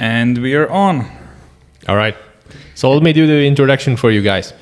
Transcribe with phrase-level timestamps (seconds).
[0.00, 1.10] And we are on.
[1.88, 2.16] All right.
[2.74, 4.52] So let me do the introduction for you guys.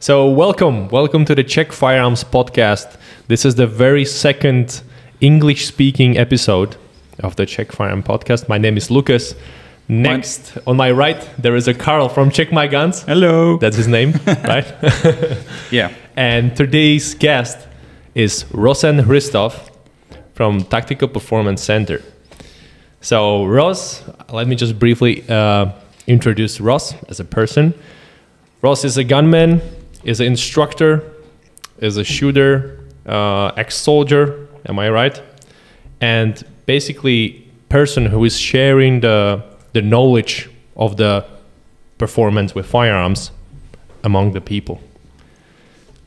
[0.00, 2.96] So welcome, welcome to the Czech Firearms podcast.
[3.28, 4.82] This is the very second
[5.20, 6.76] English-speaking episode
[7.20, 8.48] of the Czech Firearm podcast.
[8.48, 9.34] My name is Lucas.
[9.88, 13.02] Next, on my right, there is a Carl from Check My Guns.
[13.02, 13.56] Hello.
[13.56, 14.12] That's his name,
[14.44, 14.66] right?
[15.70, 15.92] yeah.
[16.16, 17.66] And today's guest
[18.14, 19.70] is Rossen Hristov
[20.34, 22.02] from Tactical Performance Center.
[23.02, 25.72] So, Ross, let me just briefly uh,
[26.06, 27.74] introduce Ross as a person.
[28.62, 29.60] Ross is a gunman,
[30.04, 31.12] is an instructor,
[31.78, 34.46] is a shooter, uh, ex-soldier.
[34.66, 35.20] Am I right?
[36.00, 41.24] And basically, person who is sharing the the knowledge of the
[41.98, 43.32] performance with firearms
[44.04, 44.80] among the people.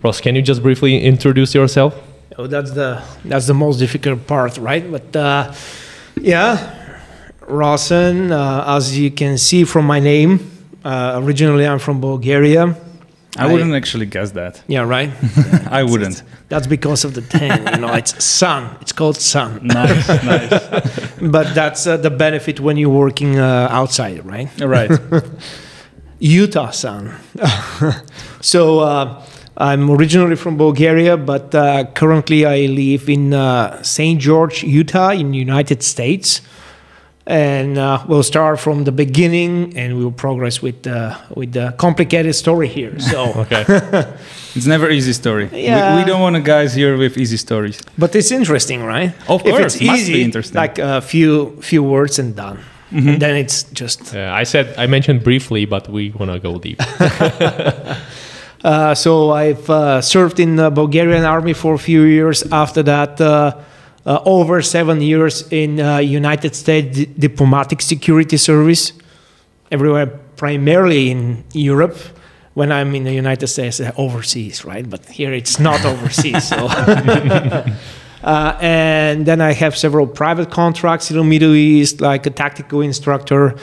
[0.01, 1.93] Ross, can you just briefly introduce yourself?
[2.37, 4.89] Oh, that's the that's the most difficult part, right?
[4.89, 5.53] But uh,
[6.21, 6.84] yeah,
[7.47, 10.51] Rossen, uh, as you can see from my name,
[10.83, 12.75] uh, originally I'm from Bulgaria.
[13.37, 14.61] I wouldn't actually guess that.
[14.67, 15.11] Yeah, right.
[15.69, 16.23] I wouldn't.
[16.47, 17.67] That's because of the tan.
[17.73, 18.77] You know, it's sun.
[18.79, 19.59] It's called sun.
[19.61, 21.19] Nice, nice.
[21.21, 24.49] But that's uh, the benefit when you're working uh, outside, right?
[24.61, 24.89] Right.
[26.19, 27.13] Utah sun.
[28.39, 29.21] so uh,
[29.57, 34.19] I'm originally from Bulgaria, but uh, currently I live in uh, St.
[34.19, 36.41] George, Utah, in the United States.
[37.27, 42.35] And uh, we'll start from the beginning, and we'll progress with uh, with the complicated
[42.35, 42.99] story here.
[42.99, 43.63] So, Okay.
[44.55, 45.45] It's never easy story.
[45.51, 45.97] We- Yeah.
[45.97, 47.81] We, don't want guys here with easy stories.
[47.97, 49.11] but it's interesting, right?
[49.27, 50.61] Of if course, it's must easy, be interesting.
[50.61, 52.57] like a few few words and done.
[52.91, 56.59] And then it's just Uh, I said I mentioned briefly, but we want to go
[56.59, 56.79] deep.
[58.63, 62.43] Uh, so I've uh, served in the Bulgarian army for a few years.
[62.51, 63.19] After that,
[64.05, 68.93] uh, over seven years in uh, United States di- diplomatic security service,
[69.71, 71.97] everywhere, primarily in Europe.
[72.53, 74.89] When I'm in the United States, uh, overseas, right?
[74.89, 76.47] But here it's not overseas.
[76.47, 76.67] So.
[78.25, 82.81] Uh, and then I have several private contracts in the Middle East, like a tactical
[82.81, 83.55] instructor.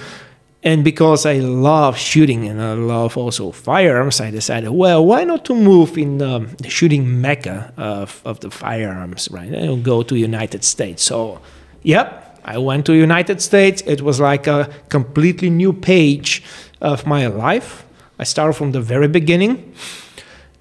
[0.65, 5.45] And because I love shooting and I love also firearms, I decided, well, why not
[5.47, 9.53] to move in um, the shooting mecca of, of the firearms, right?
[9.53, 11.03] And go to United States.
[11.03, 11.41] So,
[11.83, 13.83] yep, I went to United States.
[13.87, 16.45] It was like a completely new page
[16.81, 17.85] of my life.
[18.21, 19.75] I started from the very beginning.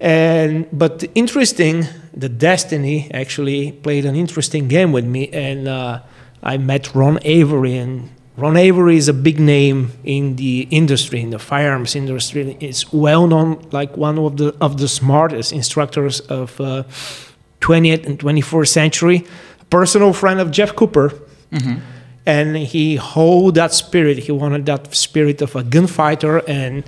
[0.00, 6.00] And but interesting, the destiny actually played an interesting game with me, and uh,
[6.42, 7.76] I met Ron Avery.
[7.76, 12.56] And Ron Avery is a big name in the industry, in the firearms industry.
[12.60, 16.84] It's well known, like one of the of the smartest instructors of uh,
[17.60, 19.26] 20th and 21st century.
[19.68, 21.12] Personal friend of Jeff Cooper,
[22.26, 24.18] and he hold that spirit.
[24.18, 26.84] He wanted that spirit of a gunfighter and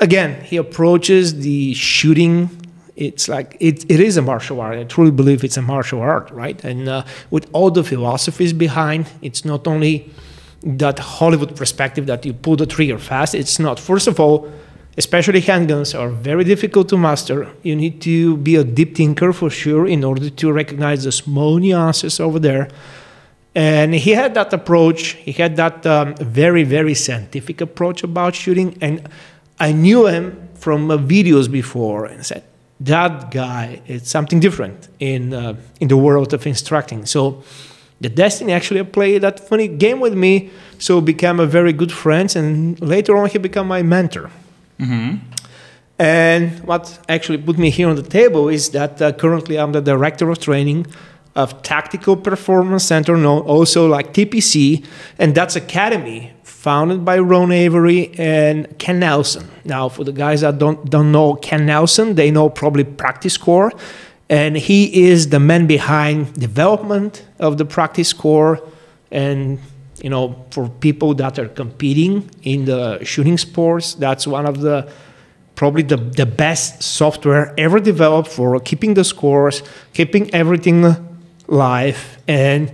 [0.00, 2.48] again, he approaches the shooting.
[2.96, 4.78] It's like it, it is a martial art.
[4.78, 6.62] I truly believe it's a martial art, right?
[6.64, 10.10] And uh, with all the philosophies behind, it's not only
[10.62, 13.34] that Hollywood perspective that you pull the trigger fast.
[13.34, 13.80] It's not.
[13.80, 14.50] First of all,
[14.98, 17.48] especially handguns are very difficult to master.
[17.62, 21.58] You need to be a deep thinker for sure in order to recognize the small
[21.58, 22.68] nuances over there.
[23.54, 25.12] And he had that approach.
[25.12, 28.76] He had that um, very, very scientific approach about shooting.
[28.80, 29.08] And
[29.58, 32.44] I knew him from uh, videos before and said,
[32.80, 37.04] that guy is something different in, uh, in the world of instructing.
[37.06, 37.42] So
[38.00, 40.50] the Destiny actually played that funny game with me.
[40.78, 42.34] So became a very good friends.
[42.36, 44.30] And later on, he became my mentor.
[45.98, 49.82] And what actually put me here on the table is that uh, currently I'm the
[49.82, 50.86] director of training
[51.36, 54.84] of Tactical Performance Center, known also like TPC,
[55.18, 59.48] and that's academy founded by Ron Avery and Ken Nelson.
[59.64, 63.70] Now, for the guys that don't don't know Ken Nelson, they know probably PractiScore,
[64.30, 68.66] and he is the man behind development of the PractiScore,
[69.10, 69.58] and
[70.00, 74.88] you know for people that are competing in the shooting sports, that's one of the
[75.56, 79.62] probably the, the best software ever developed for keeping the scores,
[79.92, 80.96] keeping everything
[81.48, 82.16] live.
[82.26, 82.72] And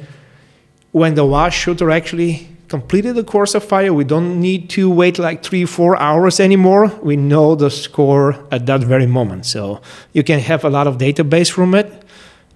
[0.93, 5.19] when the last shooter actually completed the course of fire, we don't need to wait
[5.19, 6.89] like three, four hours anymore.
[7.03, 9.47] We know the score at that very moment.
[9.47, 9.81] So
[10.13, 12.03] you can have a lot of database from it.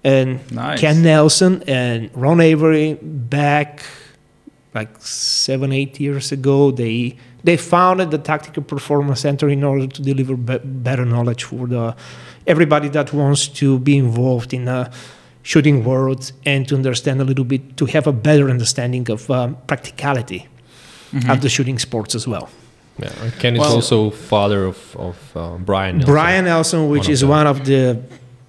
[0.03, 0.79] And Nice.
[0.79, 3.83] Ken Nelson and Ron Avery back
[4.73, 10.01] like seven, eight years ago, they they founded the Tactical Performance Center in order to
[10.01, 11.95] deliver be- better knowledge for the
[12.47, 14.91] everybody that wants to be involved in the
[15.43, 19.57] shooting world and to understand a little bit, to have a better understanding of um,
[19.67, 20.47] practicality.
[21.13, 21.29] Mm-hmm.
[21.29, 22.49] of the shooting sports as well.
[22.97, 23.09] Yeah.
[23.37, 25.97] Ken is also father of, of uh, Brian.
[25.97, 26.13] Nelson.
[26.13, 27.29] Brian Nelson, which One is them.
[27.29, 28.01] one of the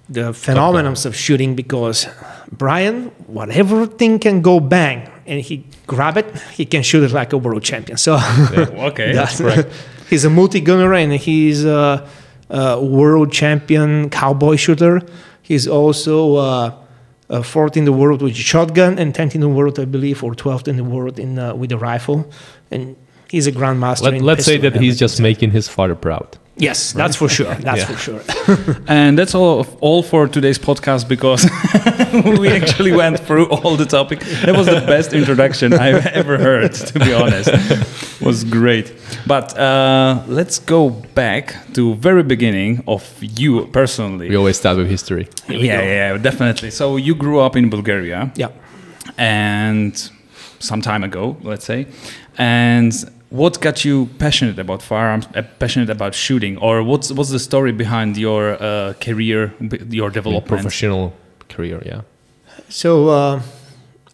[0.07, 2.07] the phenomenons of shooting because
[2.53, 7.33] Brian, whatever thing can go bang and he grab it, he can shoot it like
[7.33, 7.97] a world champion.
[7.97, 8.17] So
[8.89, 9.11] Okay.
[9.11, 9.39] that's
[10.09, 12.07] he's a multi gunner and he's a,
[12.49, 15.01] a world champion cowboy shooter.
[15.41, 16.71] He's also uh,
[17.29, 20.23] uh, fourth in the world with a shotgun and 10th in the world, I believe,
[20.23, 22.29] or 12th in the world in uh, with a rifle.
[22.71, 22.95] And
[23.29, 24.03] he's a grandmaster.
[24.03, 26.37] Let, let's say that he's just making his father proud.
[26.57, 27.55] Yes, that's for sure.
[27.55, 27.85] That's Yeah.
[27.91, 28.21] for sure.
[28.87, 31.43] And that's all all for today's podcast because
[32.41, 34.19] we actually went through all the topic.
[34.45, 37.49] That was the best introduction I've ever heard, to be honest.
[38.21, 38.93] was great.
[39.25, 43.03] But uh, let's go back to very beginning of
[43.39, 44.29] you personally.
[44.29, 45.25] We always start with history.
[45.49, 46.69] yeah, yeah, definitely.
[46.71, 48.49] So you grew up in Bulgaria Yeah.
[49.17, 49.93] and
[50.59, 51.87] some time ago, let's say.
[52.37, 52.93] And
[53.33, 57.71] what got you passionate about firearms, uh, passionate about shooting, or what's what's the story
[57.71, 59.51] behind your uh, career,
[59.89, 60.47] your development?
[60.47, 61.13] Professional
[61.49, 62.01] career, yeah.
[62.69, 63.41] So uh,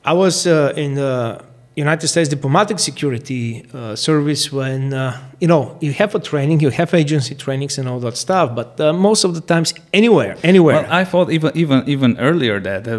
[0.05, 1.43] I was uh, in the
[1.85, 3.43] United States Diplomatic Security
[3.73, 5.11] uh, Service when uh,
[5.41, 8.69] you know you have a training, you have agency trainings and all that stuff, but
[8.79, 10.81] uh, most of the times anywhere, anywhere.
[10.81, 12.97] Well, I thought even even even earlier that uh,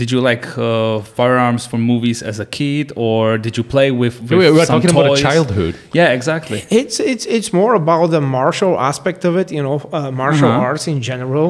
[0.00, 4.14] did you like uh, firearms from movies as a kid, or did you play with?
[4.20, 5.74] with we were some talking about a childhood.
[5.98, 6.58] Yeah, exactly.
[6.70, 10.68] It's it's it's more about the martial aspect of it, you know, uh, martial Uh-huh.
[10.68, 11.48] arts in general.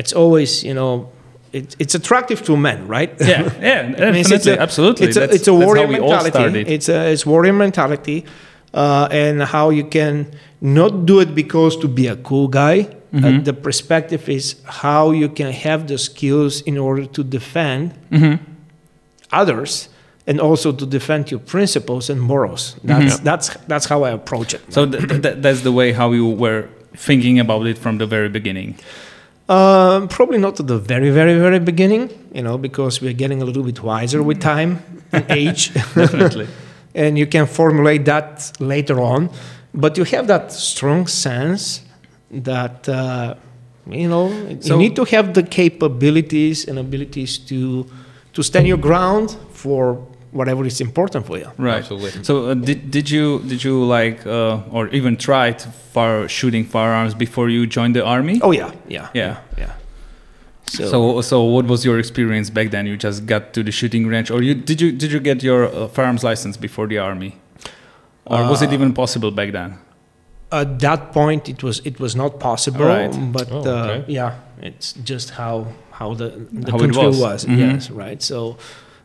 [0.00, 0.92] It's always, you know,
[1.52, 3.10] it, it's attractive to men, right?
[3.20, 3.82] Yeah, yeah,
[4.12, 5.06] definitely, a- absolutely.
[5.08, 6.60] It's a, That's- it's a warrior mentality.
[6.74, 8.24] It's a it's warrior mentality,
[8.74, 10.26] uh, and how you can
[10.60, 12.88] not do it because to be a cool guy.
[13.12, 13.24] Mm-hmm.
[13.24, 18.36] Uh, the perspective is how you can have the skills in order to defend Mm-hmm.
[19.32, 19.88] others
[20.26, 22.76] and also to defend your principles and morals.
[22.84, 24.60] That's that's that's how I approach it.
[24.72, 28.28] So th- th- that's the way how you were thinking about it from the very
[28.28, 28.78] beginning.
[29.50, 33.44] Um, probably not at the very, very, very beginning, you know, because we're getting a
[33.44, 34.78] little bit wiser with time
[35.10, 35.74] and age.
[35.74, 36.46] Definitely.
[36.94, 39.28] and you can formulate that later on.
[39.74, 41.82] But you have that strong sense
[42.30, 43.34] that, uh,
[43.90, 44.30] you know,
[44.60, 47.86] So- you need to have the capabilities and abilities to,
[48.34, 51.50] to stand your ground for whatever is important for you.
[51.58, 51.78] Right.
[51.78, 52.24] Absolutely.
[52.24, 56.64] So uh, did did you did you like uh, or even try to fire shooting
[56.64, 58.38] firearms before you joined the army?
[58.42, 59.36] Oh, yeah, yeah, Yeah.
[59.58, 59.72] yeah.
[60.66, 62.86] So, So so what was your experience back then?
[62.86, 65.64] You just got to the shooting range, or you did you did you get your
[65.66, 67.32] uh, firearms license before the army,
[68.24, 69.78] or was Uh, it even possible back then?
[70.52, 73.32] at that point it was it was not possible Right.
[73.32, 74.04] but Oh, uh, okay.
[74.12, 74.32] yeah
[74.68, 76.28] it's just how how the,
[76.64, 77.20] the How it country was.
[77.20, 77.58] was, Mhm.
[77.58, 78.56] yes right so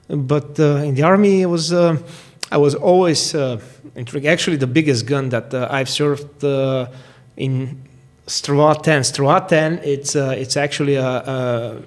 [0.07, 1.97] but uh, in the army it was uh,
[2.51, 3.59] i was always uh,
[3.95, 4.25] intrigued.
[4.25, 6.43] Actually the biggest gun that i've served
[7.37, 7.81] in
[8.27, 11.07] Strela 10 Strela 10 it's uh, it's actually a,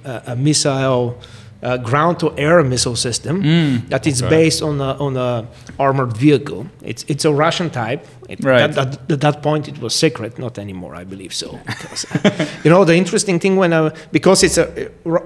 [0.05, 1.19] a- a missile
[1.63, 3.89] uh, ground to air missile system Mm.
[3.89, 4.31] that is Okay.
[4.45, 5.45] based on a, on a
[5.79, 6.67] armored vehicle.
[6.83, 8.07] It's it's a Russian type.
[8.29, 8.63] It, Right.
[8.63, 10.39] At, at, at that point, it was secret.
[10.39, 11.59] Not anymore, I believe so.
[11.67, 12.07] Because,
[12.65, 14.67] you know, the interesting thing when I, because it's a,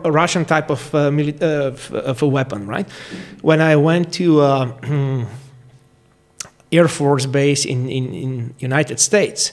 [0.04, 2.88] a Russian type of uh, mili- uh, of, of a weapon, right?
[3.42, 5.24] When I went to uh,
[6.72, 9.52] Air Force base in, in in United States.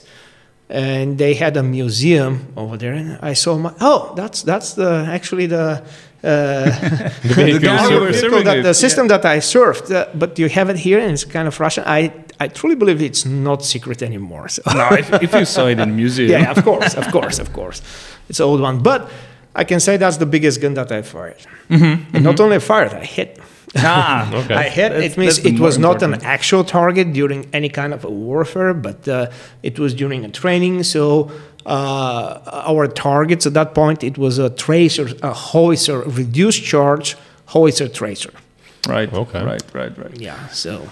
[0.72, 3.72] And they had a museum over there, and I saw my.
[3.80, 5.80] Oh, that's that's the actually the uh,
[6.22, 10.06] The vehicle gun is you your- were vehicle that, the system that I served, uh,
[10.14, 11.84] but you have it here and it's kind of Russian.
[11.86, 14.48] I, I truly believe it's not secret anymore.
[14.48, 14.62] So.
[14.74, 16.30] No, if, if you saw it in museum.
[16.30, 17.82] yeah, of course, of course, of course.
[18.28, 18.82] It's an old one.
[18.82, 19.10] But
[19.54, 21.40] I can say that's the biggest gun that I fired.
[21.68, 23.38] And not only fired, I hit.
[23.76, 24.54] Ah, Okay.
[24.64, 24.90] I hit.
[24.92, 28.10] That's- it means it was more not an actual target during any kind of a
[28.10, 29.30] warfare, but uh,
[29.62, 30.82] it was during a training.
[30.82, 31.30] So uh,
[31.70, 38.32] our targets at that point, it was a tracer, a howitzer, reduced charge howitzer tracer.
[38.88, 39.12] Right.
[39.12, 39.42] Okay.
[39.44, 39.62] Right.
[39.72, 39.96] Right.
[39.98, 40.16] Right.
[40.20, 40.46] Yeah.
[40.48, 40.88] So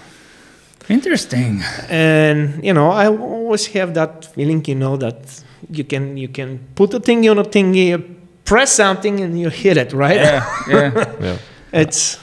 [0.89, 1.61] Interesting.
[1.89, 6.59] and you know, I always have that feeling, you know, that you can you can
[6.75, 10.15] put a thingy on a thingy, press something, and you hit it, right?
[10.15, 10.45] Yeah.
[10.67, 11.15] Yeah.
[11.21, 11.37] yeah.
[11.71, 12.17] It's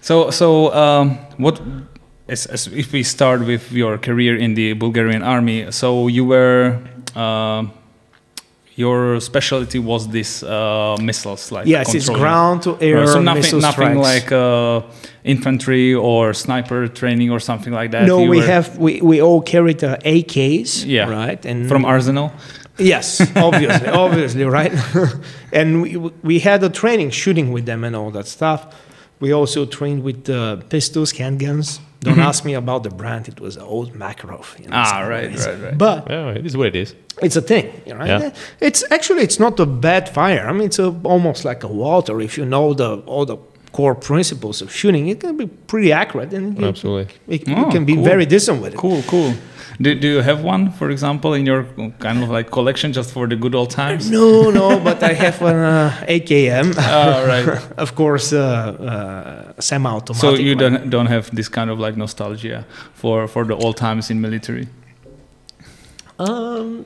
[0.00, 1.60] So, so um, what?
[2.28, 6.78] As, as if we start with your career in the Bulgarian army, so you were,
[6.78, 6.99] uh,
[8.76, 13.60] your specialty was this uh, missiles, like yes, it's ground to air Right, so nothing,
[13.60, 13.98] nothing strikes.
[13.98, 14.80] like uh,
[15.24, 18.06] infantry or sniper training or something like that.
[18.06, 21.10] no, You we were have we, we all carried uh, AKs, Yeah.
[21.10, 21.44] right?
[21.44, 22.32] And from Arsenal.
[22.78, 24.72] yes, obviously, obviously, right?
[25.52, 28.60] and we we had a training shooting with them and all that stuff.
[29.20, 31.78] We also trained with uh, pistols, handguns.
[32.00, 33.28] Don't ask me about the brand.
[33.28, 34.58] It was old Makarov.
[34.58, 35.76] You know, Ah, right, like right, right.
[35.78, 36.94] But Yeah, it is what it is.
[37.22, 38.04] it's a thing, you know.
[38.06, 38.30] Yeah.
[38.60, 40.48] It's actually it's not a bad fire.
[40.48, 42.20] I mean, it's a, almost like a water.
[42.22, 43.36] If you know the all the
[43.72, 47.14] core principles of shooting, it can be pretty accurate, and you, Absolutely.
[47.28, 48.04] it, Oh, you can be cool.
[48.04, 48.78] very decent with it.
[48.78, 49.34] Cool, cool.
[49.82, 51.64] Do, do you have one, for example, in your
[52.00, 54.10] kind of like collection just for the good old times?
[54.10, 57.48] No, no, but I have an uh, AKM, Oh, right.
[57.78, 58.42] of course, uh,
[59.56, 60.20] uh, semi-automatic.
[60.20, 60.58] So you one.
[60.72, 64.68] don't don't have this kind of like nostalgia for for the old times in military.
[66.18, 66.84] Um,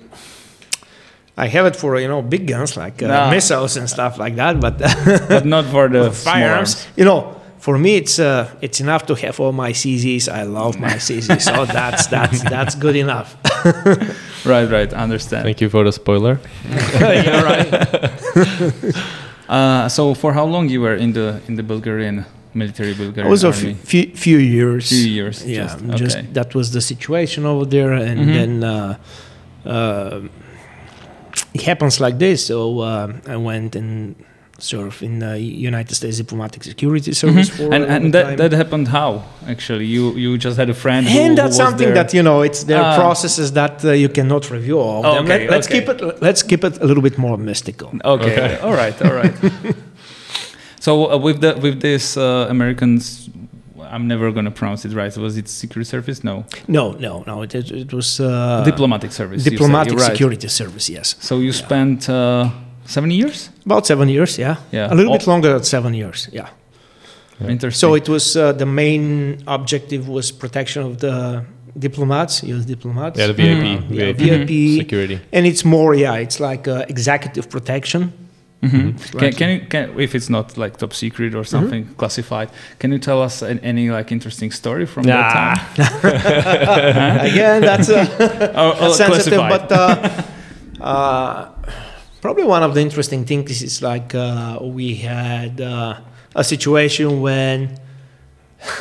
[1.36, 3.30] I have it for you know big guns like uh, Nah.
[3.30, 4.78] missiles and stuff like that, but
[5.28, 6.74] but not for the firearms.
[6.76, 6.86] arms.
[6.96, 10.28] You know, for me, it's uh, it's enough to have all my CZs.
[10.40, 13.28] I love my CZs, so that's that's that's good enough.
[14.54, 14.92] Right, right.
[15.04, 15.42] Understand.
[15.48, 16.34] Thank you for the spoiler.
[17.26, 17.68] yeah, right.
[19.48, 23.30] Uh, so for how long you were in the in the Bulgarian military It Bulgarian
[23.30, 23.70] was a army?
[23.72, 24.88] f- few, few years.
[24.88, 25.36] Few years.
[25.46, 26.26] Yeah, just, just, okay.
[26.32, 28.34] that was the situation over there, and Mhm.
[28.38, 28.96] then uh,
[29.76, 30.20] uh,
[31.54, 32.46] it happens like this.
[32.46, 34.14] So uh, I went and
[34.64, 35.34] served in the
[35.70, 37.56] United States Diplomatic Security Service Mhm.
[37.56, 39.10] for and and that, that happened how
[39.54, 42.04] actually you you just had a friend who, and who that's was something there.
[42.04, 43.02] that you know it's there are Ah.
[43.04, 45.24] processes that uh, you cannot review all of them.
[45.24, 45.74] Okay, Let, us okay.
[45.80, 48.50] keep it let's keep it a little bit more mystical okay, Okay.
[48.66, 49.34] all right all right
[50.86, 53.28] so uh, with the with this uh, Americans
[53.94, 56.34] I'm never gonna pronounce it right was it Secret Service no
[56.68, 60.10] no no no it, it, it was uh, diplomatic service diplomatic you're right.
[60.12, 62.48] security service yes so you spent uh,
[62.86, 64.92] seven years about seven years yeah Yeah.
[64.92, 65.18] a little Oh.
[65.18, 66.48] bit longer than seven years yeah
[67.48, 71.42] interesting so it was uh, the main objective was protection of the
[71.78, 73.90] diplomats us diplomats Yeah, the VIP, Mhm.
[73.90, 74.78] Yeah, VIP, VIP.
[74.78, 75.18] security.
[75.32, 78.12] and it's more yeah it's like uh, executive protection
[78.62, 78.70] Mhm.
[78.70, 79.36] Can, Right.
[79.36, 82.48] can you can if it's not like top secret or something classified
[82.78, 85.58] can you tell us an, any like interesting story from that time
[87.30, 88.00] again that's a
[88.56, 89.68] oh, oh, sensitive, classified.
[89.68, 91.48] but uh, uh,
[92.24, 95.94] probably one of the interesting things is like uh, we had uh,
[96.34, 97.78] a situation when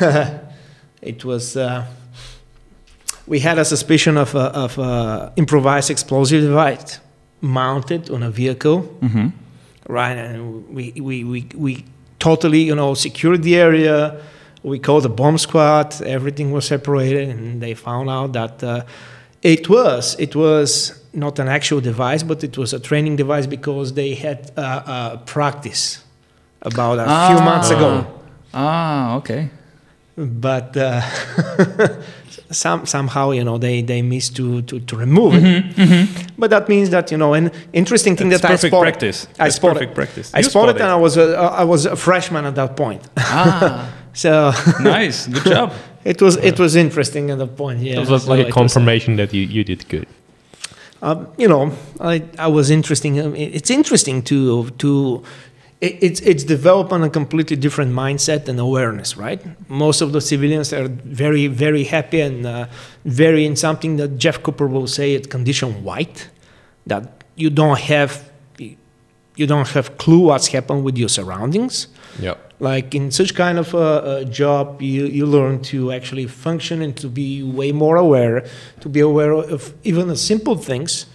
[1.02, 1.84] it was uh,
[3.26, 7.00] we had a suspicion of a, of a improvised explosive device
[7.40, 9.32] mounted on a vehicle, Mhm.
[9.88, 10.16] right?
[10.16, 11.84] And we we we, we
[12.18, 14.20] totally you know secured the area.
[14.62, 16.00] We called the bomb squad.
[16.02, 18.84] Everything was separated, and they found out that uh,
[19.44, 23.92] it was it was not an actual device, but it was a training device because
[23.94, 26.02] they had uh, uh, practice
[26.62, 27.92] about a few months ago.
[28.54, 29.42] ah okay
[30.16, 31.00] But uh,
[32.50, 35.64] some somehow you know they they missed to to, to remove it.
[36.38, 38.84] But that means that you know an interesting thing That's that I perfect spotted.
[38.92, 39.18] practice.
[39.38, 39.74] I That's spotted.
[39.78, 40.26] perfect practice.
[40.34, 40.82] I You spotted, spotted.
[40.82, 41.26] and I was a,
[41.62, 43.02] I was a freshman at that point.
[43.18, 43.90] ah
[44.24, 45.72] So nice good job
[46.04, 47.80] it was it was interesting at the point.
[47.80, 50.06] Yeah, it was So like a it was, confirmation that you, you did good.
[51.02, 51.70] um, you know,
[52.00, 53.20] I, I was interesting.
[53.20, 55.22] um, It's interesting to to
[55.80, 59.40] it, it's it's developed on a completely different mindset and awareness, right?
[59.68, 62.66] Most of the civilians are very very happy and uh,
[63.04, 66.28] very in something that Jeff Cooper will say at condition white,
[66.86, 67.02] that
[67.36, 68.12] you don't have
[69.36, 71.88] you don't have clue what's happened with your surroundings
[72.20, 72.34] Yeah.
[72.70, 73.88] Like in such kind of a,
[74.20, 77.28] a job you, you learn to actually function and to be
[77.60, 78.36] way more aware
[78.80, 81.06] to be aware of even the simple things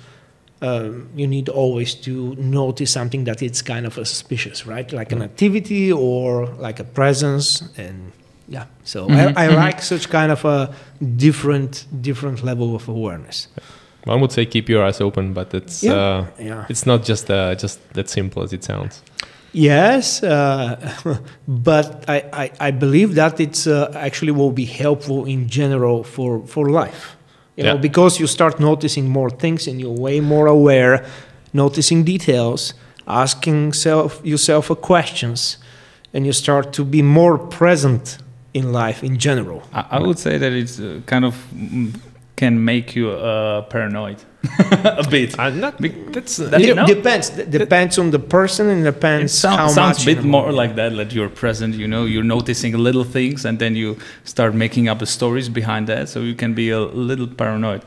[0.62, 5.12] um, you need always to notice something that it's kind of a suspicious right like
[5.15, 8.12] an activity or like a presence and
[8.56, 9.56] yeah so Mhm, I, I mhm.
[9.65, 10.70] like such kind of a
[11.15, 13.48] different different level of awareness
[14.06, 15.94] One would say keep your eyes open, but it's Yeah.
[16.00, 19.03] uh, yeah it's not just uh, just that simple as it sounds.
[19.51, 20.75] Yes, uh,
[21.48, 26.46] but I, I, I believe that it's uh, actually will be helpful in general for,
[26.48, 27.15] for life.
[27.58, 27.82] You know, Yeah.
[27.82, 31.06] because you start noticing more things and you're way more aware,
[31.51, 32.74] noticing details,
[33.08, 35.58] asking self, yourself a questions,
[36.13, 38.18] and you start to be more present
[38.53, 39.62] in life in general.
[39.74, 41.94] I, I would say that it's uh, kind of mm,
[42.39, 44.17] can make you uh, paranoid
[45.03, 46.86] a bit Uh, not, Be- that's That- It no?
[46.96, 47.29] depends.
[47.29, 50.08] d- Depends on the person and it depends sound- how sounds much.
[50.08, 53.55] a bit more like that that you're present you know you're noticing little things and
[53.60, 53.89] then you
[54.24, 56.79] start making up stories behind that so you can be a
[57.10, 57.81] little paranoid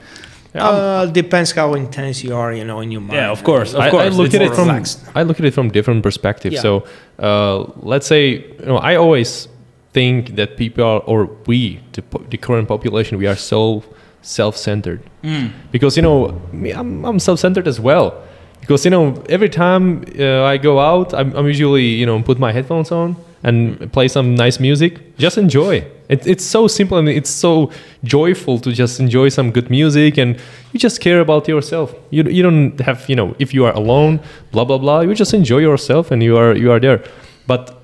[0.54, 3.16] Uh, depends how intense you are, you know, in your mind.
[3.21, 4.14] Yeah, of course, of I, I course.
[4.18, 4.99] look it's at it from relaxed.
[5.18, 6.54] I look at it from different perspectives.
[6.56, 6.66] Yeah.
[6.66, 6.73] So
[7.28, 7.56] uh,
[7.92, 8.25] let's say
[8.61, 9.49] you know I always
[9.97, 11.59] think that people are, or we
[11.97, 13.82] the, the current population we are so
[14.23, 15.00] self-centered
[15.71, 18.14] because you know me, I'm, I'm self-centered as well
[18.61, 22.38] because you know every time uh, I go out I'm, I'm usually you know put
[22.38, 25.17] my headphones on and play some nice music.
[25.19, 25.85] Just enjoy.
[26.09, 27.73] It, it's so simple and it's so
[28.05, 30.38] joyful to just enjoy some good music and
[30.73, 31.93] you just care about yourself.
[32.11, 34.21] You, you don't have you know if you are alone,
[34.52, 35.00] blah blah blah.
[35.00, 37.02] You just enjoy yourself and you are you are there.
[37.49, 37.81] But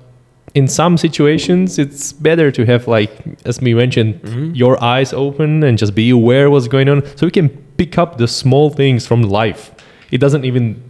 [0.55, 3.11] in some situations it's better to have like
[3.45, 4.51] as we mentioned mm-hmm.
[4.55, 8.17] your eyes open and just be aware what's going on so you can pick up
[8.17, 9.71] the small things from life.
[10.11, 10.83] It doesn't even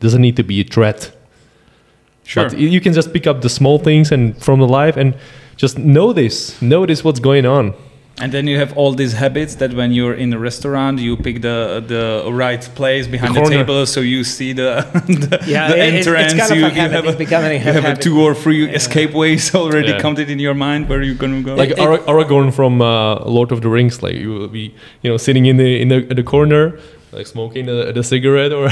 [0.00, 1.12] doesn't need to be a threat.
[2.26, 2.48] Sure.
[2.48, 5.14] but you can just pick up the small things and from the life and
[5.56, 7.74] just notice notice what's going on
[8.20, 11.42] And then you have all these habits that when you're in a restaurant, you pick
[11.42, 13.56] the the right place behind the, corner.
[13.56, 14.86] table, so you see the
[15.30, 16.32] the, Yeah, the it- it's- it's entrance.
[16.40, 16.94] kind of you, a you habit.
[16.94, 20.00] have, It's a you have a two or three escape ways already Yeah.
[20.00, 21.54] counted in your mind where you're gonna go.
[21.56, 25.10] like it- Ara- Aragorn from uh, Lord of the Rings like you will be you
[25.10, 26.78] know sitting in the in the, in the corner
[27.10, 28.68] like smoking the, the cigarette or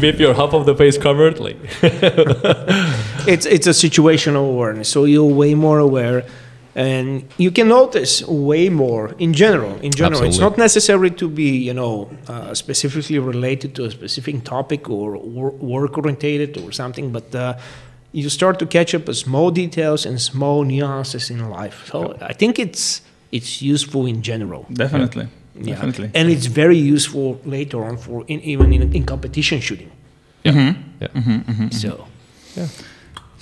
[0.00, 1.58] with your half of the face covered like
[3.26, 6.24] it's it's a situational awareness so you're way more aware
[6.74, 10.22] and you can notice way more in general in general.
[10.22, 15.18] It's not necessary to be you know uh, specifically related to a specific topic or
[15.18, 17.54] wor- work orientated or something but uh,
[18.12, 21.86] you start to catch up on small details and small nuances in life.
[21.92, 23.02] So i think it's
[23.32, 24.66] it's useful in general.
[24.72, 25.74] Definitely, Yeah.
[25.74, 26.10] definitely.
[26.14, 29.90] and it's very useful later on for in, even in, in competition shooting.
[30.44, 30.74] Yeah.
[31.00, 31.68] Yeah.
[31.70, 32.06] so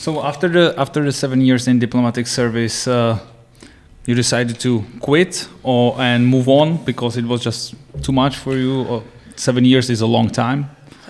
[0.01, 3.19] So after the after the seven years in diplomatic service, uh,
[4.07, 8.57] you decided to quit or and move on because it was just too much for
[8.57, 8.85] you.
[8.89, 9.03] Or
[9.37, 10.65] seven years is a long time.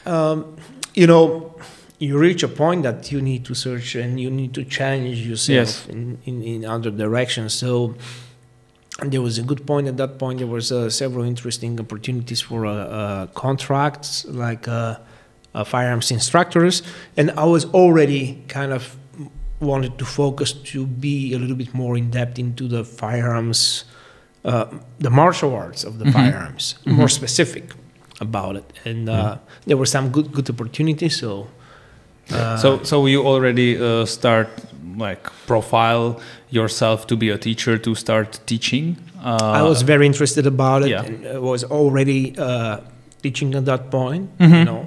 [0.07, 0.45] um,
[0.95, 1.55] you know,
[2.01, 5.57] you reach a point that you need to search and you need to challenge yourself
[5.57, 5.87] Yes.
[5.89, 7.55] in, in, in other directions.
[7.55, 7.95] So
[9.07, 10.39] there was a good point at that point.
[10.39, 14.67] There was uh, several interesting opportunities for uh, uh, contracts, like
[15.55, 16.83] uh, firearms instructors,
[17.17, 18.97] and I was already kind of
[19.61, 23.85] wanted to focus to be a little bit more in depth into the firearms,
[24.45, 24.65] uh,
[24.99, 27.65] the martial arts of the firearms, more specific
[28.21, 28.65] about it.
[28.85, 29.37] And uh,
[29.67, 31.17] there were some good good opportunities.
[31.19, 31.49] So,
[32.33, 34.49] uh, so so you already uh, start
[34.97, 38.97] like profile yourself to be a teacher to start teaching.
[39.23, 40.89] Uh, I was very interested about it.
[40.89, 41.05] yeah.
[41.05, 42.79] And I was already uh,
[43.23, 44.55] teaching at that point, Mm-hmm.
[44.55, 44.87] you know,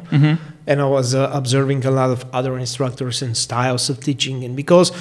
[0.66, 4.44] and I was uh, observing a lot of other instructors and styles of teaching.
[4.44, 4.92] And because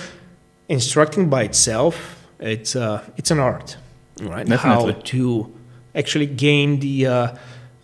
[0.68, 3.76] instructing by itself, it's uh, it's an art,
[4.20, 4.46] right?
[4.46, 4.94] Definitely.
[4.94, 5.52] How to
[5.94, 7.36] actually gain the uh,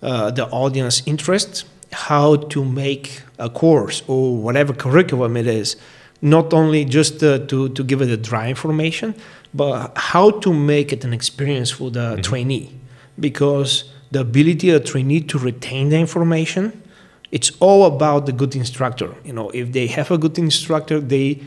[0.02, 5.76] uh, the audience interest, how to make a course or whatever curriculum it is,
[6.20, 9.14] not only just uh, to to give it a dry information,
[9.54, 12.74] but how to make it an experience for the trainee,
[13.20, 16.82] because the ability of a trainee to retain the information
[17.30, 21.40] it's all about the good instructor you know if they have a good instructor they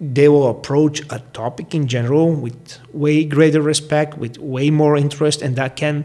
[0.00, 5.42] they will approach a topic in general with way greater respect with way more interest
[5.42, 6.04] and that can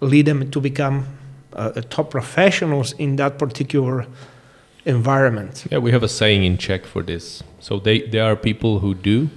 [0.00, 1.06] lead them to become
[1.52, 4.06] uh, top professionals in that particular
[4.84, 7.42] environment Yeah, we have a saying in Czech for this.
[7.60, 9.28] So they there are people who do,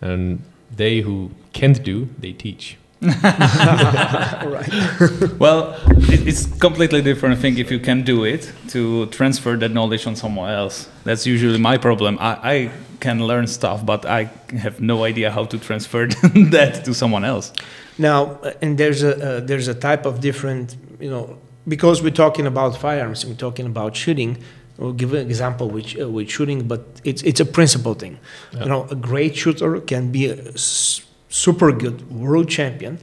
[0.00, 0.42] and
[0.76, 2.76] they who can't do, they teach.
[5.38, 5.74] Well,
[6.12, 10.16] it, it's completely different thing if you can do it to transfer that knowledge on
[10.16, 10.88] someone else.
[11.04, 12.18] That's usually my problem.
[12.20, 16.06] I, I can learn stuff, but I have no idea how to transfer
[16.50, 17.52] that to someone else.
[17.98, 21.38] Now, uh, and there's a uh, there's a type of different, you know,
[21.68, 24.38] because we're talking about firearms, we're talking about shooting.
[24.78, 28.18] We'll give an example with uh, with shooting, but it's it's a principle thing.
[28.52, 31.02] You know, a great shooter can be a s-
[31.34, 32.98] super good world champion,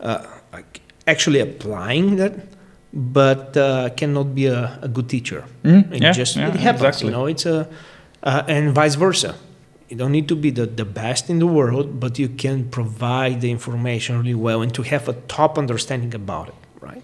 [0.00, 0.24] uh,
[1.06, 2.34] actually applying that,
[2.92, 5.44] but uh, cannot be a, a good teacher.
[5.64, 7.06] Mm, It yeah, just yeah, it happens, exactly.
[7.08, 7.26] you know.
[7.26, 7.68] It's a
[8.22, 9.34] uh, and vice versa.
[9.88, 13.40] You don't need to be the, the best in the world, but you can provide
[13.40, 17.02] the information really well and to have a top understanding about it, right?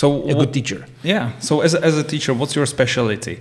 [0.00, 0.80] So A good teacher.
[1.12, 1.24] Yeah.
[1.48, 3.36] So as a, as a teacher, what's your specialty?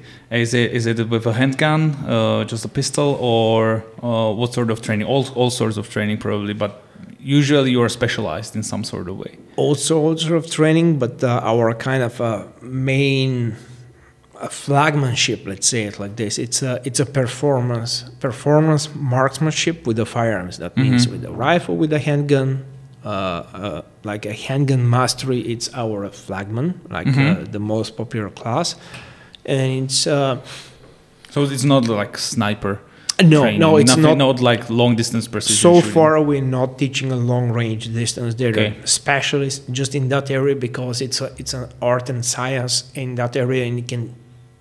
[0.45, 1.81] Is it is it with a handgun,
[2.15, 3.59] uh, just a pistol, or
[4.09, 5.07] uh, what sort of training?
[5.13, 6.71] All all sorts of training probably, but
[7.37, 9.33] usually you are specialized in some sort of way.
[9.63, 12.29] all sorts of training, but uh, our kind of uh,
[12.61, 13.33] main
[14.41, 17.93] uh, flagmanship, let's say it like this, it's a it's a performance
[18.27, 20.55] performance marksmanship with the firearms.
[20.63, 22.51] That means with the rifle, with the handgun.
[23.05, 28.75] Uh, uh, like a handgun mastery, it's our flagman, like uh, the most popular class,
[29.45, 30.37] and it's uh,
[31.29, 32.79] So it's not like sniper.
[33.23, 35.55] no, training, no, it's nothing, not not like long distance precision.
[35.61, 35.93] so shooting.
[35.93, 38.73] far we're not teaching a long range distance they're Okay.
[38.83, 43.35] specialists just in that area because it's a, it's an art and science in that
[43.35, 44.13] area and you can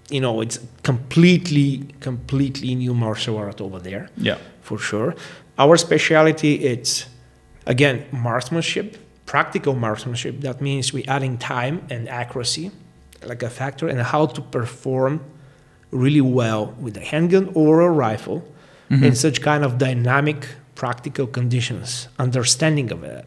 [0.09, 4.39] you know, it's completely, completely new martial art over there Yeah.
[4.63, 5.15] for sure.
[5.59, 7.07] Our specialty it's
[7.67, 10.41] again marksmanship, practical marksmanship.
[10.41, 12.71] That means we adding time and accuracy
[13.25, 15.21] like a factor and how to perform
[15.91, 18.47] really well with a handgun or a rifle
[18.91, 19.05] mm-hmm.
[19.05, 23.25] in such kind of dynamic practical conditions understanding of it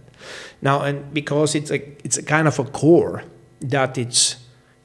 [0.62, 3.24] now and because it's a it's a kind of a core
[3.60, 4.36] that it's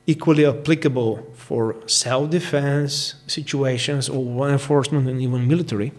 [0.07, 5.93] equally applicable for self-defense situations or law enforcement and even military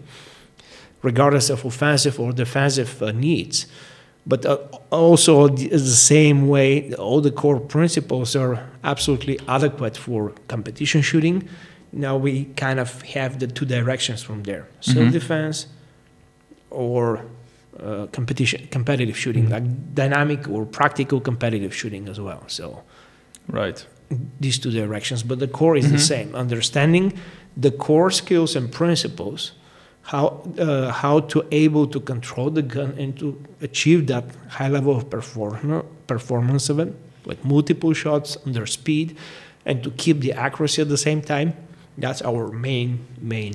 [1.02, 3.66] regardless of offensive or defensive uh, needs.
[4.26, 4.58] But uh,
[4.90, 11.48] also, the, the same way, all the core principles are absolutely adequate for competition shooting.
[11.92, 15.68] Now we kind of have the two directions from there: self-defense
[16.70, 17.24] or
[17.80, 22.42] uh, competition, competitive shooting, like dynamic or practical competitive shooting as well.
[22.48, 22.82] So
[23.48, 23.86] Right.
[24.40, 26.34] these two directions, but the core is the same.
[26.34, 27.12] Understanding
[27.56, 29.52] the core skills and principles,
[30.06, 33.26] how uh, how to able to control the gun and to
[33.60, 39.16] achieve that high level of perform- performance of it, with multiple shots under speed,
[39.64, 41.54] and to keep the accuracy at the same time.
[41.98, 42.90] That's our main
[43.20, 43.54] main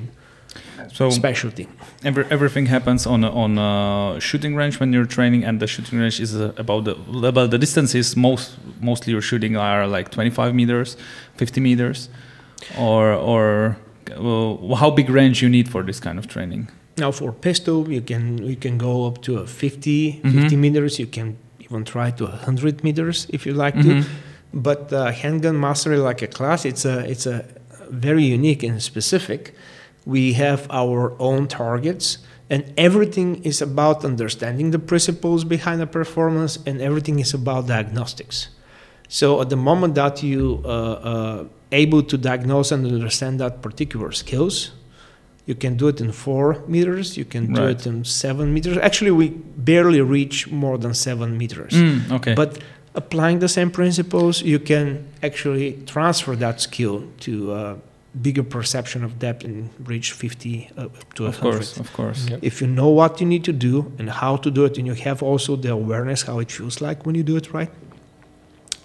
[0.93, 1.67] So specialty.
[2.03, 5.99] every, everything happens on a, on a shooting range when you're training, and the shooting
[5.99, 6.93] range is uh, about the
[7.31, 8.15] about the distances.
[8.17, 10.97] Most mostly you're shooting are like 25 meters,
[11.37, 12.09] 50 meters,
[12.77, 13.77] or or
[14.17, 16.67] uh, how big range you need for this kind of training.
[16.97, 20.41] Now for pistol, you can you can go up to a 50, Mhm.
[20.41, 21.00] 50 meters.
[21.00, 23.84] You can even try to 100 meters if you like Mhm.
[24.04, 24.10] to.
[24.54, 27.45] But uh, handgun mastery, like a class, it's a it's a
[27.89, 29.54] very unique and specific.
[30.06, 32.17] We have our own targets,
[32.50, 38.50] and everything is about understanding the principles behind the performance, and everything is about diagnostics.
[39.19, 40.67] So at the moment that you uh,
[41.12, 41.43] uh,
[41.84, 44.71] able to diagnose and understand that particular skills,
[45.45, 47.17] you can do it in four meters.
[47.17, 47.71] You can do Right.
[47.71, 48.78] it in seven meters.
[48.78, 49.28] Actually, we
[49.71, 51.74] barely reach more than seven meters.
[51.74, 52.34] Mm, okay.
[52.41, 52.60] But
[53.02, 54.86] applying the same principles, you can
[55.21, 57.63] actually transfer that skill to a
[58.26, 61.41] bigger perception of depth and reach 50 up to of 100.
[61.41, 62.19] course, of course.
[62.30, 62.39] Yep.
[62.50, 64.93] If you know what you need to do and how to do it, and you
[65.10, 67.71] have also the awareness how it feels like when you do it right,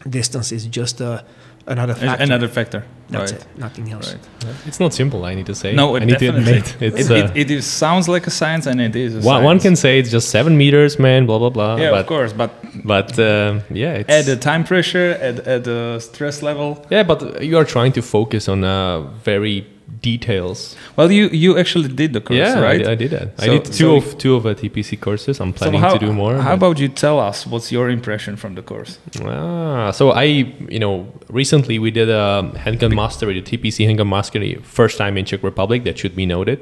[0.08, 1.22] distance is just uh,
[1.66, 2.22] another factor.
[2.22, 2.84] Another factor.
[3.08, 3.40] That's right.
[3.40, 4.14] it, nothing else.
[4.14, 4.54] Right.
[4.66, 5.24] It's not simple.
[5.24, 5.74] I need to say.
[5.74, 6.58] No, I it need to definitely.
[6.58, 7.10] admit it's.
[7.10, 9.16] It, uh, it, it is, sounds like a science, and it is.
[9.16, 11.26] A one, one can say it's just seven meters, man.
[11.26, 11.76] Blah blah blah.
[11.76, 12.50] Yeah, but of course, but
[12.84, 16.84] but um, yeah, it's at the time pressure, at, at the stress level.
[16.90, 19.66] yeah, but you are trying to focus on a very
[20.02, 20.76] details.
[20.96, 22.86] Well, you you actually did the course, yeah, right?
[22.86, 23.28] I, I did that.
[23.38, 25.40] I did two so- of two of the TPC courses.
[25.40, 26.36] I'm So planning how, to do more.
[26.36, 28.98] How about you tell us what's your impression from the course?
[29.24, 30.24] Ah, so I,
[30.68, 35.24] you know, recently we did a handgun mastery, the TPC handgun mastery, first time in
[35.24, 35.84] Czech Republic.
[35.84, 36.58] That should be noted.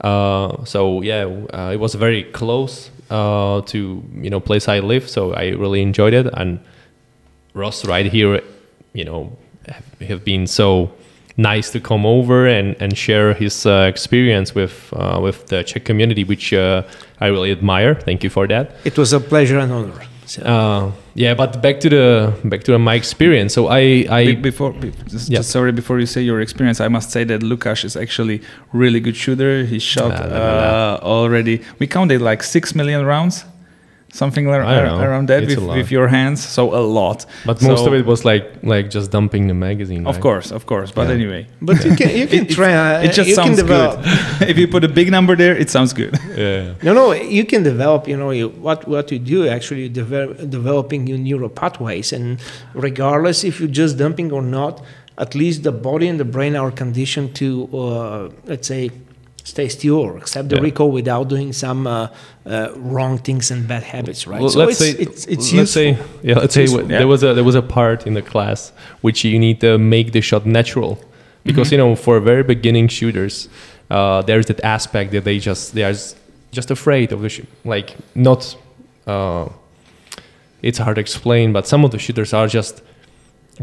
[0.00, 5.08] Uh, so yeah, uh, it was very close uh, to you know place I live,
[5.08, 6.26] so I really enjoyed it.
[6.34, 6.60] And
[7.54, 8.42] Ross right here,
[8.92, 9.36] you know,
[9.68, 10.90] have, have been so
[11.36, 15.84] nice to come over and, and share his uh, experience with uh, with the Czech
[15.84, 16.82] community, which uh,
[17.20, 17.94] I really admire.
[17.94, 18.70] Thank you for that.
[18.84, 19.92] It was a pleasure and honor.
[20.26, 23.54] So, Uh, yeah, but back to the back to my experience.
[23.54, 25.38] So I Be- I before, be- just, Yeah.
[25.38, 28.40] just sorry, before you say your experience, I must say that Lukash is actually
[28.72, 29.64] really good shooter.
[29.64, 31.60] He shot uh, already.
[31.78, 33.44] We counted like six million rounds,
[34.16, 35.04] something ar- I don't know.
[35.08, 36.38] around that with, with your hands.
[36.56, 37.26] So a lot.
[37.44, 40.06] but most of it was like like just dumping the magazine.
[40.06, 40.22] Of right?
[40.22, 40.90] course, of course.
[40.98, 41.14] But Yeah.
[41.18, 42.72] anyway, but you can you can It- it- try.
[42.74, 43.90] uh, it just sounds good.
[44.50, 46.14] if you put a big number there, it sounds good.
[46.36, 46.74] Yeah.
[46.86, 48.08] No, no, you can develop.
[48.08, 52.38] You know, you, what what you do actually develop, developing your neural pathways, and
[52.74, 54.82] regardless if you're just dumping or not,
[55.18, 58.90] at least the body and the brain are conditioned to, uh, let's say,
[59.46, 60.68] stay still or accept the Yeah.
[60.68, 62.08] recall without doing some uh,
[62.46, 64.40] uh, wrong things and bad habits, right?
[64.40, 65.88] Well, so let's it's, say it's it's let's say
[66.28, 66.38] yeah.
[66.42, 66.98] Let's say useful, yeah.
[67.00, 68.72] there was a there was a part in the class
[69.06, 70.98] which you need to make the shot natural,
[71.44, 73.48] because you know for very beginning shooters,
[73.96, 75.94] uh, there's that aspect that they just they are
[76.58, 78.56] just afraid of the sh- like not.
[79.06, 79.48] Uh,
[80.62, 82.82] it's hard to explain, but some of the shooters are just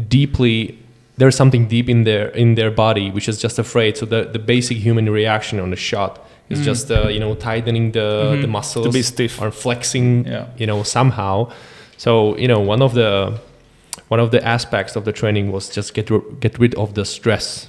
[0.08, 0.78] deeply
[1.16, 3.96] there's something deep in their in their body which is just afraid.
[3.96, 6.18] So the, the basic human reaction on the shot
[6.50, 9.40] is just uh, you know tightening the the muscles To be stiff.
[9.40, 10.46] or flexing Yeah.
[10.58, 11.50] you know somehow.
[11.96, 13.38] So you know one of the
[14.08, 17.68] one of the aspects of the training was just get get rid of the stress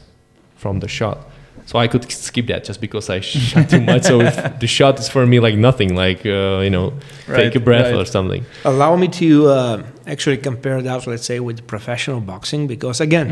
[0.56, 1.18] from the shot.
[1.66, 4.04] So I could skip that just because I shot too much.
[4.04, 6.94] So if the shot is for me like nothing, like uh, you know,
[7.28, 8.02] take a breath right.
[8.02, 8.46] or something.
[8.64, 13.30] Allow me to uh, actually compare that, let's say, with professional boxing, because again,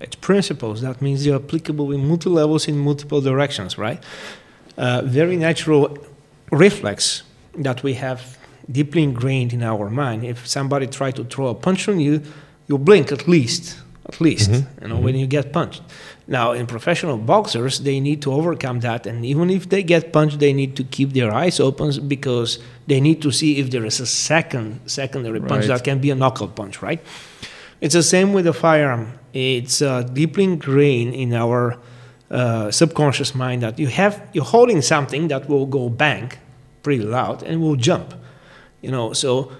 [0.00, 0.80] It's principles.
[0.80, 4.02] That means they're applicable in multiple levels in multiple directions, right?
[4.78, 5.98] Uh, very natural
[6.50, 7.22] reflex
[7.58, 8.38] that we have
[8.70, 10.24] deeply ingrained in our mind.
[10.24, 12.22] If somebody try to throw a punch on you,
[12.66, 15.82] you blink at least, at least, you know, when you get punched.
[16.30, 20.38] Now, in professional boxers, they need to overcome that, and even if they get punched,
[20.38, 23.98] they need to keep their eyes open because they need to see if there is
[24.00, 25.68] a second secondary punch Right.
[25.78, 27.00] that can be a knockout punch, right?
[27.80, 29.18] It's the same with the firearm.
[29.32, 31.76] It's uh, deeply ingrained in our
[32.30, 36.30] uh, subconscious mind that you have you're holding something that will go bang
[36.84, 38.14] pretty loud and will jump.
[38.82, 39.50] You know, so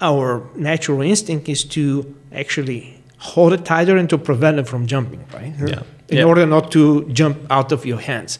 [0.00, 5.24] our natural instinct is to actually hold it tighter and to prevent it from jumping,
[5.32, 5.54] right?
[5.66, 5.82] Yeah.
[6.10, 6.24] In Yeah.
[6.28, 8.38] order not to jump out of your hands.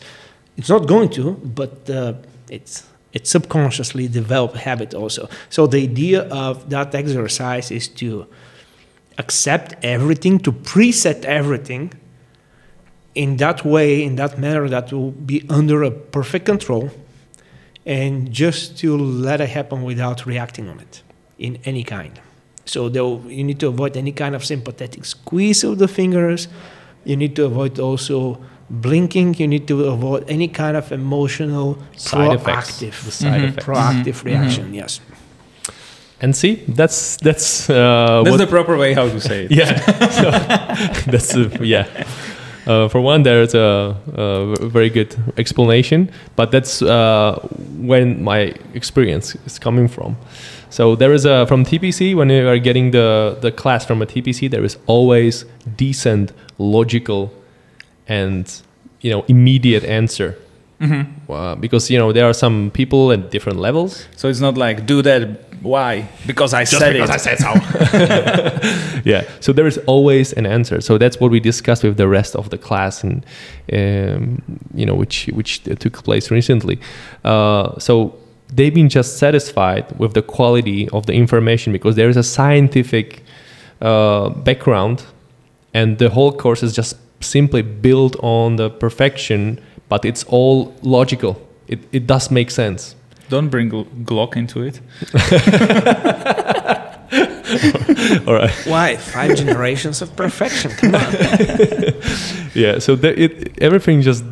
[0.56, 2.14] It's not going to, but uh,
[2.50, 5.28] it's it's subconsciously developed habit also.
[5.48, 8.26] So the idea of that exercise is to
[9.18, 11.92] accept everything, to preset everything
[13.14, 16.90] in that way, in that manner that will be under a perfect control,
[17.85, 21.02] and just to let it happen without reacting on it
[21.38, 22.20] in any kind.
[22.64, 26.48] So though you need to avoid any kind of sympathetic squeeze of the fingers.
[27.04, 29.34] You need to avoid also blinking.
[29.38, 32.80] You need to avoid any kind of emotional Side effects.
[32.82, 33.66] proactive, The side effects.
[33.66, 34.74] proactive reaction.
[34.74, 35.00] Yes.
[36.22, 39.50] And see, that's that's uh, That's what the proper way how to say it.
[39.50, 40.30] yeah so,
[41.10, 41.86] that's uh, yeah
[42.66, 47.38] uh, for one there's a, a very good explanation but that's uh,
[47.80, 50.14] when my experience is coming from
[50.70, 54.06] so there is a from tpc when you are getting the the class from a
[54.06, 55.44] tpc there is always
[55.76, 57.33] decent logical
[58.09, 58.62] and
[59.00, 60.37] you know immediate answer
[61.28, 64.87] uh, because you know there are some people at different levels So it's not like
[64.87, 65.22] do that.
[65.62, 66.09] Why?
[66.26, 67.11] Because I said it.
[67.11, 67.52] I said so.
[69.04, 69.28] yeah.
[69.40, 70.80] So there is always an answer.
[70.80, 73.26] So that's what we discussed with the rest of the class, and
[73.72, 74.40] um,
[74.74, 76.78] you know, which which took place recently.
[77.24, 78.14] Uh, so
[78.52, 83.22] they've been just satisfied with the quality of the information because there is a scientific
[83.80, 85.04] uh, background,
[85.74, 91.40] and the whole course is just simply built on the perfection, but it's all logical.
[91.68, 92.94] It it does make sense.
[93.28, 93.70] Don't bring
[94.04, 94.80] Glock into it.
[98.26, 98.50] All right.
[98.66, 98.96] Why?
[98.96, 100.70] Five generations of perfection.
[100.72, 101.12] Come on.
[102.54, 104.24] yeah so the, it everything just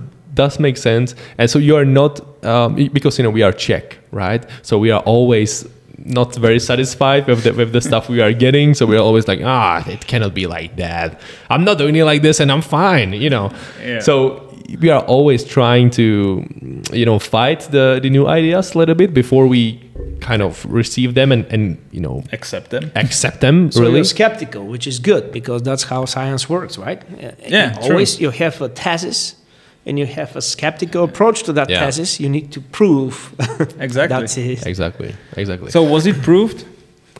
[0.43, 1.15] does make sense.
[1.39, 2.13] And so you are not
[2.45, 4.43] um, because you know we are czech right?
[4.63, 5.67] So we are always
[6.05, 8.75] not very satisfied with the, with the stuff we are getting.
[8.75, 11.09] So we're always like ah it cannot be like that.
[11.51, 13.47] I'm not doing it like this and i'm fine you know?
[13.85, 14.01] Yeah.
[14.09, 14.17] so
[14.83, 16.05] we are always trying to
[17.01, 19.81] you know fight the, the new ideas a little bit before we
[20.21, 22.85] kind of receive them and, and you know Accept them.
[22.95, 23.95] accept them So really.
[23.97, 27.01] you're skeptical, which is good because that's how science works, right?
[27.49, 29.35] Yeah, you Always you have a thesis
[29.89, 31.85] and you have a skeptical approach to that Yeah.
[31.87, 32.21] thesis.
[32.21, 33.15] You need to prove
[33.81, 34.07] Exactly.
[34.21, 34.67] that's it.
[34.67, 36.65] exactly exactly So was it proved?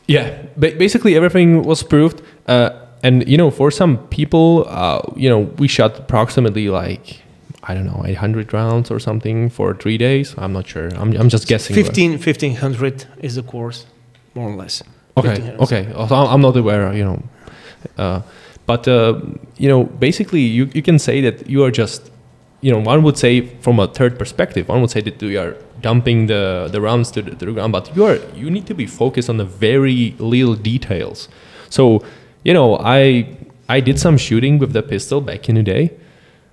[0.07, 2.69] Yeah, ba- basically everything was proved, uh,
[3.03, 7.21] and you know, for some people, uh, you know, we shot approximately like
[7.69, 10.33] I don't know, 800 rounds or something for three days.
[10.37, 10.87] I'm not sure.
[11.01, 11.75] I'm, I'm just guessing.
[11.75, 13.85] 15, 1500 is the course,
[14.33, 14.81] more or less.
[15.17, 15.91] Okay, okay.
[15.93, 17.21] Also, I'm I'm not aware, you know,
[17.97, 18.21] uh,
[18.65, 19.19] but uh,
[19.57, 22.09] you know, basically, you you can say that you are just,
[22.61, 25.55] you know, one would say from a third perspective, one would say that you are
[25.81, 28.73] dumping the the rounds to the, to the ground, but you are you need to
[28.73, 31.29] be focused on the very little details.
[31.69, 32.03] So,
[32.43, 33.37] you know, I
[33.69, 35.91] I did some shooting with the pistol back in the day,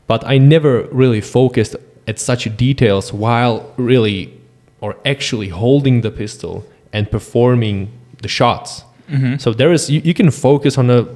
[0.06, 4.32] but I never really focused at such details while really
[4.80, 7.90] or actually holding the pistol and performing
[8.22, 8.84] the shots.
[9.10, 9.38] Mm-hmm.
[9.38, 11.06] So there is you, you can focus on a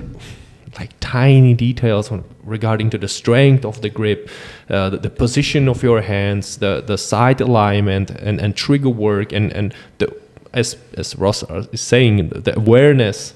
[0.79, 4.31] like tiny details on, regarding to the strength of the grip,
[4.69, 9.33] uh, the, the position of your hands, the the sight alignment and, and trigger work
[9.33, 10.15] and and the
[10.53, 13.35] as as Ross is saying the awareness.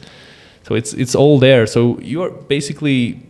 [0.62, 1.66] So it's it's all there.
[1.66, 3.20] So you are basically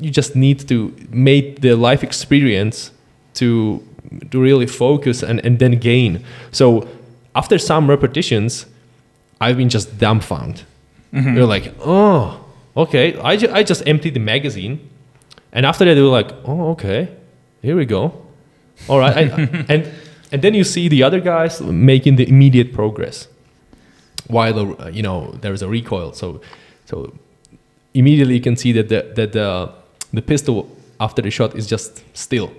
[0.00, 2.92] you just need to make the life experience
[3.34, 3.82] to
[4.30, 6.24] to really focus and, and then gain.
[6.50, 6.88] So
[7.34, 8.66] after some repetitions,
[9.40, 10.64] I've been just dumbfounded.
[11.34, 12.44] They're like, oh,
[12.82, 13.16] okay.
[13.18, 14.88] I, ju- I just emptied the magazine,
[15.52, 17.08] and after that they were like, oh, okay,
[17.62, 18.12] here we go.
[18.88, 19.92] All right, and, and
[20.32, 23.28] and then you see the other guys making the immediate progress,
[24.28, 26.12] while the, uh, you know there is a recoil.
[26.12, 26.40] So
[26.86, 27.12] so
[27.94, 29.72] immediately you can see that the that the
[30.12, 30.68] the pistol
[31.00, 32.50] after the shot is just still.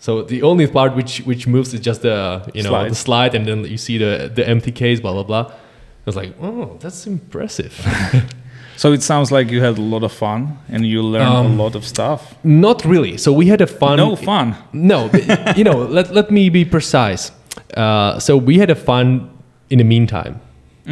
[0.00, 2.90] So the only part which which moves is just the you know Slide.
[2.90, 5.52] the slide, and then you see the the empty case, blah blah blah.
[5.52, 7.72] I was like, oh, that's impressive.
[8.76, 11.62] So it sounds like you had a lot of fun and you learned Um, a
[11.62, 12.34] lot of stuff.
[12.42, 13.16] Not really.
[13.18, 13.96] So we had a fun.
[13.96, 14.54] no fun.
[14.72, 15.10] No,
[15.56, 17.30] you know, let, let me be precise.
[17.76, 19.30] Uh, so we had a fun
[19.70, 20.40] in the meantime.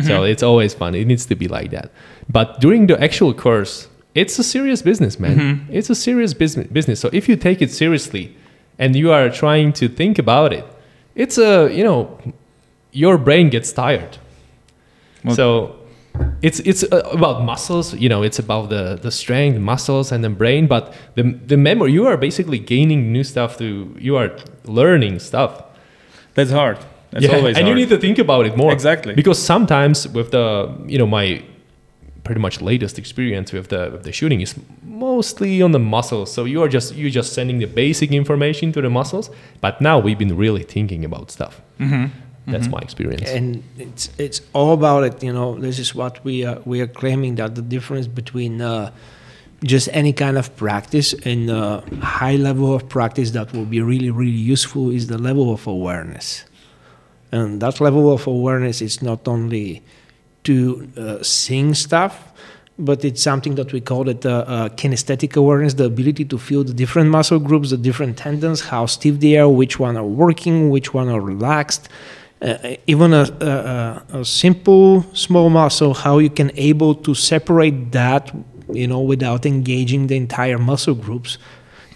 [0.03, 0.95] So it's always fun.
[0.95, 1.91] It needs to be like that.
[2.29, 5.67] But during the actual course, it's a serious business, man.
[5.71, 6.69] It's a serious business.
[6.69, 7.01] Business.
[7.01, 8.37] So if you take it seriously,
[8.79, 10.65] and you are trying to think about it,
[11.17, 12.17] it's a you know,
[12.93, 14.19] your brain gets tired.
[15.25, 15.77] Well- so
[16.43, 20.31] it's it's uh, about muscles you know it's about the the strength muscles and the
[20.31, 23.65] brain but the the memory you are basically gaining new stuff to
[23.99, 24.31] you are
[24.65, 25.53] learning stuff
[26.35, 26.79] That's hard.
[27.13, 29.15] That's yeah, always and you need to think about it more Exactly.
[29.15, 31.43] because sometimes with the you know my
[32.25, 34.55] pretty much latest experience with the with the shooting is
[34.85, 38.81] mostly on the muscles so you are just you're just sending the basic information to
[38.81, 39.31] the muscles
[39.61, 42.07] but now we've been really thinking about stuff Mm-hmm.
[42.53, 43.29] That's my experience.
[43.29, 46.87] And it's it's all about it you know this is what we are we are
[46.87, 48.91] claiming that the difference between uh,
[49.65, 54.11] just any kind of practice and uh, high level of practice that will be really
[54.11, 56.45] really useful is the level of awareness.
[57.33, 59.83] And that level of awareness is not only
[60.45, 62.31] to uh, seeing stuff
[62.81, 66.65] but it's something that we call it uh, uh, kinesthetic awareness the ability to feel
[66.65, 70.71] the different muscle groups the different tendons how stiff they are which one are working
[70.71, 71.89] which one are relaxed
[72.43, 78.35] uh, even a, a, a simple small muscle how you can able to separate that
[78.73, 81.39] you know without engaging the entire muscle groups.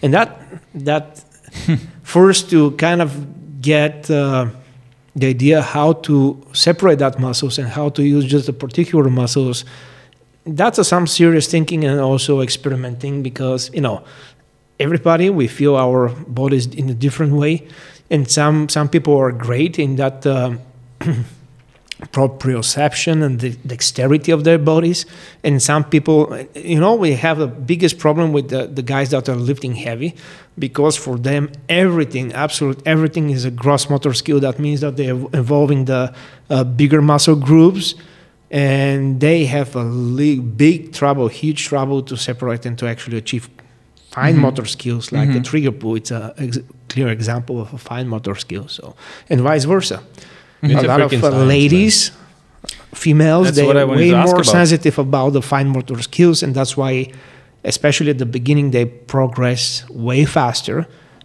[0.01, 0.39] And that
[0.73, 1.23] that
[2.03, 4.47] first to kind of get uh,
[5.15, 9.65] the idea how to separate that muscles and how to use just the particular muscles
[10.45, 14.03] that's a, some serious thinking and also experimenting because you know
[14.79, 17.67] everybody we feel our bodies in a different way
[18.09, 20.59] and some some people are great in that um,
[22.11, 25.05] proprioception and the dexterity of their bodies.
[25.43, 29.27] And some people you know we have the biggest problem with the, the guys that
[29.29, 30.15] are lifting heavy
[30.57, 34.39] because for them everything absolute everything is a gross motor skill.
[34.39, 36.13] That means that they're involving the
[36.49, 37.95] uh, bigger muscle groups
[38.51, 43.49] and they have a big trouble huge trouble to separate and to actually achieve
[44.11, 45.95] fine motor skills like a trigger pull.
[45.95, 46.59] It's a ex-
[46.95, 48.83] clear example of a fine motor skill so
[49.29, 49.97] and vice versa
[50.61, 51.97] It's a a lot of uh, ladies
[53.05, 54.45] females That's they're way more about.
[54.59, 56.93] sensitive about the fine motor skills and that's why
[57.63, 60.77] especially at the beginning they progress way faster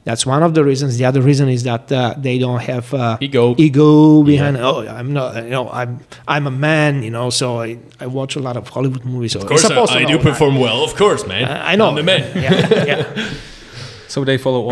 [0.09, 3.17] that's one of the reasons the other reason is that uh, they don't have uh,
[3.21, 3.55] Ego.
[3.67, 5.93] ego behind oh i'm not you know i'm
[6.35, 7.69] i'm a man you know so i,
[8.05, 10.13] I watch a lot of hollywood movies so Of course, I'm supposed to I, I
[10.13, 10.25] do that.
[10.29, 10.79] perform well.
[10.89, 11.45] Of course, man.
[11.45, 12.23] I I know I'm the man.
[12.47, 13.03] yeah, yeah.
[14.15, 14.63] So they follow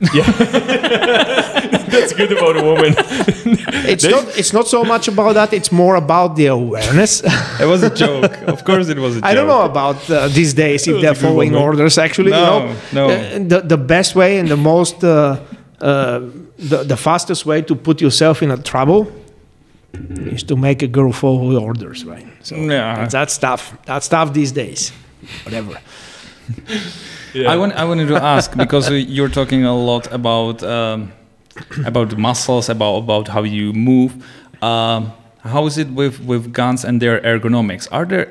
[0.00, 0.26] orders.
[1.92, 2.94] That's good about a woman.
[3.92, 7.22] it's not it's not so much about that it's more about the awareness
[7.60, 8.32] It was a joke.
[8.48, 9.24] of course, it was a joke.
[9.30, 11.98] I don't know about uh, these days if they're That's a good following orders.
[11.98, 13.14] Actually, No, you know, no.
[13.14, 15.10] Uh, the the best way and the most uh,
[15.80, 16.20] uh,
[16.70, 19.06] the the fastest way to put yourself in a trouble
[20.32, 22.26] is to make a girl follow orders, right?
[22.42, 22.94] So Yeah.
[22.96, 23.72] that's, that's tough.
[23.86, 24.92] That's tough these days.
[25.44, 25.80] Whatever.
[27.34, 27.52] Yeah.
[27.52, 27.72] I want.
[27.74, 31.12] I wanted to ask because uh, you're talking a lot about um,
[31.84, 34.12] about muscles, about about how you move.
[34.62, 37.88] Um, how is it with with guns and their ergonomics?
[37.92, 38.28] Are there?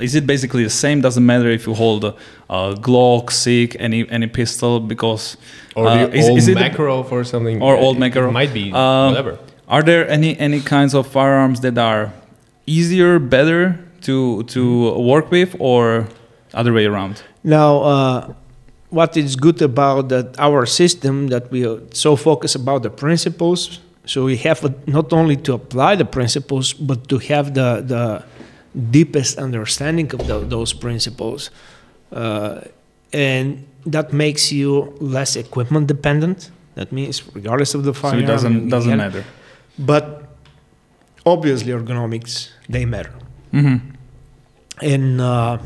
[0.00, 1.00] Is it basically the same?
[1.00, 2.14] Doesn't matter if you hold a,
[2.48, 5.36] a Glock, SIG, any any pistol, because
[5.74, 7.62] or uh, the is, old is it Makarov or something.
[7.62, 8.32] or old Makarov?
[8.32, 9.38] Might be Um, whatever.
[9.68, 12.12] Are there any any kinds of firearms that are
[12.66, 14.62] easier, better to to
[14.98, 16.08] work with, or
[16.54, 17.22] other way around?
[17.46, 18.32] Now, uh,
[18.90, 23.80] what is good about that our system that we are so focused about the principles.
[24.04, 28.22] So we have not only to apply the principles, but to have the the
[28.90, 31.50] deepest understanding of tho- those principles,
[32.12, 32.60] uh,
[33.12, 36.50] and that makes you less equipment dependent.
[36.74, 39.24] That means, regardless of the So it doesn't doesn't can- matter.
[39.78, 40.04] But
[41.24, 43.12] obviously, ergonomics they matter
[43.52, 43.76] hmm
[44.82, 45.58] and uh,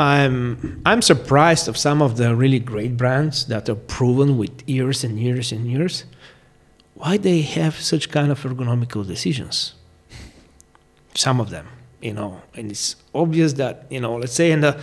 [0.00, 5.04] I'm I'm surprised of some of the really great brands that are proven with years
[5.04, 6.04] and years and years.
[6.94, 9.74] Why they have such kind of ergonomical decisions?
[11.14, 11.66] Some of them,
[12.00, 14.16] you know, and it's obvious that you know.
[14.16, 14.80] Let's say in the,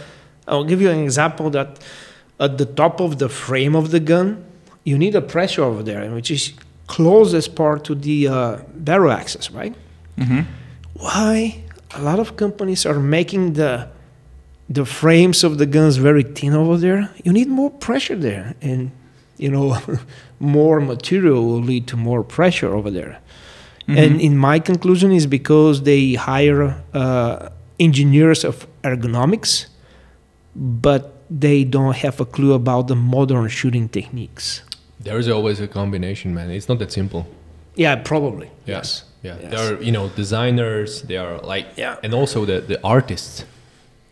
[0.48, 1.80] I'll give you an example that
[2.40, 4.46] at the top of the frame of the gun,
[4.84, 6.54] you need a pressure over there, which is
[6.86, 9.76] closest part to the uh, barrel axis, right?
[10.18, 10.42] hmm
[10.94, 13.88] why a lot of companies are making the
[14.70, 18.92] the frames of the guns very thin over there you need more pressure there and
[19.38, 19.78] you know
[20.40, 23.20] more material will lead to more pressure over there
[23.90, 27.48] and in my conclusion is because they hire uh,
[27.80, 29.68] engineers of ergonomics,
[30.56, 34.62] but they don't have a clue about the modern shooting techniques.
[35.00, 36.50] There is always a combination, man.
[36.52, 37.28] It's not that simple.
[37.76, 38.50] Yeah, probably.
[38.66, 39.06] Yes.
[39.24, 39.38] Yeah.
[39.42, 39.52] Yes.
[39.52, 41.96] There are, you know, designers, they are like Yeah.
[42.04, 43.46] and also the, the artists.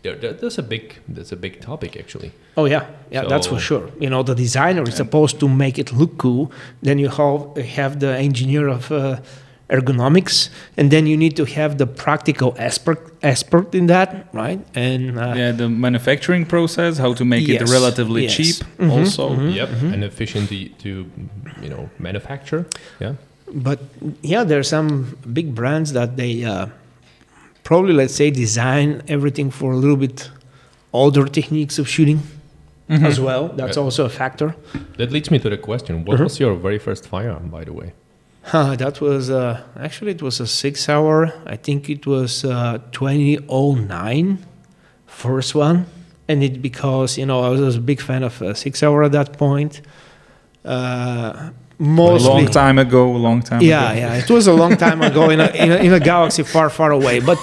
[0.05, 0.83] There, there, that's a big
[1.15, 2.31] that's a big topic actually.
[2.55, 2.83] Oh yeah,
[3.15, 3.89] yeah, that's for sure.
[3.99, 6.51] You know, the designer is supposed to make it look cool.
[6.83, 7.41] Then you have
[7.77, 9.17] have the engineer of uh,
[9.69, 14.59] ergonomics, and then you need to have the practical expert expert in that, right?
[14.75, 18.35] And uh, yeah, the manufacturing process, how to make it relatively yes.
[18.35, 19.29] cheap, Mhm, also.
[19.29, 19.53] mhm.
[19.55, 19.69] Yep.
[19.93, 20.89] And efficient to, to
[21.63, 22.65] you know manufacture.
[22.99, 23.13] Yeah.
[23.53, 23.79] but
[24.23, 26.67] yeah, there are some big brands that they uh,
[27.65, 30.29] probably, let's say, design everything for a little bit
[30.93, 32.19] older techniques of shooting
[32.89, 33.03] Mhm.
[33.09, 33.43] as well.
[33.59, 33.83] That's Yeah.
[33.83, 34.55] also a factor.
[34.97, 36.23] That leads me to the question: What Mhm.
[36.23, 37.89] was your very first firearm, by the way?
[38.53, 39.57] Huh, that was uh,
[39.87, 41.21] actually it was a SIG Sauer.
[41.53, 44.37] I think it was uh, 2009,
[45.07, 45.77] first one,
[46.29, 49.11] and it because you know I was a big fan of uh, SIG Sauer at
[49.13, 49.81] that point.
[50.63, 51.49] Uh,
[51.79, 53.99] mostly, long time ago, long time yeah, ago.
[53.99, 56.69] yeah, it was a long time ago in a, in a, in a galaxy far,
[56.69, 57.37] far away, but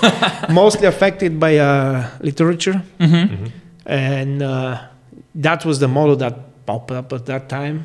[0.50, 3.46] mostly affected by uh, literature, Mm-hmm.
[3.86, 4.80] and uh,
[5.34, 7.84] that was the model that popped up at that time,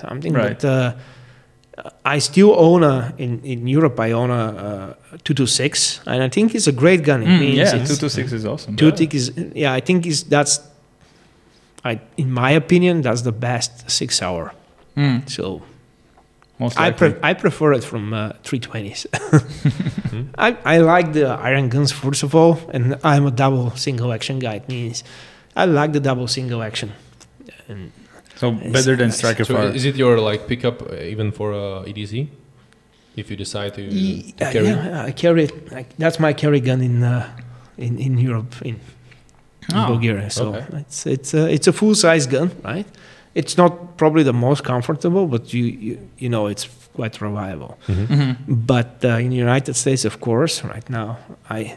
[0.00, 0.32] something.
[0.32, 0.60] Right.
[0.60, 0.92] But uh,
[2.04, 4.00] I still own a in, in Europe.
[4.00, 7.22] I own a, uh two two six, and I think it's a great gun.
[7.22, 8.76] It Mm, means yeah, 226 is awesome.
[8.76, 9.72] two tick is yeah.
[9.74, 10.60] I think is that's.
[11.84, 14.52] I, in my opinion, that's the best SIG Sauer.
[14.96, 15.62] Mm, So
[16.58, 19.06] most I, pre- I prefer it from uh, 320s.
[20.38, 24.38] I, I like the iron guns first of all, and I'm a double single action
[24.38, 24.54] guy.
[24.56, 25.04] It means
[25.54, 26.92] I like the double single action.
[27.68, 27.92] And
[28.36, 29.68] so better than striker So fire.
[29.74, 32.28] is it your like pickup uh, even for uh, EDC?
[33.16, 35.72] If you decide to, Ye- to uh, carry, yeah, I carry it.
[35.72, 37.26] Like, that's my carry gun in uh,
[37.78, 38.74] in in Europe in,
[39.70, 40.30] in Oh, Bulgaria.
[40.30, 40.66] So okay.
[40.78, 42.86] it's it's a, it's a full size gun, right?
[43.36, 47.76] It's not probably the most comfortable, but you you, you know it's quite reliable.
[47.86, 48.06] Mhm.
[48.08, 48.36] Mhm.
[48.66, 51.16] But uh, in the United States, of course, right now,
[51.50, 51.76] I,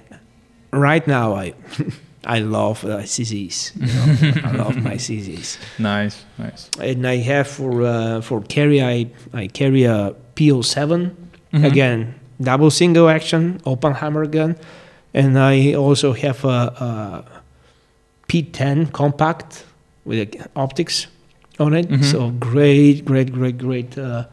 [0.71, 1.53] right now, I,
[2.37, 3.73] I love uh, CZs.
[3.75, 4.47] You know?
[4.49, 6.69] I love my CZs, Nice, nice.
[6.79, 11.11] and I have for uh, for carry, I I carry a P-07
[11.53, 11.65] Mhm.
[11.65, 14.55] again, double single action open hammer gun,
[15.13, 17.23] and I also have a, a
[18.27, 19.65] P10 compact
[20.05, 21.07] with uh, optics
[21.59, 21.87] on it.
[21.89, 22.03] Mhm.
[22.03, 24.25] So great, great, great, great uh,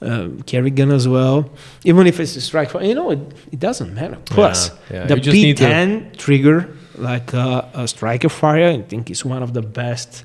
[0.00, 1.50] um, carry gun as well.
[1.84, 3.20] Even if it's a strike fire, you know, it,
[3.52, 4.16] it doesn't matter.
[4.26, 8.68] Plus, Yeah, yeah, the you just need to- P10 trigger, like uh, a striker fire,
[8.68, 10.24] I think is one of the best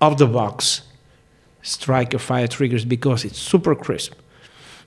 [0.00, 0.82] of the box
[1.62, 4.12] striker fire triggers because it's super crisp.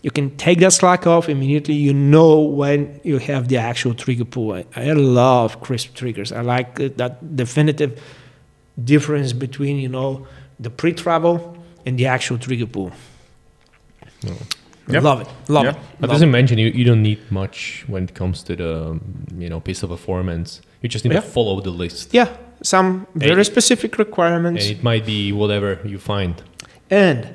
[0.02, 1.76] You can take that slack off immediately.
[1.76, 4.52] You know when you have the actual trigger pull.
[4.54, 6.32] I, I love crisp triggers.
[6.32, 8.02] I like uh, that definitive
[8.84, 10.26] difference between you know
[10.60, 12.92] the pre-travel and the actual trigger pull.
[14.88, 15.04] Yep.
[15.04, 15.28] Love it.
[15.50, 15.76] Love Yep.
[15.76, 15.82] it.
[16.00, 18.90] But love as I mentioned, you, you don't need much when it comes to the
[18.90, 19.02] um,
[19.38, 20.62] you know piece of performance.
[20.82, 21.22] You just need Yeah.
[21.22, 22.28] to follow the list, Yeah,
[22.62, 23.44] some very Hey.
[23.52, 24.66] specific and requirements.
[24.70, 26.34] it might be whatever you find.
[26.90, 27.28] and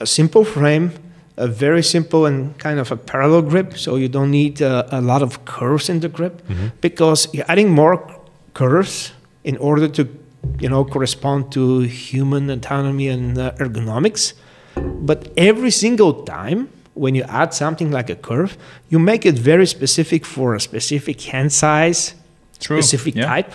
[0.00, 0.90] a simple frame,
[1.36, 5.00] a very simple and kind of a parallel grip, so you don't need uh, a
[5.00, 6.40] lot of curves in the grip
[6.80, 8.00] because you're adding more
[8.54, 9.12] curves
[9.44, 10.04] in order to,
[10.58, 14.34] you know, correspond to human autonomy and uh, ergonomics.
[14.76, 18.56] But every single time when you add something like a curve,
[18.88, 22.14] you make it very specific for a specific hand size,
[22.58, 22.80] True.
[22.80, 23.26] specific yeah.
[23.26, 23.52] type.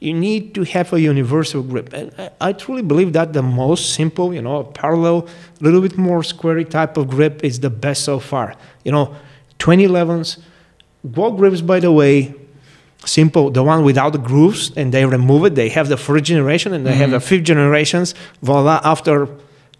[0.00, 1.92] You need to have a universal grip.
[1.92, 5.26] And I, I truly believe that the most simple, you know, a parallel,
[5.60, 8.54] a little bit more squarey type of grip is the best so far.
[8.84, 9.16] You know,
[9.58, 10.38] 2011s,
[11.06, 12.34] Glock grips, by the way,
[13.04, 15.54] simple, the one without the grooves, and they remove it.
[15.54, 18.14] They have the first generation and they have the fifth generations.
[18.42, 19.28] Voila, after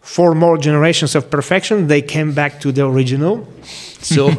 [0.01, 3.47] four more generations of perfection, they came back to the original.
[4.01, 4.31] So,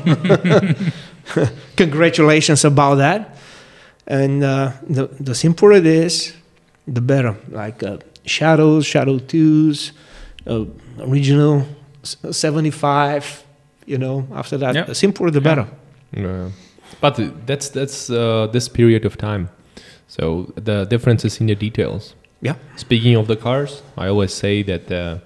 [1.75, 3.38] congratulations about that.
[4.07, 6.34] And uh, the, the simpler it is,
[6.88, 7.36] the better.
[7.49, 9.91] Like uh, Shadows, Shadow 2s,
[10.47, 10.65] uh,
[10.99, 11.67] original
[12.03, 13.43] 75,
[13.86, 14.84] you know, after that, Yeah.
[14.86, 15.67] the simpler the better.
[16.17, 16.49] Uh,
[17.02, 19.47] but that's that's uh, this period of time.
[20.08, 22.16] So the difference is in the details.
[22.41, 22.56] Yeah.
[22.78, 25.18] Speaking of the cars, I always say that uh,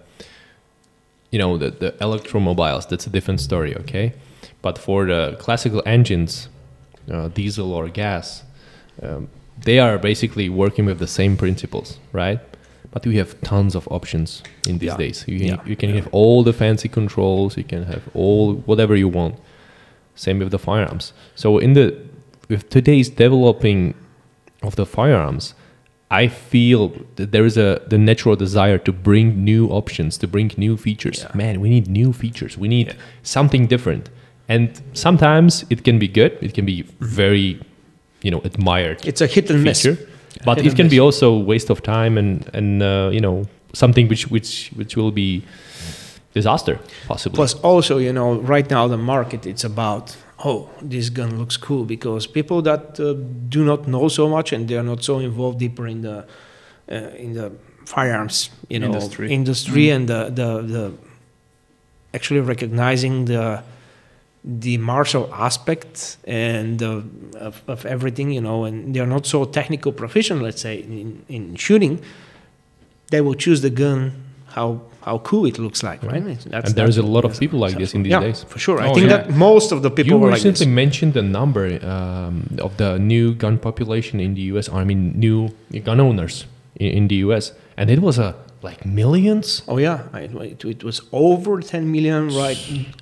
[1.32, 2.88] you know the the electromobiles.
[2.90, 4.14] That's a different story, okay?
[4.62, 6.48] But for the classical engines,
[7.12, 8.44] uh, diesel or gas,
[9.02, 9.28] um,
[9.66, 12.40] they are basically working with the same principles, right?
[12.92, 14.98] But we have tons of options in these Yeah.
[14.98, 15.26] days.
[15.28, 15.58] You can, Yeah.
[15.66, 17.58] you can have all the fancy controls.
[17.58, 19.36] You can have all whatever you want.
[20.16, 21.14] Same with the firearms.
[21.36, 21.96] So in the
[22.50, 23.94] with today's developing
[24.62, 25.54] of the firearms,
[26.12, 30.52] I feel that there is a the natural desire to bring new options, to bring
[30.58, 31.20] new features.
[31.24, 31.36] Yeah.
[31.38, 32.58] Man, we need new features.
[32.58, 34.10] We need something different.
[34.50, 36.38] And sometimes it can be good.
[36.42, 37.60] It can be very,
[38.22, 39.82] you know, admired It's a hit and miss.
[39.82, 39.98] feature,
[40.46, 41.04] but Hit it can be miss.
[41.06, 45.42] also waste of time and and uh, you know something which which which will be
[46.34, 47.36] disaster possibly.
[47.36, 50.16] Plus, also, you know, right now the market it's about
[50.46, 53.14] oh, this gun looks cool because people that uh,
[53.50, 56.26] do not know so much and they are not so involved deeper in the
[56.92, 57.52] uh, in the
[57.86, 59.32] firearms, you know, Industry.
[59.32, 60.94] industry and the, the the
[62.14, 63.64] actually recognizing the
[64.44, 67.02] the martial aspect and uh,
[67.40, 71.56] of, of everything, you know, and they're not so technical proficient, let's say, in, in
[71.56, 72.02] shooting,
[73.10, 74.12] they will choose the gun
[74.48, 76.24] how how cool it looks like, right?
[76.24, 76.66] That's- Mm-hmm.
[76.68, 78.44] and there's a lot of people like this in these yeah, days.
[78.52, 78.78] for sure.
[78.82, 79.18] I Oh, think yeah.
[79.18, 80.76] that most of the people you were like recently this.
[80.84, 82.36] mentioned the number um,
[82.68, 84.66] of the new gun population in the U.S.
[84.70, 85.50] I mean, new
[85.84, 86.46] gun owners
[86.84, 87.52] in, in the U.S.
[87.78, 88.30] and it was a
[88.70, 89.62] like millions.
[89.68, 90.22] Oh yeah, I,
[90.54, 92.58] it, it was over 10 million right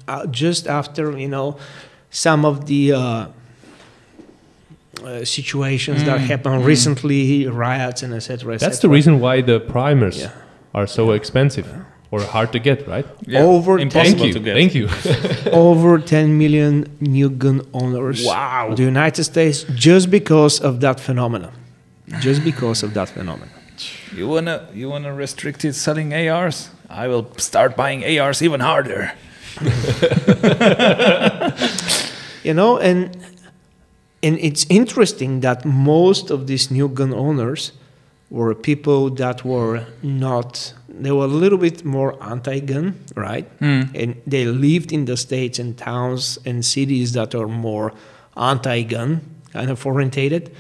[0.07, 1.57] uh, just after you know
[2.09, 3.01] some of the uh,
[5.03, 8.57] uh, situations that happened recently, riots and etc.
[8.57, 10.31] That's the reason why the primers Yeah.
[10.73, 11.67] are so expensive
[12.11, 13.05] or hard to get, right?
[13.25, 14.53] Yeah, Over impossible Thank you, to get.
[14.55, 14.89] thank you.
[15.51, 18.25] over 10 million new gun owners.
[18.25, 18.73] Wow.
[18.75, 21.53] The United States just because of that phenomenon.
[22.19, 23.49] Just because of that phenomenon.
[24.15, 26.69] You wanna you wanna restrict it selling ARs?
[26.89, 29.13] I will start buying ARs even harder.
[32.43, 33.15] you know and
[34.23, 37.71] and it's interesting that most of these new gun owners
[38.31, 43.45] were people that were not they were a little bit more anti-gun right?
[43.59, 43.83] Hmm.
[43.93, 47.93] And they lived in the states and towns and cities that are more
[48.35, 49.21] anti-gun
[49.53, 50.55] kind of orientated.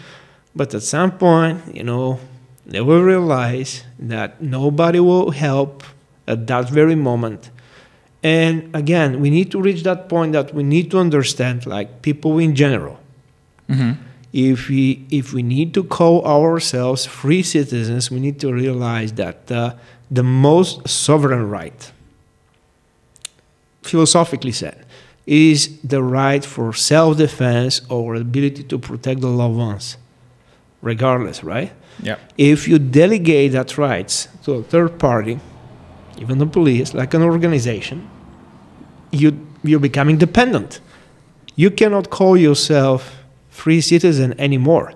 [0.53, 2.19] But at some point you know
[2.65, 5.83] they will realize that nobody will help
[6.27, 7.49] at that very moment.
[8.23, 12.37] And again, we need to reach that point that we need to understand, like people
[12.37, 12.99] in general,
[13.67, 13.93] mm-hmm.
[14.33, 19.51] If we if we need to call ourselves free citizens, we need to realize that
[19.51, 19.73] uh,
[20.09, 21.91] the most sovereign right,
[23.81, 24.85] philosophically said,
[25.25, 29.97] is the right for self-defense or ability to protect the loved ones,
[30.81, 31.71] regardless, right?
[32.01, 32.17] Yeah.
[32.37, 35.39] If you delegate that rights to a third party,
[36.17, 38.09] even the police, like an organization,
[39.11, 40.79] you you're becoming dependent.
[41.55, 43.20] You cannot call yourself
[43.63, 44.93] free citizen anymore.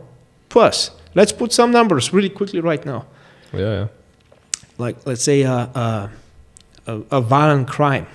[0.49, 3.01] Plus, let's put some numbers really quickly right now.
[3.53, 3.87] yeah, yeah.
[4.77, 6.09] Like let's say a a,
[6.87, 8.05] a, a violent crime.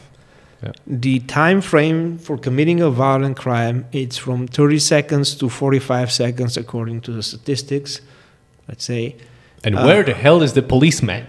[0.63, 0.73] Yeah.
[0.87, 6.57] The time frame for committing a violent crime it's from 30 seconds to 45 seconds
[6.57, 8.01] according to the statistics.
[8.69, 9.17] Let's say
[9.65, 11.25] And Uh, where the hell is the policeman?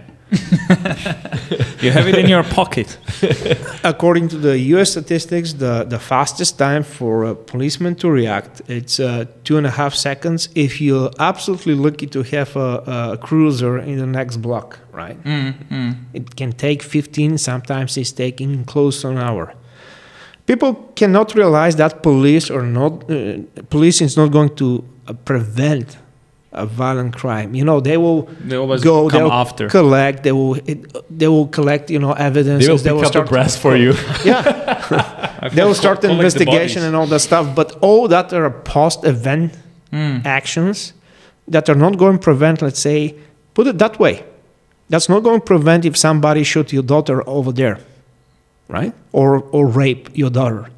[1.82, 2.96] You have it in your pocket.
[3.84, 4.92] According to the U.S.
[4.92, 9.70] statistics, the, the fastest time for a policeman to react it's uh, two and a
[9.70, 10.48] half seconds.
[10.54, 15.18] If you're absolutely lucky to have a, a cruiser in the next block, right?
[16.14, 17.38] It can take 15.
[17.38, 19.54] Sometimes it's taking close to an hour.
[20.46, 23.38] People cannot realize that police or not uh,
[23.70, 25.98] police is not going to uh, prevent
[26.52, 27.54] a violent crime.
[27.54, 29.68] You know, they will They always go come they'll after.
[29.68, 30.78] collect they will it,
[31.18, 33.94] they will collect you know evidence They will pick up the brass for you.
[34.24, 36.84] yeah they will start the the investigation bodies.
[36.84, 39.56] and all that stuff but all that are post event
[39.90, 40.18] hmm.
[40.24, 40.92] actions
[41.48, 43.14] that are not going to prevent let's say
[43.54, 44.24] put it that way
[44.90, 47.78] that's not going to prevent if somebody shoot your daughter over there
[48.68, 50.68] right or or rape your daughter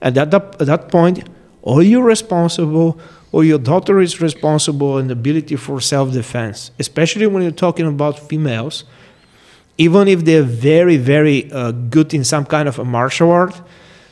[0.00, 1.28] at that, at that point
[1.64, 2.98] are you responsible
[3.32, 8.18] or your daughter is responsible in the ability for self-defense especially when you're talking about
[8.18, 8.84] females
[9.78, 13.60] even if they're very very uh, good in some kind of a martial art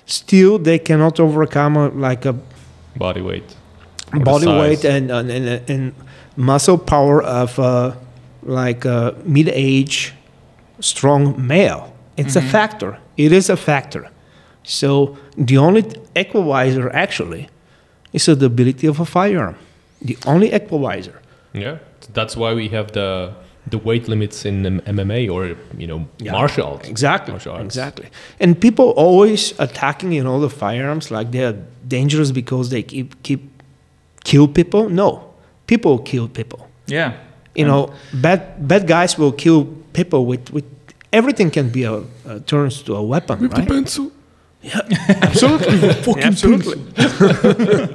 [0.07, 2.35] still they cannot overcome a, like a
[2.97, 3.57] Body weight.
[4.12, 5.95] body weight and, and, and, and
[6.37, 7.95] muscle power of uh,
[8.43, 10.14] like a mid-age
[10.81, 11.95] strong male.
[12.16, 12.99] It's a factor.
[13.16, 14.11] It is a factor.
[14.62, 17.49] So the only equalizer actually
[18.13, 19.55] is the ability of a firearm
[20.03, 21.17] the only equalizer
[21.53, 21.77] Yeah,
[22.15, 23.33] that's why we have the
[23.71, 24.63] the weight limits in
[24.97, 25.41] MMA or
[25.83, 26.89] you know Yeah, martial arts.
[26.89, 27.33] Exactly.
[27.33, 27.65] Martial arts.
[27.65, 28.07] Exactly.
[28.41, 31.57] And people always attacking, you know, the firearms like they're
[31.89, 33.41] dangerous because they keep keep
[34.25, 34.83] kill people.
[34.89, 35.09] No,
[35.67, 36.61] people kill people.
[36.87, 37.13] Yeah.
[37.55, 37.81] You know,
[38.23, 40.65] bad bad guys will kill people with with
[41.13, 43.69] everything can be a, uh turns to a weapon, With right?
[43.69, 44.11] pencil.
[44.63, 44.81] Yeah,
[45.23, 46.23] absolutely.
[46.23, 46.77] Absolutely.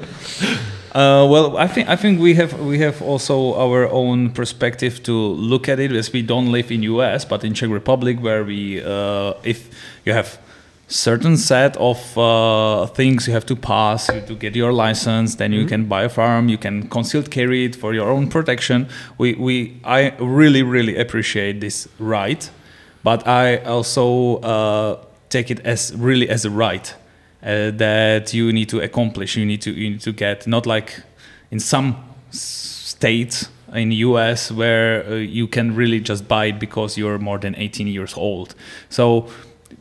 [0.95, 5.11] Uh, well, I think I think we have we have also our own perspective to
[5.51, 8.82] look at it as we don't live in US but in Czech Republic where we
[8.82, 9.70] uh, if
[10.05, 10.39] you have
[10.88, 15.61] certain set of uh, things you have to pass to get your license then you
[15.63, 15.68] Mm-hmm.
[15.70, 18.88] can buy a farm you can concealed carry it for your own protection
[19.18, 22.49] we, we i really really appreciate this right
[23.03, 24.95] but i also uh,
[25.30, 26.93] take it as really as a right
[27.43, 29.36] uh, that you need to accomplish.
[29.36, 31.01] You need to you need to get not like
[31.51, 31.97] in some
[32.32, 37.55] states in US where uh, you can really just buy it because you're more than
[37.55, 38.55] 18 years old.
[38.89, 39.30] So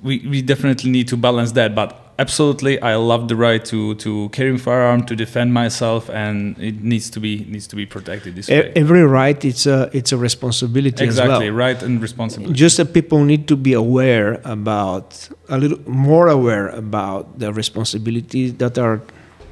[0.03, 4.29] we, we definitely need to balance that but absolutely i love the right to to
[4.31, 8.35] carry a firearm to defend myself and it needs to be needs to be protected
[8.37, 11.59] this way Every right, it's a it's a responsibility exactly as well.
[11.67, 16.69] right and responsibility Just that people need to be aware about a little more aware
[16.69, 19.01] about the responsibilities that are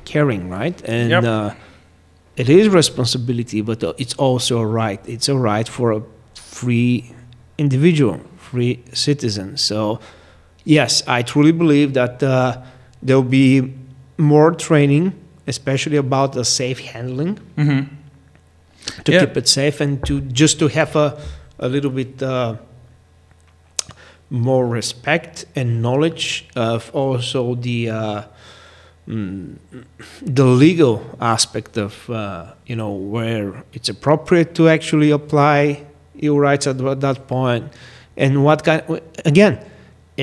[0.04, 0.78] carrying, right?
[0.84, 1.24] And Yep.
[1.24, 1.50] uh,
[2.36, 5.00] it is responsibility, but uh, it's also a right.
[5.06, 6.02] It's a right for a
[6.34, 7.12] free
[7.58, 9.56] individual, free citizen.
[9.56, 9.98] So,
[10.64, 12.56] yes, I truly believe that uh,
[13.02, 13.72] there will be
[14.18, 15.12] more training,
[15.46, 17.38] especially about the safe handling.
[17.56, 17.80] Hmm
[19.04, 19.20] to Yeah.
[19.26, 21.16] keep it safe and to just to have a,
[21.60, 22.56] a little bit uh,
[24.30, 28.22] more respect and knowledge of also the uh,
[29.08, 29.56] mm,
[30.22, 35.84] the legal aspect of uh, you know where it's appropriate to actually apply
[36.14, 37.72] your rights at tha- that point.
[38.16, 38.82] And what kind
[39.24, 39.58] again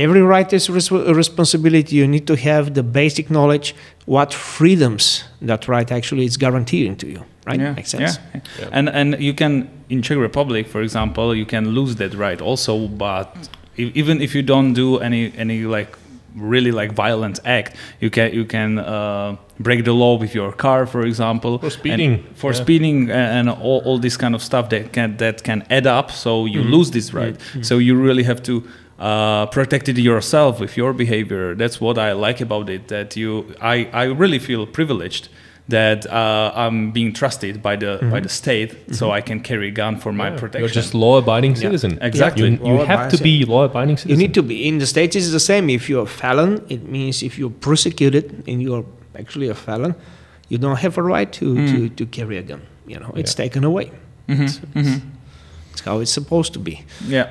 [0.03, 0.91] every right is res-
[1.23, 3.75] responsibility you need to have the basic knowledge
[4.05, 8.77] what freedoms that right actually is guaranteeing to you right Yeah, makes sense yeah, yeah.
[8.77, 9.53] And and you can
[9.89, 12.87] in Czech Republic, for example, you can lose that right also.
[12.87, 15.97] But even if you don't do any any like
[16.35, 20.85] really like violent act, you can you can uh, break the law with your car,
[20.85, 22.61] for example, For and speeding, for yeah.
[22.61, 26.11] speeding, a- and all, all this kind of stuff that can that can add up.
[26.11, 26.71] So you mm-hmm.
[26.71, 27.35] lose this right.
[27.35, 27.63] Mm-hmm.
[27.63, 28.63] So you really have to.
[28.99, 31.55] Uh, protect yourself with your behavior.
[31.55, 32.87] That's what I like about it.
[32.89, 35.29] That you, I, I really feel privileged
[35.69, 39.71] that uh, I'm being trusted by the by the state, so I can carry a
[39.71, 40.61] gun for my Yeah, protection.
[40.61, 41.99] You're just law-abiding citizen.
[42.01, 42.49] exactly.
[42.49, 44.09] You, you have to be law-abiding citizen.
[44.11, 44.67] You need to be.
[44.67, 45.69] In the States, it's the same.
[45.69, 48.83] If you're a felon, it means if you're prosecuted and you're
[49.17, 49.93] actually a felon,
[50.49, 52.61] you don't have a right to, to, to carry a gun.
[52.87, 53.43] You know, it's Yeah.
[53.45, 53.91] taken away.
[54.27, 55.01] Mhm, It's, mhm.
[55.71, 56.83] it's how it's supposed to be.
[57.07, 57.27] Yeah,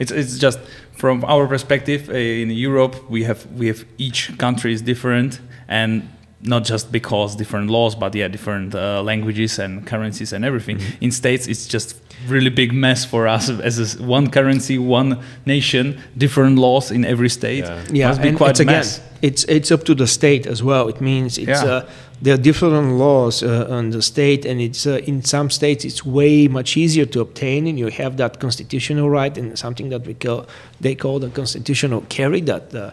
[0.00, 0.58] it's it's just
[0.98, 6.02] from our perspective uh, in Europe, we have we have each country is different and.
[6.40, 10.78] Not just because different laws, but yeah, different uh, languages and currencies and everything.
[11.00, 11.96] In states, it's just
[12.28, 15.84] really big mess for us as a s one currency, one nation,
[16.16, 17.64] different laws in every state.
[17.64, 17.82] Yeah.
[17.92, 19.00] Yeah, must be and quite it's a again, mess.
[19.20, 20.88] it's it's up to the state as well.
[20.88, 21.78] It means it's Yeah.
[21.78, 21.82] uh,
[22.20, 26.04] there are different laws uh, on the state, and it's uh, in some states it's
[26.04, 30.14] way much easier to obtain, and you have that constitutional right and something that we
[30.14, 30.46] call
[30.80, 32.74] they call the constitutional carry that.
[32.74, 32.90] Uh,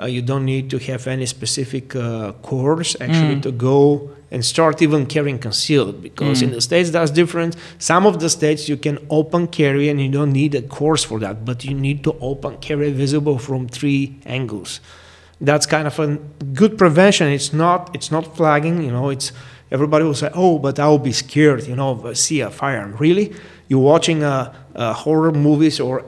[0.00, 3.42] uh, you don't need to have any specific uh, course actually Mm.
[3.42, 6.54] to go and start even carrying concealed because in Mm.
[6.54, 10.32] the states that's different some of the states you can open carry and you don't
[10.32, 14.78] need a course for that but you need to open carry visible from three angles
[15.40, 16.16] that's kind of a
[16.52, 17.28] good prevention.
[17.28, 19.32] It's not it's not flagging you know it's
[19.70, 23.34] everybody will say oh but i'll be scared you know see a firearm really
[23.68, 26.04] you're watching a, uh, horror movies or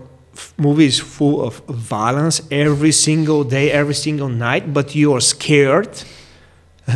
[0.56, 6.02] movies full of violence every single day every single night but you're scared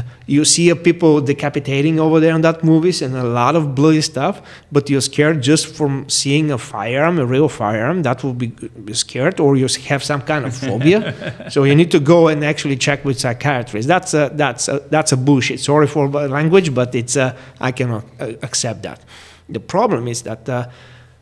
[0.26, 4.00] you see a people decapitating over there in that movies and a lot of bloody
[4.00, 8.48] stuff but you're scared just from seeing a firearm a real firearm that will be
[8.84, 11.00] be scared or you have some kind of phobia
[11.50, 15.12] so you need to go and actually check with psychiatrists that's a that's a, that's
[15.12, 19.00] a bullshit sorry for the language but it's uh, i cannot uh, accept that
[19.48, 20.66] the problem is that uh,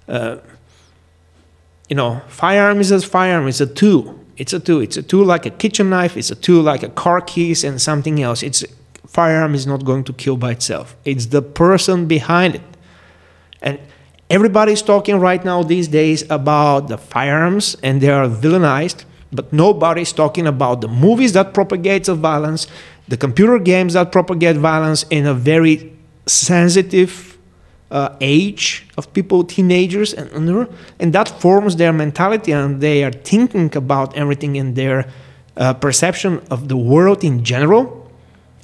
[0.09, 0.37] uh,
[1.93, 3.49] you know, firearm is a firearm.
[3.49, 4.19] It's a tool.
[4.37, 4.81] It's a tool.
[4.81, 6.17] It's a tool like a kitchen knife.
[6.17, 8.43] It's a tool like a car keys and something else.
[8.43, 8.65] It's
[9.07, 10.97] firearm is not going to kill by itself.
[11.05, 12.63] It's the person behind it,
[13.61, 13.79] and
[14.31, 19.05] everybody's talking right now these days about the firearms and they are villainized.
[19.31, 22.67] But nobody's talking about the movies that propagate the violence,
[23.09, 25.93] the computer games that propagate violence in a very
[26.27, 27.32] sensitive
[27.93, 30.67] uh, age of people, teenagers and under,
[30.99, 35.07] and that forms their mentality, and they are thinking about everything in their
[35.57, 38.11] uh, perception of the world in general.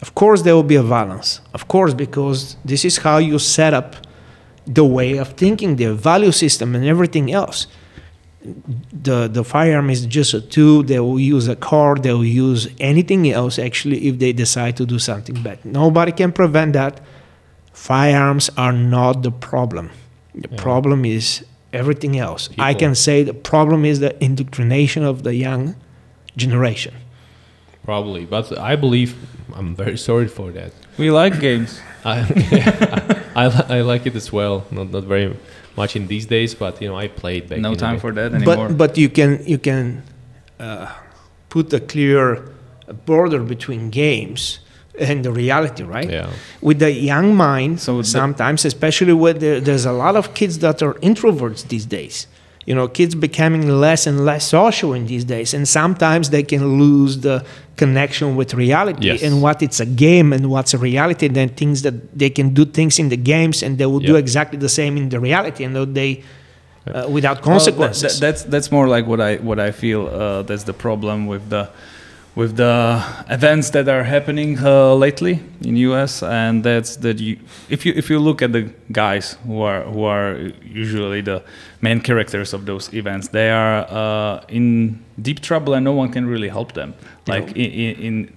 [0.01, 1.41] Of course, there will be a balance.
[1.53, 3.97] Of course, because this is how you set up
[4.67, 7.67] the way of thinking, the value system, and everything else.
[8.93, 10.83] the the firearm is just a tool.
[10.83, 11.97] They will use a car.
[11.97, 13.59] They will use anything else.
[13.59, 17.01] Actually, if they decide to do something bad, nobody can prevent that.
[17.79, 19.91] Firearms are not the problem.
[20.35, 20.63] The Yeah.
[20.63, 22.51] problem is everything else.
[22.71, 25.75] I can say the problem is the indoctrination of the young
[26.37, 26.95] generation.
[27.85, 29.11] Probably, but I believe
[29.57, 30.73] I'm very sorry for that.
[30.99, 31.81] We like games.
[32.05, 32.17] I,
[33.43, 34.65] I, li- I like it as well.
[34.71, 35.35] Not not very
[35.77, 37.59] much in these days, but you know I played back.
[37.61, 38.01] no in time day.
[38.01, 38.69] for that anymore.
[38.69, 40.03] But but you can you can
[40.61, 40.87] uh,
[41.49, 42.43] put a clear
[43.07, 44.61] border between games
[45.01, 46.11] and the reality, right?
[46.11, 46.29] Yeah.
[46.61, 50.59] With the young mind, So the- sometimes, especially with there, there's a lot of kids
[50.59, 52.27] that are introverts these days.
[52.67, 56.79] You know, kids becoming less and less social in these days, and sometimes they can
[56.79, 57.43] lose the
[57.77, 59.23] connection with reality Yes.
[59.23, 61.27] and what it's a game and what's a reality.
[61.27, 64.17] And then things that they can do things in the games and they will do
[64.17, 66.23] exactly the same in the reality, and though they
[66.87, 68.03] uh, without Well, that- consequences.
[68.21, 70.07] that- that's that's more like what I what I feel.
[70.09, 71.69] Uh, that's the problem with the
[72.39, 77.37] with the events that are happening uh, lately in US, and that's that you
[77.69, 78.63] if you if you look at the
[78.93, 81.43] guys who are who are usually the
[81.81, 86.27] main characters of those events, they are uh, in deep trouble, and no one can
[86.27, 86.95] really help them.
[87.27, 88.37] Like in, in, in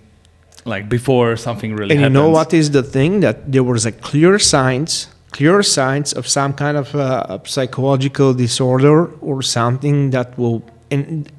[0.66, 2.14] like before something really and you happens.
[2.20, 6.54] know what is the thing that there was a clear signs clear signs of some
[6.54, 11.32] kind of uh, psychological disorder or something that will and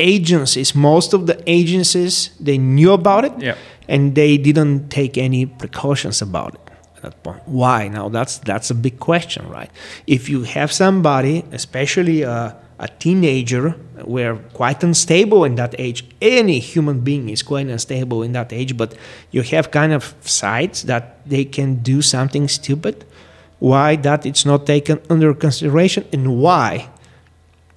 [0.00, 3.56] agencies most of the agencies they knew about it Yeah.
[3.88, 6.60] and they didn't take any precautions about it
[6.96, 7.42] at that point.
[7.46, 7.88] Why?
[7.88, 9.70] Now that's that's a big question right?
[10.06, 13.70] If you have somebody especially a, a teenager
[14.04, 16.04] where quite unstable in that age.
[16.22, 18.94] Any human being is quite unstable in that age but
[19.34, 23.04] you have kind of sides that they can do something stupid.
[23.58, 26.88] Why that it's not taken under consideration and why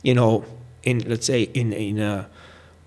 [0.04, 0.44] you know,
[0.84, 2.26] in let's say in in uh,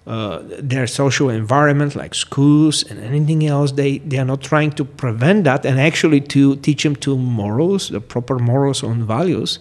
[0.06, 4.84] uh, their social environment like schools and anything else, they they are not trying to
[4.84, 9.58] prevent that and actually to teach them to morals, the proper morals and values.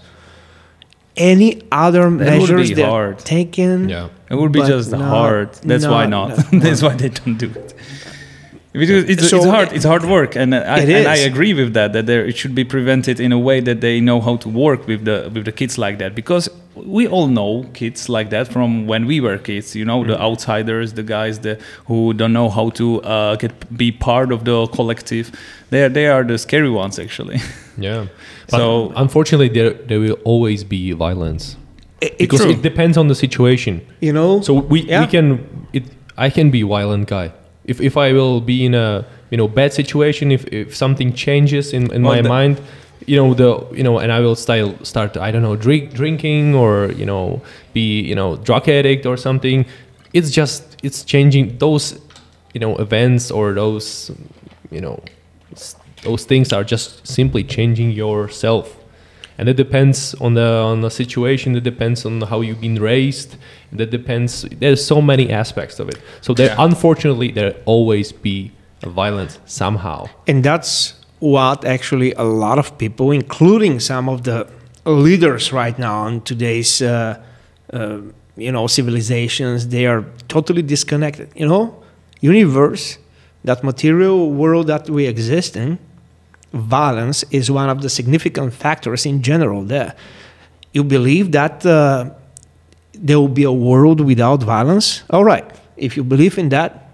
[1.17, 3.19] Any other would measures be they're hard.
[3.19, 3.87] taken?
[3.87, 4.09] Yeah.
[4.29, 5.53] It would be just not- hard.
[5.63, 6.29] That's why not.
[6.29, 7.73] not- That's why they don't do it.
[8.79, 9.69] Because it's, So- it's hard.
[9.73, 11.93] It's hard work, and I, It and I agree with that.
[11.93, 14.87] That there, it should be prevented in a way that they know how to work
[14.87, 16.13] with the with the kids like that.
[16.15, 19.75] Because we all know kids like that from when we were kids.
[19.75, 23.91] You know, the outsiders, the guys that who don't know how to uh, get be
[23.91, 25.31] part of the collective.
[25.69, 27.39] They are, they are the scary ones, actually.
[27.77, 28.05] Yeah.
[28.49, 31.55] But So- unfortunately, there there will always be violence
[32.01, 32.51] I- It's because True.
[32.51, 33.81] it depends on the situation.
[34.01, 34.41] you know.
[34.41, 35.01] So we, Yeah.
[35.01, 35.27] we can
[35.73, 35.83] it
[36.17, 37.31] I can be violent guy.
[37.65, 41.73] If if I will be in a you know bad situation, if, if something changes
[41.73, 42.61] in, in Well, my mind,
[43.05, 46.55] you know the you know and I will style start I don't know drink drinking
[46.55, 47.41] or you know
[47.73, 49.65] be you know drug addict or something.
[50.13, 51.99] It's just it's changing those
[52.53, 54.11] you know events or those
[54.71, 55.03] you know
[56.03, 58.77] those things are just simply changing yourself
[59.37, 63.35] and it depends on the on the situation it depends on how you've been raised
[63.71, 66.65] that depends there's so many aspects of it so there Yeah.
[66.69, 68.51] unfortunately there always be
[68.83, 74.45] violence somehow And that's what actually a lot of people, including some of the
[74.85, 77.15] leaders right now in today's, uh,
[77.73, 77.97] uh,
[78.37, 81.27] you know, civilizations, they are totally disconnected.
[81.35, 81.63] You know,
[82.21, 82.97] universe,
[83.43, 85.79] that material world that we exist in,
[86.53, 89.93] violence is one of the significant factors in general there.
[90.73, 92.11] You believe that uh,
[92.93, 95.03] there will be a world without violence?
[95.09, 95.45] All right.
[95.77, 96.89] If you believe in that,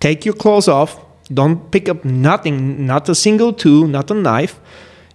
[0.00, 0.98] take your clothes off,
[1.32, 4.58] don't pick up nothing, not a single tool, not a knife,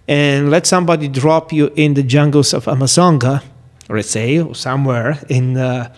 [0.06, 3.42] and let somebody drop you in the jungles of Amazonga,
[3.88, 5.92] let's say, or somewhere in uh,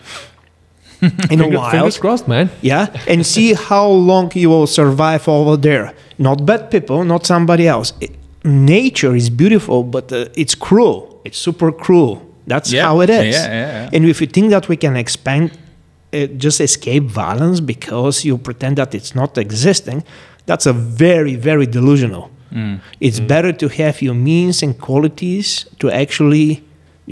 [1.01, 1.99] in a Finger- fingers wild.
[1.99, 5.93] crossed man Yeah, and see how long you will survive over there.
[6.27, 7.89] Not bad people, not somebody else.
[8.05, 10.99] It- nature is beautiful, but uh, it's cruel.
[11.25, 12.15] It's super cruel.
[12.51, 12.85] That's Yeah.
[12.87, 13.35] how it is.
[13.35, 13.89] Yeah, yeah.
[13.93, 18.73] And if you think that we can expand, uh, just escape violence because you pretend
[18.81, 20.03] that it's not existing,
[20.49, 22.25] that's a very, very delusional.
[22.51, 22.79] Mm.
[22.99, 25.47] It's better to have your means and qualities
[25.79, 26.47] to actually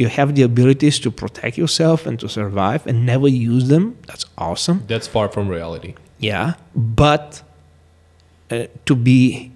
[0.01, 3.95] you have the abilities to protect yourself and to survive and never use them.
[4.07, 4.77] That's awesome.
[4.87, 7.41] that's far from reality Yeah, but
[8.51, 9.51] uh, to be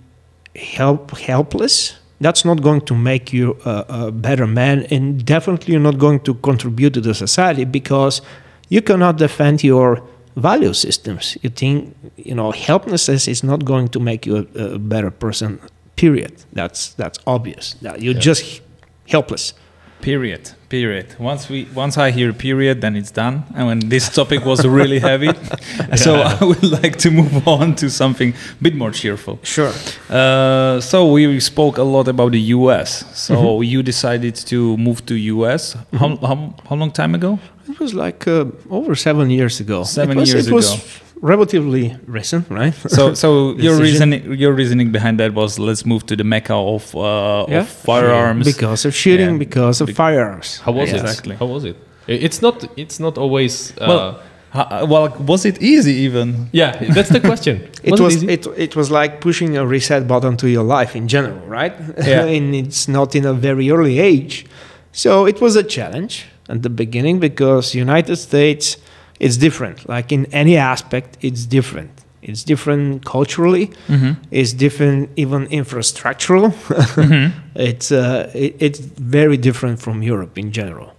[0.55, 5.81] help helpless, that's not going to make you a, a better man, and definitely you're
[5.91, 8.21] not going to contribute to the society because
[8.69, 10.01] you cannot defend your
[10.35, 11.37] value systems.
[11.41, 15.59] You think you know helplessness is not going to make you a, a better person.
[15.95, 16.33] Period.
[16.53, 17.75] That's that's obvious.
[17.81, 18.19] You're Yeah.
[18.19, 18.61] just
[19.07, 19.53] helpless.
[20.01, 20.51] Period.
[20.74, 21.05] Period.
[21.19, 23.43] Once we once I hear period, then it's done.
[23.53, 25.30] And when this topic was really heavy,
[25.95, 29.38] so I would like to move on to something a bit more cheerful.
[29.43, 29.71] Sure.
[30.09, 33.05] Uh, so we spoke a lot about the U.S.
[33.15, 35.78] So you decided to move to U.S.
[35.99, 37.38] How, how how long time ago?
[37.69, 39.84] It was like uh, over seven years ago.
[39.84, 41.03] Seven it was, years it was ago.
[41.22, 42.74] Relatively recent, right?
[42.88, 46.95] So so your reasoning your reasoning behind that was let's move to the mecca of
[46.95, 47.61] uh, Yeah.
[47.61, 48.45] of firearms.
[48.45, 49.38] because of shooting, Yeah.
[49.45, 50.59] because of Be- firearms.
[50.66, 51.36] How was Exactly.
[51.36, 51.39] it?
[51.39, 51.76] How was it?
[52.07, 52.66] It's not.
[52.76, 53.72] It's not always.
[53.80, 54.20] Uh, Well,
[54.55, 56.47] Ha- well, was it easy even?
[56.51, 57.55] yeah, that's the question.
[57.84, 58.28] It was easy?
[58.30, 61.74] it, it was like pushing a reset button to your life in general, right?
[62.07, 62.26] Yeah.
[62.36, 64.45] and it's not in a very early age,
[64.91, 68.78] so it was a challenge at the beginning because United States
[69.20, 69.88] it's different.
[69.88, 71.89] Like in any aspect, it's different.
[72.22, 73.68] It's different culturally.
[73.88, 74.14] Mm-hmm.
[74.32, 76.51] It's different even infrastructural.
[76.51, 77.38] Mm-hmm.
[77.55, 80.93] it's uh, it, it's very different from Europe in general.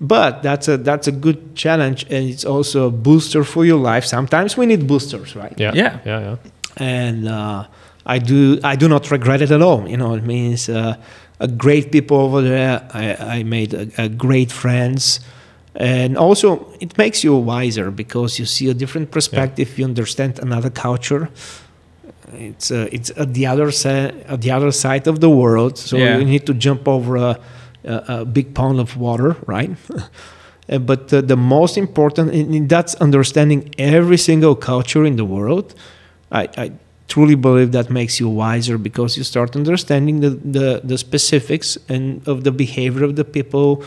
[0.00, 4.06] But that's a that's a good challenge, and it's also a booster for your life.
[4.06, 5.52] Sometimes we need boosters, right?
[5.58, 5.98] yeah, Yeah.
[6.06, 6.36] yeah, yeah.
[6.76, 7.66] and uh,
[8.06, 9.86] I do I do not regret it at all.
[9.86, 10.94] You know, it means uh,
[11.38, 12.80] a great people over there.
[12.94, 15.20] I, I made a, a great friends,
[15.74, 19.78] and also it makes you wiser because you see a different perspective.
[19.78, 21.28] You understand another culture.
[22.32, 25.96] It's uh, it's at the other side at the other side of the world, so
[25.96, 26.18] Yeah.
[26.18, 27.38] you need to jump over a,
[27.84, 29.70] a, a big pond of water, right?
[30.68, 35.24] Uh, but uh, the most important, and and that's understanding every single culture in the
[35.24, 35.74] world.
[36.30, 36.70] I, I
[37.08, 42.22] truly believe that makes you wiser because you start understanding the, the, the specifics and
[42.28, 43.82] of the behavior of the people.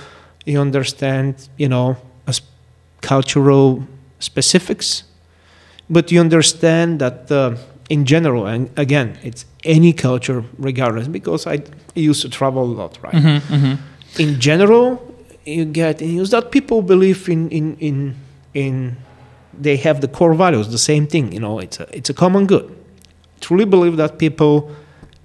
[0.45, 1.95] You understand, you know,
[2.27, 2.41] as
[3.01, 3.87] cultural
[4.19, 5.03] specifics,
[5.89, 7.55] but you understand that uh,
[7.89, 11.63] in general, and again, it's any culture regardless, because I
[11.95, 13.13] used to travel a lot, right?
[13.13, 13.53] Mm-hmm.
[13.53, 14.21] Mm-hmm.
[14.21, 14.99] in general
[15.45, 18.15] you get news that people believe in in in
[18.53, 18.95] in
[19.61, 22.45] they have the core values the same thing you know it's a it's a common
[22.45, 22.65] good
[23.41, 24.71] truly believe that people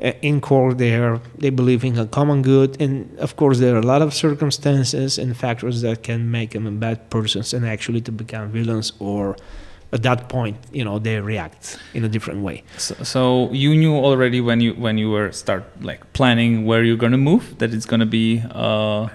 [0.03, 3.81] uh, in core there they believe in a common good and of course there are
[3.81, 8.13] a lot of circumstances and factors that can make them bad persons and actually to
[8.13, 9.37] become villains or
[9.93, 13.95] at that point you know they react in a different way So, so you knew
[13.97, 17.87] already when you when you were start like planning where you're gonna move that it's
[17.87, 19.09] gonna be uh,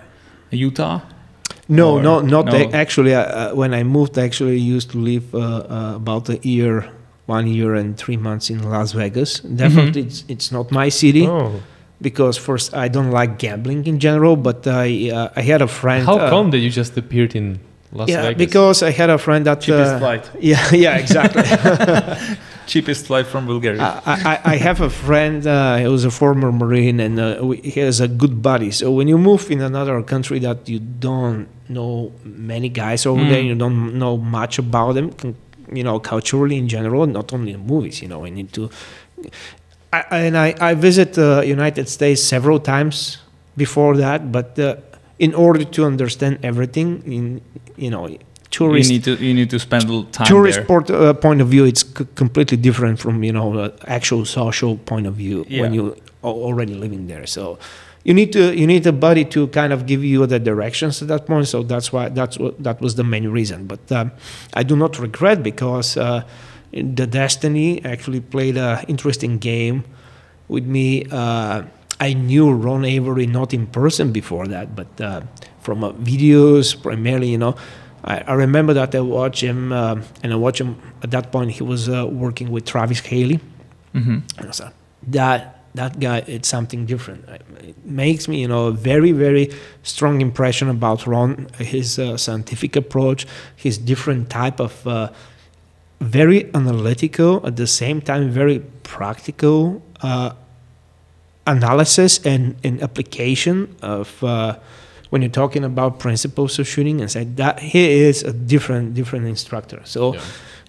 [0.51, 0.99] Utah.
[1.69, 2.69] No, Or- no, not no.
[2.73, 3.13] actually.
[3.15, 6.89] Uh, uh, when I moved, I actually used to live uh, uh, about a year,
[7.25, 9.39] one year and three months in Las Vegas.
[9.39, 11.61] Definitely, it's, it's not my city Oh,
[12.01, 14.35] because first I don't like gambling in general.
[14.35, 16.05] But I uh, I had a friend.
[16.05, 17.59] how uh, come that you just appeared in
[17.91, 18.37] Las Yeah, Vegas?
[18.45, 19.61] because I had a friend that.
[19.61, 20.29] Cheapest uh, flight.
[20.51, 21.43] Yeah, yeah, exactly.
[22.65, 23.81] Cheapest flight from Bulgaria.
[24.05, 27.57] I, I, I have a friend uh, he was a former marine and uh, we,
[27.57, 31.47] he has a good buddy so when you move in another country that you don't
[31.67, 33.29] know many guys over Mm.
[33.29, 35.35] there you don't know much about them con-
[35.71, 38.69] you know culturally in general not only in movies you know i need to
[39.91, 43.17] I, and I, I visit the united states several times
[43.55, 44.75] before that but uh,
[45.19, 47.41] in order to understand everything in
[47.77, 48.09] you know
[48.53, 50.65] tourist you need to you need to spend a little time tourist there.
[50.65, 54.77] port, uh, point of view, it's c- completely different from you know the actual social
[54.77, 57.25] point of view when you are already living there.
[57.25, 57.57] So
[58.03, 61.07] you need to you need a buddy to kind of give you the directions at
[61.07, 61.47] that point.
[61.47, 63.65] So that's why that's what that was the main reason.
[63.67, 64.11] But um,
[64.53, 66.23] I do not regret because uh,
[66.71, 69.83] the Destiny actually played an interesting game
[70.47, 71.05] with me.
[71.09, 71.63] Uh,
[71.99, 75.21] I knew Ron Avery not in person before that, but uh,
[75.61, 77.55] from uh, videos primarily, you know.
[78.03, 81.51] I, I remember that I watched him, uh, and I watched him at that point.
[81.51, 83.39] He was uh, working with Travis Haley,
[83.93, 84.17] hmm
[84.51, 84.73] said,
[85.07, 87.27] "That that guy, it's something different.
[87.29, 89.51] It makes me, you know, a very very
[89.83, 95.09] strong impression about Ron, his uh, scientific approach, his different type of." Uh,
[96.03, 100.33] very analytical at the same time very practical uh,
[101.47, 104.57] analysis and, and application of uh,
[105.09, 109.25] when you're talking about principles of shooting and say that he is a different different
[109.25, 110.21] instructor so Yeah.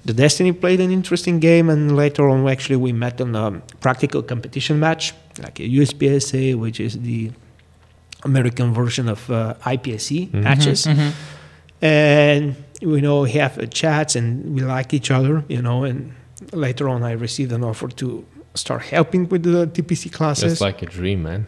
[0.06, 4.22] The destiny played an interesting game and later on actually we met on a practical
[4.22, 7.30] competition match like a uspsa which is the
[8.24, 10.42] american version of uh, IPSC Mhm.
[10.42, 11.10] matches Mhm.
[11.82, 16.12] and you know we have uh, chats and we like each other you know and
[16.52, 18.24] later on i received an offer to
[18.54, 21.46] start helping with the tpc classes It's like a dream, man.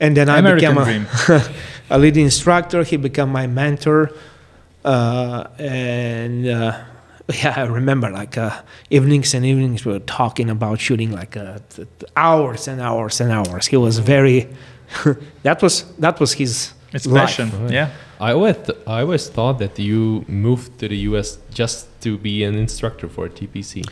[0.00, 1.06] and then i American became a, dream.
[1.90, 4.10] a lead instructor he became my mentor
[4.84, 6.78] uh, and uh,
[7.42, 8.50] yeah i remember like uh,
[8.90, 13.20] evenings and evenings we were talking about shooting like uh, t- t- hours and hours
[13.20, 14.48] and hours he was very
[15.42, 17.22] that was that was his It's life.
[17.26, 17.48] passion.
[17.70, 17.88] Yeah.
[18.20, 22.44] I always, th- I always thought that you moved to the US just to be
[22.44, 23.82] an instructor for TPC.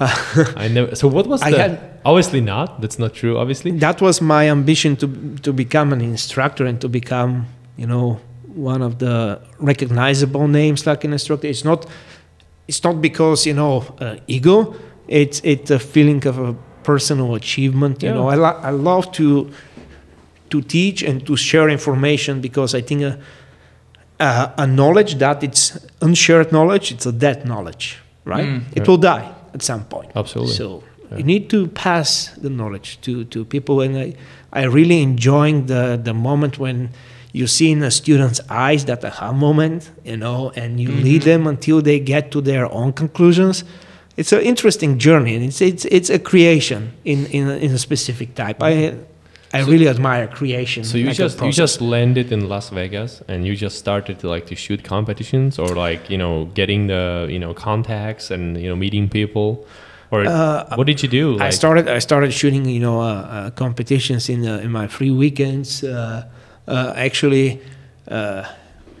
[0.00, 0.96] I never.
[0.96, 1.58] So what was I the?
[1.58, 2.80] had- obviously not.
[2.80, 3.38] That's not true.
[3.38, 3.70] Obviously.
[3.78, 5.06] that was my ambition to
[5.46, 8.18] to become an instructor and to become you know
[8.72, 11.86] one of the recognizable names like an instructor it's not
[12.68, 14.74] it's not because you know uh, ego
[15.08, 18.14] it's it's a feeling of a personal achievement you Yeah.
[18.16, 19.50] know I, lo- I love to
[20.50, 23.18] to teach and to share information because i think a,
[24.20, 28.62] a, a knowledge that it's unshared knowledge it's a dead knowledge right Mm.
[28.76, 30.54] it will die at some point Absolutely.
[30.54, 31.18] so Yeah.
[31.18, 34.14] you need to pass the knowledge to, to people, and I,
[34.52, 36.90] I really enjoying the, the moment when
[37.38, 39.80] you see in a student's eyes that aha moment,
[40.10, 43.56] you know, and you lead them until they get to their own conclusions.
[44.20, 47.78] It's an interesting journey, and it's it's it's a creation in in a, in a
[47.78, 48.56] specific type.
[48.70, 48.72] I
[49.56, 50.82] I So- really admire creation.
[50.84, 54.26] So you like just you just landed in Las Vegas and you just started to
[54.34, 58.68] like to shoot competitions or like you know getting the you know contacts and you
[58.70, 59.48] know meeting people
[60.10, 60.24] or
[60.78, 61.26] what did you do?
[61.40, 64.86] Uh, I started I started shooting you know uh, uh, competitions in uh, in my
[64.88, 65.84] free weekends.
[66.68, 67.60] Uh, actually,
[68.08, 68.42] uh,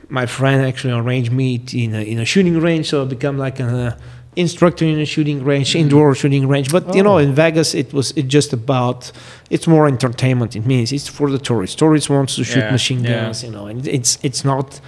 [0.08, 3.60] my friend actually arranged me in a, in a shooting range, so I become like
[3.60, 3.98] an uh,
[4.36, 6.68] instructor in a shooting range, indoor shooting range.
[6.72, 7.26] But you know, Oh.
[7.26, 9.12] in Vegas, it was it just about
[9.50, 10.56] it's more entertainment.
[10.56, 11.76] It means it's for the tourists.
[11.76, 13.10] Tourists wants to shoot Yeah, machine yeah.
[13.24, 14.80] guns, you know, and it's it's not.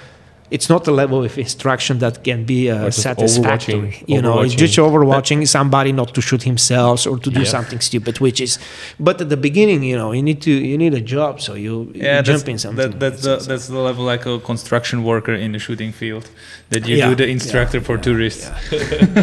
[0.51, 4.03] It's not a level of instruction that can be uh, satisfactory.
[4.07, 7.47] You know, it's just overwatching somebody not to shoot himself or to do Yeah.
[7.57, 8.59] something stupid, which is.
[8.99, 11.75] But at the beginning, you know, you need to you need a job, so you,
[11.95, 12.91] you Yeah, that's, jump in something.
[12.91, 16.25] that, that's, the, that's the level like a construction worker in the shooting field.
[16.71, 18.45] That you Yeah, do the yeah, instructor for yeah, tourists.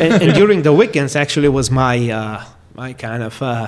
[0.04, 2.44] and, and during the weekends actually was my uh,
[2.76, 3.68] my kind of uh,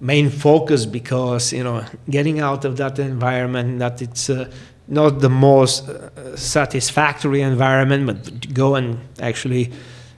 [0.00, 4.44] main focus because you know getting out of that environment that it's uh,
[4.88, 9.70] not the most uh, satisfactory environment but go and actually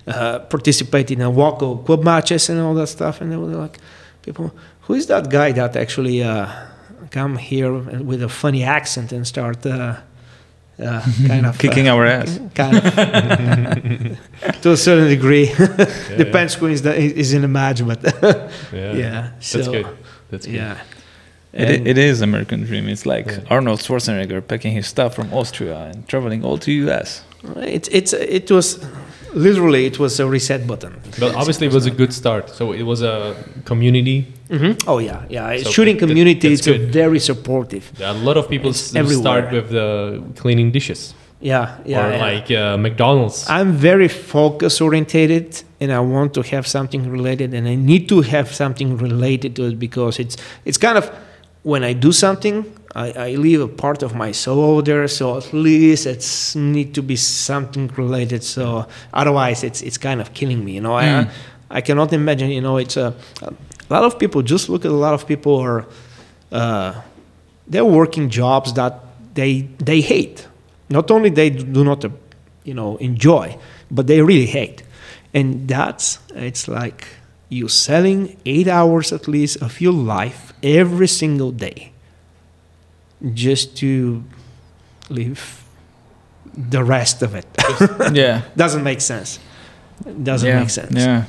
[0.07, 3.47] uh, participate in a walk or club matches and all that stuff and they were
[3.49, 3.79] like
[4.23, 4.51] people
[4.83, 6.47] who is that guy that actually uh,
[7.11, 9.97] come here with a funny accent and start uh,
[10.83, 12.39] uh, kind of Kicking uh, our ass.
[12.55, 12.83] kind of
[14.63, 15.47] to a certain degree
[16.17, 18.03] depends who is, the, is in the match but
[18.73, 19.87] yeah, yeah, that's so- good.
[20.31, 20.55] That's good.
[20.55, 20.79] yeah
[21.53, 22.89] It, it is American dream.
[22.89, 23.55] It's like Yeah.
[23.57, 27.23] Arnold Schwarzenegger packing his stuff from Austria and traveling all to US.
[27.77, 28.79] it's it's it was
[29.35, 32.51] literally it was a reset button But obviously, it was a good start.
[32.51, 33.35] So it was a
[33.65, 34.27] community.
[34.51, 34.75] Mhm.
[34.87, 36.93] oh yeah yeah So shooting community that's it's a good.
[36.93, 39.89] very supportive There are a lot of people s- start with the
[40.41, 42.27] cleaning dishes yeah yeah, or yeah.
[42.29, 43.47] like uh, McDonald's.
[43.49, 45.47] I'm very focus orientated
[45.81, 49.63] and I want to have something related and I need to have something related to
[49.71, 50.37] it because it's
[50.69, 51.05] it's kind of
[51.63, 55.37] when I do something I, I leave a part of my soul over there so
[55.37, 60.65] at least it's need to be something related so otherwise it's it's kind of killing
[60.65, 61.29] me you know Mm.
[61.71, 63.53] I I cannot imagine you know it's a, a
[63.91, 65.87] lot of people just look at a lot of people are
[66.53, 67.01] uh,
[67.67, 69.01] they're working jobs that
[69.35, 70.49] they they hate.
[70.89, 72.05] Not only they do not,
[72.65, 73.57] you know, enjoy,
[73.91, 74.83] but they really hate.
[75.33, 77.07] And that's it's like
[77.51, 81.93] you selling eight hours at least of your life every single day
[83.35, 84.25] just to
[85.11, 85.63] live
[86.55, 87.47] the rest of it.
[88.13, 88.43] yeah.
[88.57, 89.39] Doesn't make sense.
[90.23, 90.61] Doesn't yeah.
[90.61, 91.25] make sense Yeah.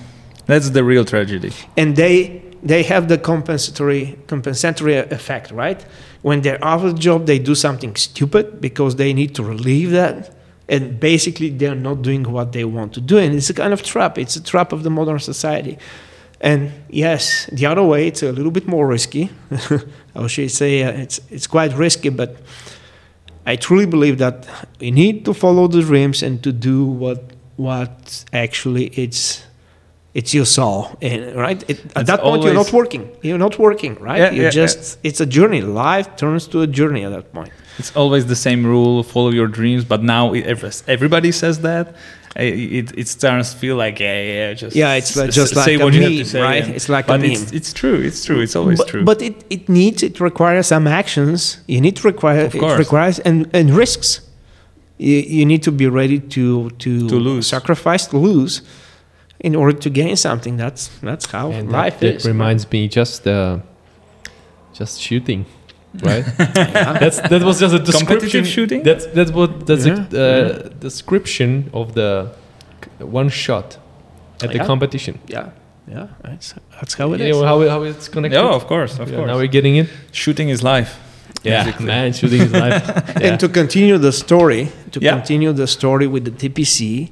[0.46, 1.52] That's the real tragedy.
[1.76, 5.84] and they they have the compensatory compensatory effect, right?
[6.22, 9.92] When they're out of the job, they do something stupid because they need to relieve
[9.92, 10.36] that,
[10.70, 13.82] and basically they're not doing what they want to do, and it's a kind of
[13.82, 14.18] trap.
[14.18, 15.80] It's a trap of the modern society.
[16.42, 19.30] And yes, the other way, it's a little bit more risky.
[20.16, 22.38] I should say uh, it's it's quite risky, but
[23.46, 24.48] I truly believe that
[24.80, 29.44] we need to follow the dreams and to do what what actually it's
[30.16, 33.10] it's your soul, and right at, at that point you're not working.
[33.22, 34.20] You're not working, right?
[34.20, 35.62] Yeah, you yeah, just it's a journey.
[35.62, 37.52] Life turns to a journey at that point.
[37.78, 39.86] It's always the same rule: follow your dreams.
[39.86, 40.46] But now it,
[40.88, 41.96] everybody says that.
[42.36, 42.44] I-
[42.80, 45.76] It it starts to feel like yeah, yeah, just Yeah, it's like- s- just say
[45.76, 46.64] like a what you have to say, right?
[46.64, 47.56] and- It's like a but it's meme.
[47.58, 47.96] it's true.
[48.08, 48.40] It's true.
[48.42, 49.04] It's always but, true.
[49.04, 51.58] But it, it needs it requires some actions.
[51.68, 54.22] You need to require Of it requires and, and risks.
[54.98, 57.48] You, you need to be ready to to, To lose.
[57.48, 58.62] sacrifice to lose
[59.40, 60.58] in order to gain something.
[60.58, 62.24] That's that's how And life that, is.
[62.24, 63.58] that reminds me just uh,
[64.80, 65.46] just shooting,
[66.04, 66.24] right?
[67.02, 68.08] that's that was just a description.
[68.08, 68.84] Competitive shooting?
[68.84, 72.30] That's that's what that's Yeah, a uh, description of the
[73.00, 73.78] one shot
[74.44, 74.66] at the Yeah.
[74.66, 75.20] competition.
[75.28, 75.50] yeah,
[75.88, 76.08] yeah.
[76.24, 77.36] That's, that's how it You is.
[77.38, 78.38] know how, how it's connected.
[78.40, 79.28] yeah, of course, of Yeah, course.
[79.28, 79.88] Now we're getting it.
[80.12, 80.98] Shooting is life.
[81.44, 81.86] Yeah, basically.
[81.88, 82.84] man, shooting is life.
[83.22, 83.28] Yeah.
[83.32, 85.16] And to continue the story, to Yeah.
[85.16, 87.10] continue the story with the TPC,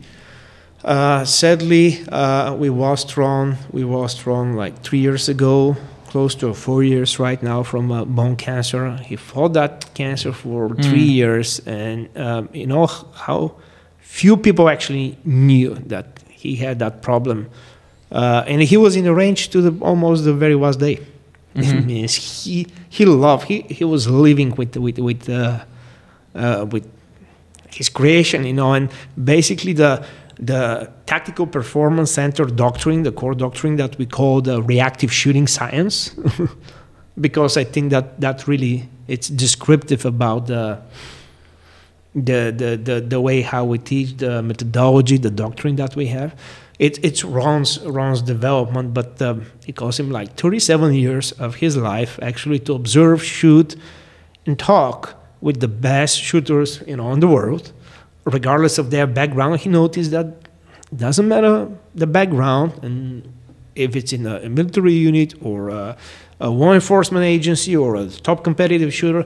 [0.83, 5.75] uh, sadly, uh, we was thrown, we was thrown like three years ago,
[6.09, 8.97] close to four years right now from uh, bone cancer.
[9.09, 12.87] He fought that cancer for three years, and um, you know
[13.25, 13.39] how
[13.99, 17.47] few people actually knew that he had that problem,
[18.11, 20.97] uh, and he was in the range to the almost the very last day.
[21.55, 25.59] It means he he loved he he was living with with with uh,
[26.35, 26.85] uh, with
[27.71, 30.03] his creation, you know, and basically the
[30.39, 36.15] the tactical performance center doctrine, the core doctrine that we call the reactive shooting science,
[37.21, 40.79] because I think that that really it's descriptive about the
[42.15, 46.35] the the the, the way how we teach the methodology, the doctrine that we have.
[46.79, 51.75] It, it's Ron's Ron's development, but um, it cost him like 37 years of his
[51.75, 53.75] life actually to observe, shoot,
[54.45, 57.73] and talk with the best shooters you know in the world,
[58.25, 59.59] regardless of their background.
[59.59, 60.47] He noticed that
[60.95, 63.31] doesn't matter the background and
[63.75, 65.97] if it's in a, a military unit or a,
[66.39, 69.25] a law enforcement agency or a top competitive shooter,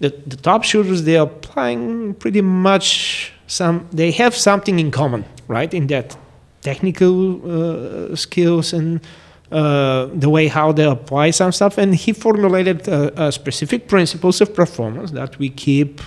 [0.00, 3.88] the, the top shooters they are applying pretty much some.
[3.92, 5.72] They have something in common, right?
[5.72, 6.16] In that
[6.60, 9.00] technical uh, skills and
[9.50, 11.78] uh, the way how they apply some stuff.
[11.78, 16.00] And he formulated uh, uh, specific principles of performance that we keep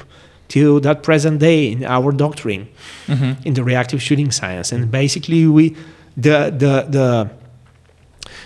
[0.52, 2.68] till that present day in our doctrine
[3.08, 3.48] Mm-hmm.
[3.48, 4.76] in the reactive shooting science.
[4.76, 5.76] And basically, we
[6.26, 7.30] the the the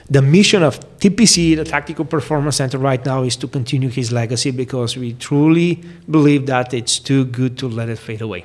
[0.10, 4.52] the mission of TPC, the Tactical Performance Center, right now is to continue his legacy
[4.52, 8.44] because we truly believe that it's too good to let it fade away.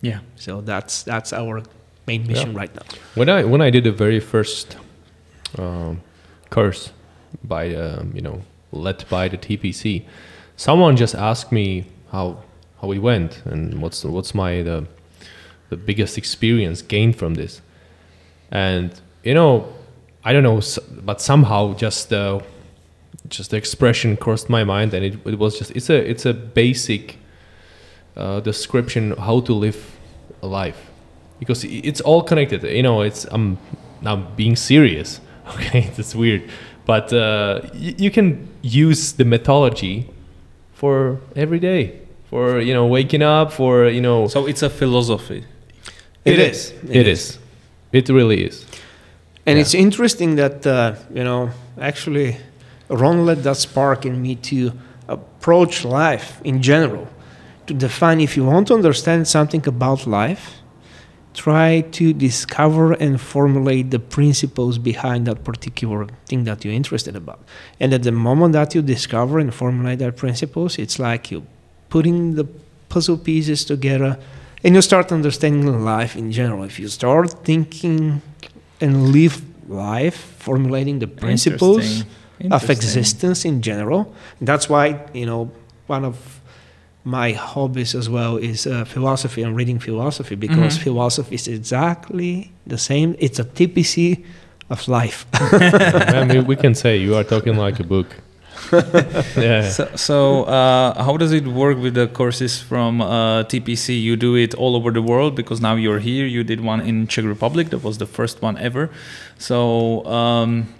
[0.00, 0.18] Yeah.
[0.36, 1.62] So that's that's our
[2.06, 2.82] main mission right now.
[3.14, 4.76] when I when I did the very first
[5.58, 6.00] um,
[6.50, 6.90] course
[7.44, 8.42] by um, you know
[8.72, 10.02] led by the TPC,
[10.56, 12.36] someone just asked me how
[12.82, 14.86] how it went and what's what's my the
[15.70, 17.62] the biggest experience gained from this,
[18.50, 19.72] and you know
[20.24, 20.60] I don't know,
[21.04, 22.40] but somehow just uh,
[23.28, 26.34] just the expression crossed my mind, and it, it was just it's a it's a
[26.34, 27.18] basic
[28.16, 29.98] uh, description how to live
[30.42, 30.90] a life
[31.38, 32.62] because it's all connected.
[32.62, 33.58] You know, it's I'm
[34.00, 35.20] now being serious.
[35.54, 36.48] Okay, that's weird,
[36.86, 40.08] but uh, you can use the methodology
[40.72, 41.98] for every day,
[42.32, 44.26] for you know waking up, for you know.
[44.26, 45.44] So it's a philosophy.
[46.24, 46.72] It is.
[47.00, 47.38] It is.
[47.92, 48.64] It really is.
[49.46, 49.62] And Yeah.
[49.62, 51.50] it's interesting that, uh, you know,
[51.90, 52.36] actually,
[52.88, 54.58] Ron let that spark in me to
[55.08, 57.06] approach life in general,
[57.66, 60.44] to define if you want to understand something about life,
[61.34, 67.40] try to discover and formulate the principles behind that particular thing that you're interested about.
[67.80, 71.42] And at the moment that you discover and formulate that principles, it's like you
[71.92, 72.44] putting the
[72.88, 74.16] puzzle pieces together
[74.64, 76.64] and you start understanding life in general.
[76.64, 78.20] If you start thinking
[78.80, 79.36] and live
[79.68, 81.84] life, formulating the principles
[82.40, 82.52] Interesting.
[82.52, 84.00] of existence in general.
[84.40, 85.50] That's why, you know,
[85.88, 86.16] one of
[87.04, 90.82] my hobbies as well is uh, philosophy and reading philosophy because Mhm.
[90.86, 92.32] philosophy is exactly
[92.72, 93.08] the same.
[93.18, 94.24] It's a TPC
[94.70, 95.26] of life.
[96.14, 98.06] Man, we, we can say you are talking like a book.
[99.36, 99.68] yeah.
[99.68, 104.00] So, so uh, how does it work with the courses from uh, TPC?
[104.00, 106.26] You do it all over the world because now you're here.
[106.26, 107.70] You did one in Czech Republic.
[107.70, 108.90] That was the first one ever.
[109.38, 110.72] So um,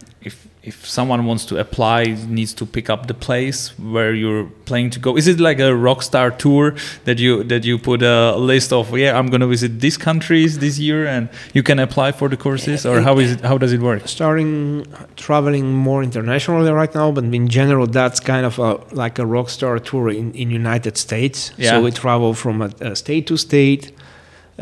[0.64, 5.00] if someone wants to apply, needs to pick up the place where you're planning to
[5.00, 5.16] go.
[5.16, 8.96] Is it like a rockstar tour that you that you put a list of?
[8.96, 12.86] Yeah, I'm gonna visit these countries this year, and you can apply for the courses,
[12.86, 13.40] or how is it?
[13.40, 14.06] How does it work?
[14.06, 14.86] Starting
[15.16, 19.50] traveling more internationally right now, but in general, that's kind of a, like a rock
[19.50, 21.50] star tour in in United States.
[21.58, 21.70] Yeah.
[21.70, 23.90] So we travel from a, a state to state,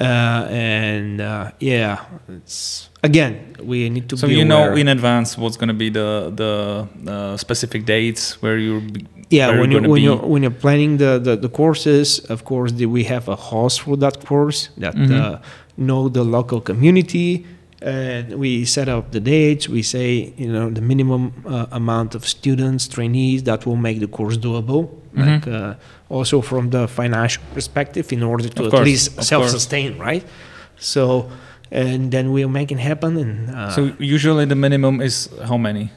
[0.04, 5.56] and uh, yeah, it's again we need to So be you know in advance what's
[5.56, 8.82] going to be the the uh, specific dates where you're
[9.30, 10.02] yeah where when you're when be.
[10.08, 13.82] you when you're planning the, the the courses of course the, we have a host
[13.82, 15.10] for that course that Mhm.
[15.12, 15.38] uh,
[15.76, 17.46] know the local community
[17.82, 22.26] and we set up the dates we say you know the minimum uh, amount of
[22.26, 25.26] students trainees that will make the course doable Mhm.
[25.26, 25.74] like uh,
[26.08, 30.24] also from the financial perspective in order to Of at course, least self-sustain right?
[30.78, 31.28] So
[31.72, 35.90] and then we'll make it happen and uh, so usually the minimum is how many?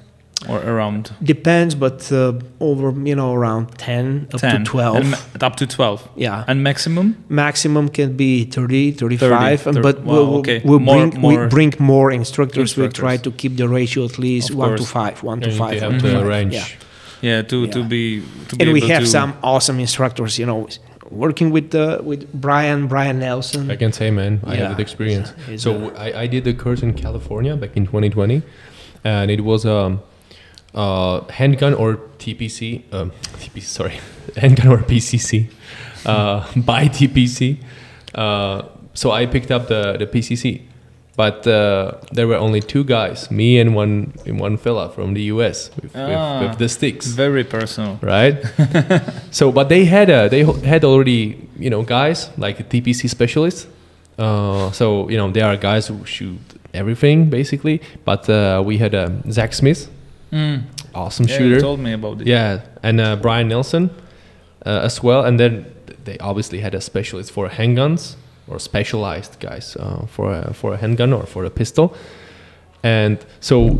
[0.49, 1.11] Or around?
[1.23, 5.18] Depends but uh, over you know around 10 up 10 to 12 ma-
[5.48, 6.44] up to 12 yeah.
[6.48, 7.15] And maximum?
[7.30, 10.61] Maximum can be 30 35 and 30, but wow, we'll, okay.
[10.65, 12.76] we'll More- bring more we bring more instructors.
[12.77, 15.52] we'll try to keep the ratio at least Of 1 to 5 1 Yeah, to
[15.52, 16.53] you 5 have one to the five, range.
[16.53, 16.65] yeah.
[17.23, 20.37] Yeah, to to be to be and we have to- some awesome instructors.
[20.37, 20.67] You know,
[21.09, 23.71] working with uh, with Brian Brian Nelson.
[23.71, 24.67] I can say, man, I Yeah.
[24.67, 25.33] have the experience.
[25.49, 28.41] He's So a- I, I did the course in California back in 2020,
[29.03, 30.01] and it was um,
[30.75, 33.99] uh, handgun or TPC, um, TPC, sorry,
[34.37, 35.47] handgun or PCC,
[36.05, 37.57] uh, by TPC.
[38.15, 38.63] Uh,
[38.93, 40.61] so I picked up the, the PCC,
[41.15, 45.22] but uh, there were only two guys, me and one and one fella from the
[45.34, 46.40] US with, Ah.
[46.40, 47.99] with, with the sticks very personal.
[48.02, 48.35] right?
[49.31, 53.68] so, but they had a, they had already you know guys like a TPC specialists.
[54.18, 56.40] Uh, so you know there are guys who shoot
[56.73, 59.90] everything basically, but uh, we had uh, Zach Smith,
[60.31, 60.64] Mm.
[60.95, 61.56] awesome Yeah, shooter.
[61.56, 62.27] you told me about it.
[62.27, 63.90] Yeah, and uh, Brian Nelson
[64.65, 65.23] uh, as well.
[65.23, 65.65] And then
[66.06, 68.15] they obviously had a specialist for handguns
[68.47, 71.95] or specialized guys uh, for a, for a handgun or for a pistol.
[72.83, 73.77] And so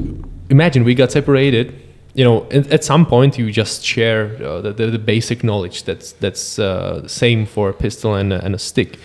[0.50, 1.80] imagine we got separated.
[2.14, 5.84] You know, at, at some point you just share uh, the, the, the basic knowledge
[5.84, 9.00] that's that's uh, same for a pistol and a, and a stick.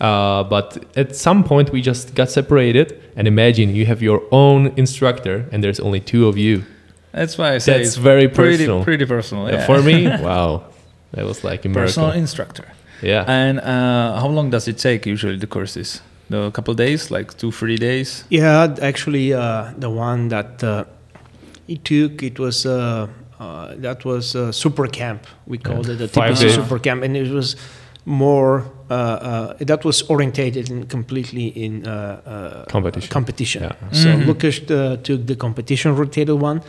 [0.00, 3.00] Uh, but at some point we just got separated.
[3.16, 6.64] And imagine you have your own instructor and there's only two of you.
[7.12, 8.84] That's why I say That's it's very pretty, personal.
[8.84, 9.50] Pretty personal.
[9.50, 9.66] Yeah.
[9.66, 10.64] For me, wow,
[11.12, 11.86] that was like a miracle.
[11.86, 12.66] personal instructor.
[13.02, 16.00] Yeah, And uh, how long does it take usually the courses?
[16.30, 18.24] The couple days, like two, three days.
[18.30, 20.84] Yeah, actually, uh, the one that uh,
[21.66, 23.06] he took, it was uh,
[23.38, 25.26] uh, that was uh, super camp.
[25.46, 26.54] We called it a Five TPC days.
[26.54, 27.56] super camp, and it was
[28.04, 33.10] more uh, uh, that was orientated in completely in uh, uh, Competition.
[33.10, 33.62] competition.
[33.62, 33.90] Yeah.
[33.92, 34.08] So.
[34.26, 36.62] Lucas uh, took the competition rotated one.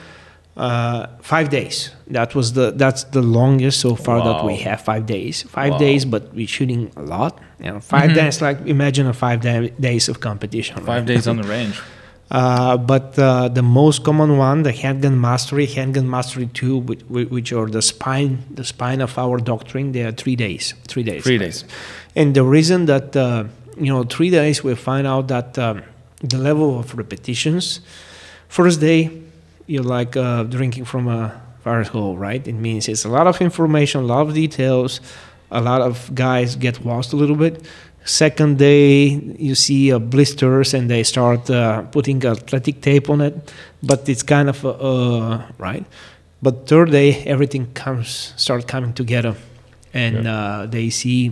[0.56, 1.90] Uh, five days.
[2.08, 4.82] That was the that's the longest so far that we have.
[4.82, 5.42] Five days.
[5.50, 5.78] Five Wow.
[5.80, 7.40] days, but we're shooting a lot.
[7.60, 8.16] You know, 5 Mhm.
[8.16, 8.40] days.
[8.42, 10.76] Like imagine a five day, days of competition.
[10.78, 10.86] right?
[10.86, 11.82] Five days on the range.
[12.30, 17.52] Uh, but uh, the most common one, the handgun mastery, handgun mastery two, which, which
[17.52, 20.74] are the spine, the spine of our doctrine, they are three days.
[20.88, 21.24] Three days.
[21.24, 21.64] Three days.
[22.16, 23.46] And the reason that uh,
[23.80, 25.82] you know three days, we find out that um,
[26.24, 27.82] the level of repetitions.
[28.50, 29.10] First day,
[29.68, 32.46] you're like uh, drinking from a fire hole, right?
[32.48, 35.00] It means it's a lot of information, a lot of details.
[35.52, 37.64] A lot of guys get lost a little bit.
[38.06, 39.06] Second day,
[39.38, 44.24] you see uh, blisters and they start uh, putting athletic tape on it, but it's
[44.24, 45.86] kind of uh, uh, right.
[46.42, 49.36] But third day, everything comes start coming together,
[49.94, 51.32] and uh, they see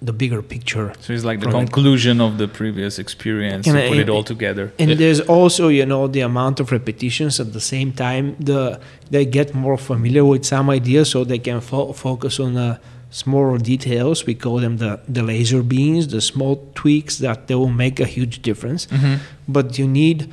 [0.00, 0.92] the bigger picture.
[1.00, 1.72] So it's like the From it.
[1.72, 4.72] conclusion of the previous experience I- put it all together.
[4.78, 4.96] And Yeah.
[4.96, 8.36] there's also, you know, the amount of repetitions at the same time.
[8.38, 8.78] The
[9.10, 12.76] they get more familiar with some ideas, so they can fo- focus on uh,
[13.10, 14.26] smaller details.
[14.26, 18.06] We call them the the laser beams, the small tweaks that they will make a
[18.16, 18.86] huge difference.
[18.86, 19.14] Mm-hmm.
[19.48, 20.28] But you need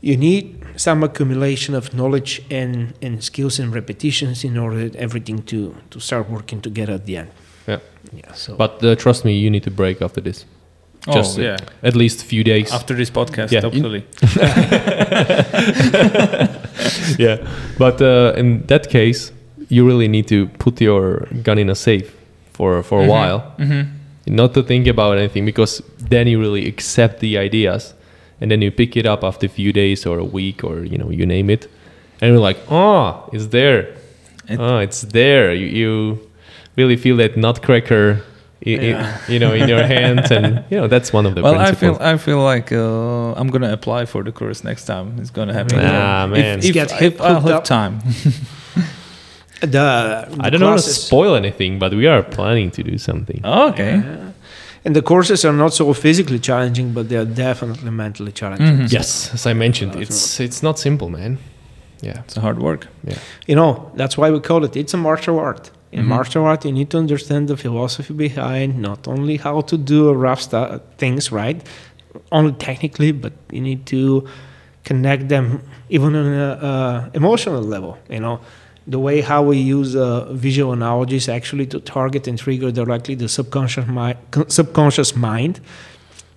[0.00, 0.44] you need
[0.76, 5.58] some accumulation of knowledge and, and skills and repetitions in order everything to
[5.90, 7.28] to start working together at the end.
[8.12, 8.20] Yeah.
[8.24, 8.32] Yeah.
[8.34, 8.56] So.
[8.56, 10.44] but uh, trust me, you need to break after this.
[11.08, 11.56] Oh, Just uh, yeah.
[11.82, 12.70] at least a few days.
[12.72, 14.04] After this podcast, Yeah, you- absolutely.
[17.18, 17.38] yeah,
[17.78, 19.32] but uh, in that case,
[19.68, 22.14] you really need to put your gun in a safe
[22.52, 24.34] for for a while, Mm-hmm.
[24.36, 27.94] not to think about anything, because then you really accept the ideas,
[28.40, 30.98] and then you pick it up after a few days or a week or you
[30.98, 31.68] know you name it,
[32.20, 33.88] and you're like, oh, it's there,
[34.48, 35.54] It- oh, it's there.
[35.54, 36.18] You, you
[36.76, 38.20] really feel that nutcracker.
[38.64, 39.16] i- i- Yeah.
[39.28, 41.96] you know, in your hands, and you know that's one of the well, I feel
[42.00, 45.06] I feel like uh, I'm gonna apply for the course next time.
[45.20, 45.78] It's gonna happen.
[45.78, 46.58] Nah, man.
[46.58, 47.64] If, if, Get if hip- I'll have up.
[47.64, 47.98] time.
[49.60, 53.40] the, the I don't want to spoil anything, but we are planning to do something.
[53.44, 53.96] Oh, okay.
[53.96, 54.30] Yeah.
[54.84, 58.78] And the courses are not so physically challenging, but they are definitely mentally challenging.
[58.78, 58.92] Mhm.
[58.92, 61.38] Yes, as I mentioned, Uh, it's it's not simple, man.
[62.00, 62.86] Yeah, It's hard work.
[63.06, 64.76] Yeah, You know, that's why we call it.
[64.76, 65.70] It's a martial art.
[65.92, 66.08] In Mhm.
[66.08, 70.14] martial art, you need to understand the philosophy behind not only how to do a
[70.26, 71.60] rough stu- things right,
[72.30, 74.24] only technically, but you need to
[74.84, 75.60] connect them
[75.90, 77.98] even on an emotional level.
[78.10, 78.40] You know,
[78.86, 83.28] the way how we use uh, visual analogies actually to target and trigger directly the
[83.28, 84.16] subconscious mind,
[84.48, 85.60] subconscious mind.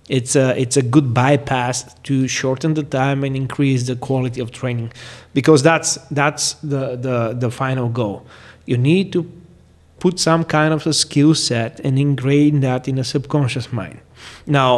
[0.08, 4.50] It's a it's a good bypass to shorten the time and increase the quality of
[4.52, 4.92] training,
[5.34, 8.22] because that's that's the the the final goal.
[8.66, 9.24] You need to
[10.06, 13.98] put some kind of a skill set and ingrain that in a subconscious mind.
[14.46, 14.70] Now,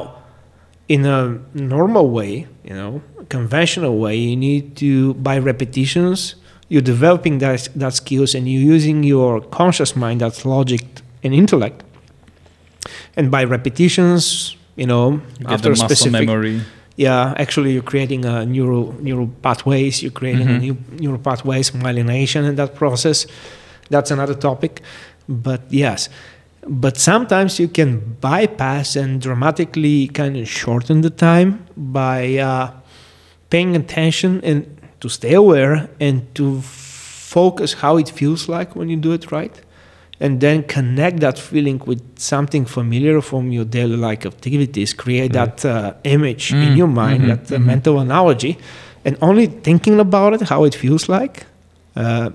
[0.95, 1.21] in a
[1.55, 2.33] normal way,
[2.69, 2.93] you know,
[3.29, 6.19] conventional way, you need to by repetitions.
[6.71, 10.83] You're developing that that skills and you're using your conscious mind, that's logic
[11.25, 11.79] and intellect.
[13.19, 15.07] And by repetitions, you know,
[15.41, 16.61] You after a muscle specific memory.
[16.97, 19.95] yeah, actually you're creating a neural neural pathways.
[20.03, 20.61] You're creating a Mhm.
[20.67, 23.27] new neural pathways, myelination in that process.
[23.95, 24.73] That's another topic,
[25.29, 26.09] but yes.
[26.67, 32.71] But sometimes you can bypass and dramatically kind of shorten the time by uh,
[33.51, 34.65] paying attention and
[35.01, 39.61] to stay aware and to focus how it feels like when you do it right
[40.21, 45.35] and then connect that feeling with something familiar from your daily life activities create Mhm.
[45.35, 47.65] that uh, image Mm, in your mind mhm, that uh, mhm.
[47.67, 48.59] mental analogy
[49.05, 51.47] and only thinking about it how it feels like
[51.97, 52.31] uh,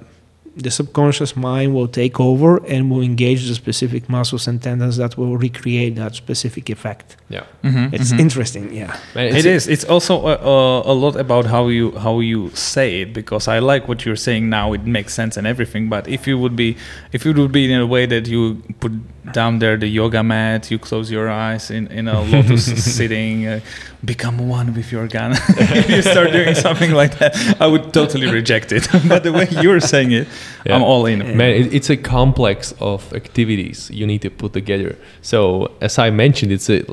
[0.55, 5.17] the subconscious mind will take over and will engage the specific muscles and tendons that
[5.17, 7.45] will recreate that specific effect Yeah.
[7.63, 8.19] Mhm, it's mhm.
[8.19, 9.67] interesting yeah Man, It is.
[9.67, 13.59] It's also a, a, a lot about how you how you say it because I
[13.59, 14.73] like what you're saying now.
[14.73, 15.89] It makes sense and everything.
[15.89, 16.75] But if you would be,
[17.11, 18.91] if it would be in a way that you put
[19.33, 22.65] down there the yoga mat, you close your eyes in in a lotus
[22.97, 23.59] sitting, uh,
[24.05, 25.31] become one with your gun.
[25.57, 28.87] if you start doing something like that, I would totally reject it.
[29.07, 30.27] but the way you're saying it,
[30.65, 30.75] Yeah.
[30.75, 31.19] I'm all in.
[31.37, 34.95] Man, it, it's a complex of activities you need to put together.
[35.21, 36.83] So, as I mentioned, it's a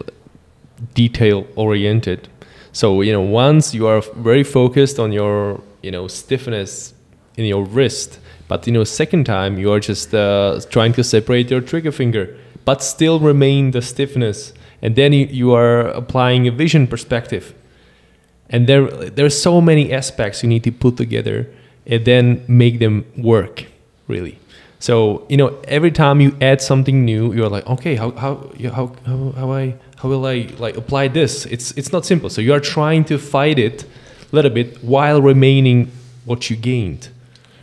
[0.95, 2.29] detail oriented.
[2.73, 6.95] So, you know, once you are very focused on your, you know, stiffness
[7.37, 8.19] in your wrist,
[8.49, 12.37] but you know, second time you are just uh, trying to separate your trigger finger,
[12.65, 14.53] but still remain the stiffness,
[14.83, 17.55] and then you, you are applying a vision perspective
[18.51, 21.49] and there there's so many aspects you need to put together
[21.91, 23.65] and then make them work
[24.09, 24.39] really.
[24.79, 28.87] So you know every time you add something new you're like okay how how how
[29.07, 31.45] how, how i how will i like apply this?
[31.47, 32.31] It's it's not simple.
[32.31, 33.85] So you are trying to fight it
[34.33, 35.91] a little bit while remaining
[36.25, 37.09] what you gained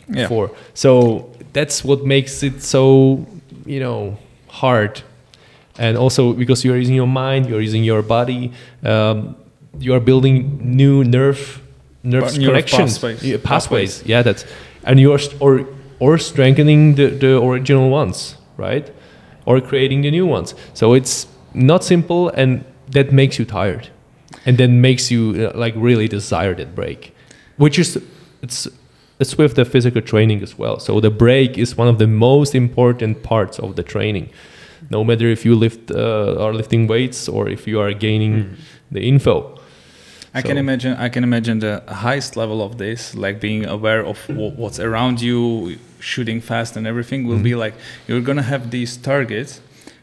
[0.08, 0.24] Yeah.
[0.24, 0.52] before.
[0.74, 3.26] So that's what makes it so
[3.66, 4.18] you know
[4.48, 5.02] hard.
[5.80, 8.52] And also because you're using your mind you're using your body
[8.84, 9.36] um,
[9.80, 11.62] you are building new nerve
[12.08, 13.24] nerve connections pathways.
[13.24, 14.46] Yeah, pathways yeah that's
[14.84, 15.68] and you're or
[16.00, 18.92] or strengthening the, the original ones right?
[19.46, 20.54] Or creating the new ones.
[20.74, 23.90] So it's not simple and that makes you tired.
[24.46, 27.14] And then makes you uh, like really desire that break
[27.58, 28.02] which is
[28.42, 28.68] it's
[29.20, 30.80] it's with the physical training as well.
[30.80, 34.30] So the break is one of the most important parts of the training.
[34.92, 38.56] No matter if you lift uh, are lifting weights or if you are gaining
[38.92, 39.57] the info
[40.38, 40.94] I can imagine.
[40.94, 45.22] I can imagine the highest level of this, like being aware of wh- what's around
[45.22, 47.28] you, shooting fast, and everything.
[47.28, 47.60] Will be mm-hmm.
[47.60, 47.74] like
[48.08, 49.62] you're gonna have these targets,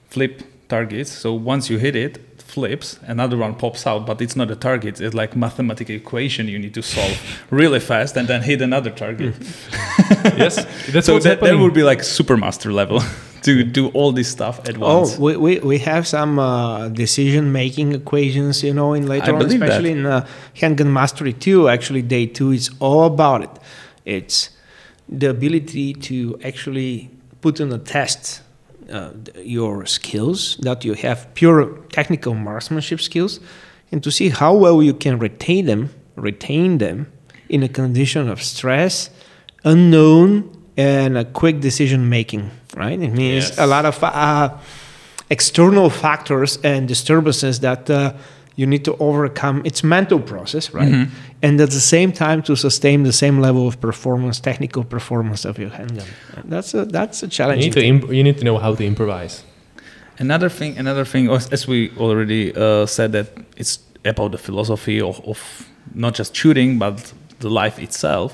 [0.09, 1.11] flip targets.
[1.11, 2.19] So once you hit it,
[2.55, 5.01] flips, another one pops out, but it's not a target.
[5.01, 7.17] It's like mathematical equation you need to solve
[7.51, 9.35] really fast, and then hit another target.
[9.35, 9.85] Mm.
[10.39, 10.57] yes
[10.93, 13.03] that's so that, that would be like supermaster level
[13.45, 15.17] to do all this stuff at once.
[15.17, 19.35] Oh, we, we, we have some uh, decision making equations, you know, in later I
[19.35, 19.69] on, believe that.
[19.69, 21.69] especially in uh, Handgun Mastery 2.
[21.69, 23.51] Actually, day two is all about it.
[24.07, 24.51] It's
[25.09, 27.11] the ability to actually
[27.43, 28.41] put on a test
[28.91, 33.41] uh, your skills, that you have pure technical marksmanship skills,
[33.93, 37.13] and to see how well you can retain them, retain them
[37.49, 39.11] in a condition of stress,
[39.65, 42.51] unknown, and a quick decision making.
[42.77, 43.01] Right?
[43.01, 43.59] It means Yes.
[43.59, 44.49] a lot of uh,
[45.31, 48.13] external factors and disturbances that uh,
[48.57, 49.63] you need to overcome.
[49.65, 50.93] It's mental process, right?
[50.93, 51.09] Mhm.
[51.43, 55.59] And at the same time to sustain the same level of performance, technical performance of
[55.59, 56.07] your handgun.
[56.49, 57.59] That's a that's a challenge.
[57.65, 59.43] you need to imp- you need to know how to improvise
[60.21, 63.27] Another thing, another thing, as as we already uh, said, that
[63.57, 65.39] it's about the philosophy of, of
[65.95, 68.31] not just shooting, but the life itself.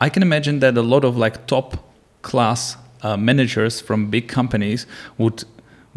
[0.00, 1.76] I can imagine that a lot of like top
[2.22, 5.44] class uh, managers from big companies would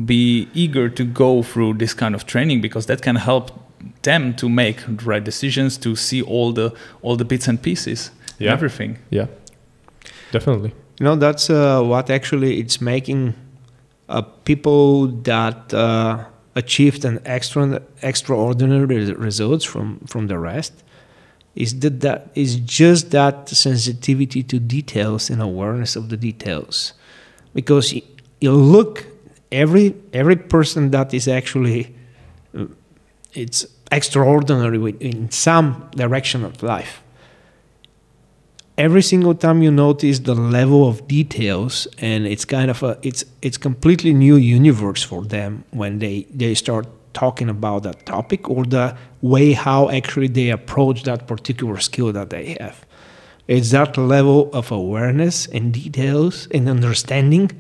[0.06, 3.52] be eager to go through this kind of training because that can help
[4.04, 8.12] them to make the right decisions, to see all the all the bits and pieces,
[8.40, 8.98] and everything.
[9.10, 9.28] yeah.
[10.32, 10.74] Definitely.
[11.00, 13.34] You know, that's uh, what actually it's making
[14.08, 16.26] uh, people that uh,
[16.56, 20.84] achieved an extra extraordinary results from from the rest
[21.56, 26.94] is that that is just that sensitivity to details and awareness of the details.
[27.54, 27.94] Because
[28.40, 29.06] you look
[29.52, 31.94] every every person that is actually
[32.58, 32.66] uh,
[33.34, 37.04] it's extraordinary in some direction of life.
[38.78, 43.26] Every single time you notice the level of details and it's kind of a it's
[43.42, 48.64] it's completely new universe for them when they they start talking about that topic or
[48.66, 52.86] the way how actually they approach that particular skill that they have
[53.48, 57.52] it's that level of awareness and details and understanding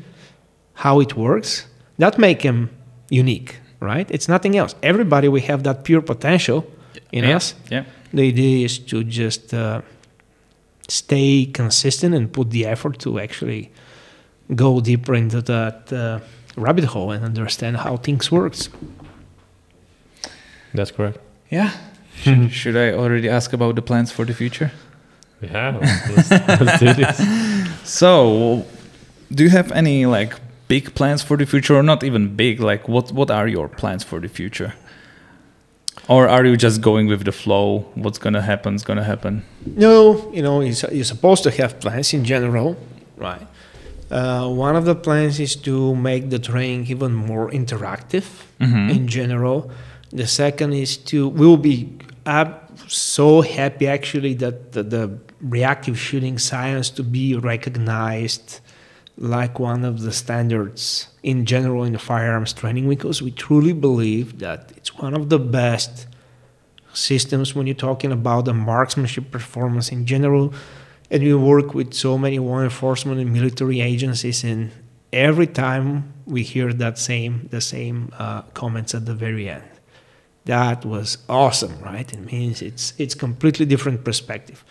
[0.73, 1.65] how it works
[1.97, 2.69] that make them
[3.09, 6.65] unique right it's nothing else everybody we have that pure potential
[7.11, 7.35] in yeah.
[7.35, 7.55] us.
[7.69, 7.85] Yeah.
[8.13, 9.81] The idea is to just uh,
[10.87, 13.71] stay consistent and put the effort to actually
[14.55, 16.19] go deeper into that uh,
[16.57, 18.69] rabbit hole and understand how things works.
[20.73, 21.17] That's correct.
[21.49, 21.71] Yeah.
[22.23, 24.71] Should, should I already ask about the plans for the future?
[25.41, 26.29] Yeah, let's,
[26.61, 27.17] let's do this.
[27.83, 28.65] So,
[29.31, 30.33] do you have any like
[30.67, 32.59] big plans for the future, or not even big?
[32.59, 34.73] Like, what what are your plans for the future?
[36.07, 37.85] Or are you just going with the flow?
[37.95, 39.43] What's gonna happen is gonna happen.
[39.65, 42.75] No, you know, you're, you're supposed to have plans in general,
[43.17, 43.47] right?
[44.11, 48.25] Uh, one of the plans is to make the training even more interactive
[48.59, 48.89] Mhm.
[48.89, 49.71] in general.
[50.11, 51.97] The second is to, we'll be
[52.87, 58.59] so happy actually that the, the reactive shooting science to be recognized
[59.17, 64.39] like one of the standards in general in the firearms training because we truly believe
[64.39, 66.07] that it's one of the best
[66.93, 70.53] systems when you're talking about the marksmanship performance in general.
[71.09, 74.71] And we work with so many law enforcement and military agencies, and
[75.11, 79.70] every time we hear that same the same uh, comments at the very end.
[80.45, 82.11] That was awesome, right?
[82.11, 84.63] It means it's it's completely different perspective.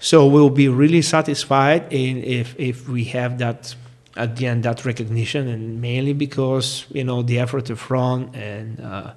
[0.00, 3.74] So we'll be really satisfied in if if we have that
[4.16, 8.80] at the end that recognition, and mainly because you know the effort of Ron and
[8.80, 9.12] uh,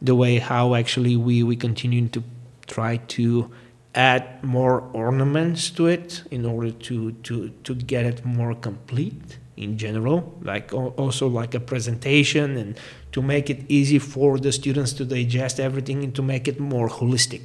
[0.00, 2.22] the way how actually we we continue to
[2.66, 3.50] try to
[3.94, 9.76] add more ornaments to it in order to to to get it more complete in
[9.76, 12.78] general like also like a presentation and
[13.12, 16.88] to make it easy for the students to digest everything and to make it more
[16.88, 17.44] holistic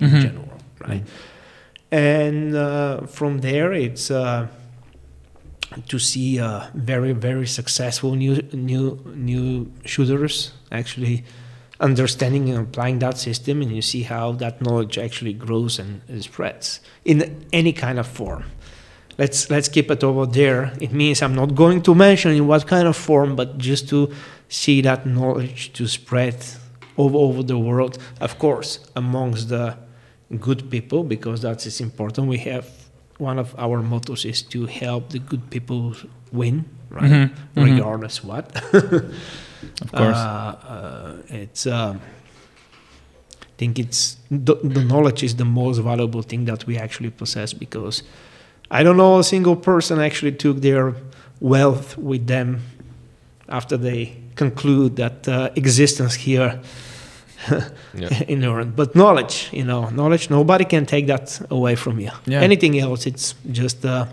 [0.00, 0.20] in Mhm.
[0.26, 0.58] general
[0.88, 1.04] right
[1.90, 4.46] and uh, from there it's uh,
[5.88, 8.98] to see uh, very very successful new new
[9.30, 11.24] new shooters actually
[11.80, 16.80] understanding and applying that system and you see how that knowledge actually grows and spreads
[17.04, 17.16] in
[17.52, 18.44] any kind of form
[19.18, 20.72] let's let's keep it over there.
[20.80, 24.08] It means i'm not going to mention in what kind of form but just to
[24.48, 26.36] see that knowledge to spread
[26.96, 29.76] over over the world of course amongst the
[30.40, 32.28] good people because that is important.
[32.28, 32.66] We have
[33.18, 35.94] one of our mottos is to help the good people
[36.32, 37.10] win right?
[37.10, 37.64] Mhm, mhm.
[37.64, 38.46] regardless what.
[39.80, 40.16] Of course.
[40.16, 42.00] uh, uh, it's um,
[43.42, 47.52] I think it's the, the knowledge is the most valuable thing that we actually possess
[47.54, 48.02] because
[48.78, 50.94] I don't know a single person actually took their
[51.40, 52.60] wealth with them
[53.48, 56.60] after they conclude that uh, existence here
[57.94, 58.22] Yeah.
[58.28, 58.72] in Iran.
[58.76, 62.10] But knowledge, you know, knowledge, nobody can take that away from you.
[62.26, 62.40] Yeah.
[62.40, 64.06] Anything else, it's just uh,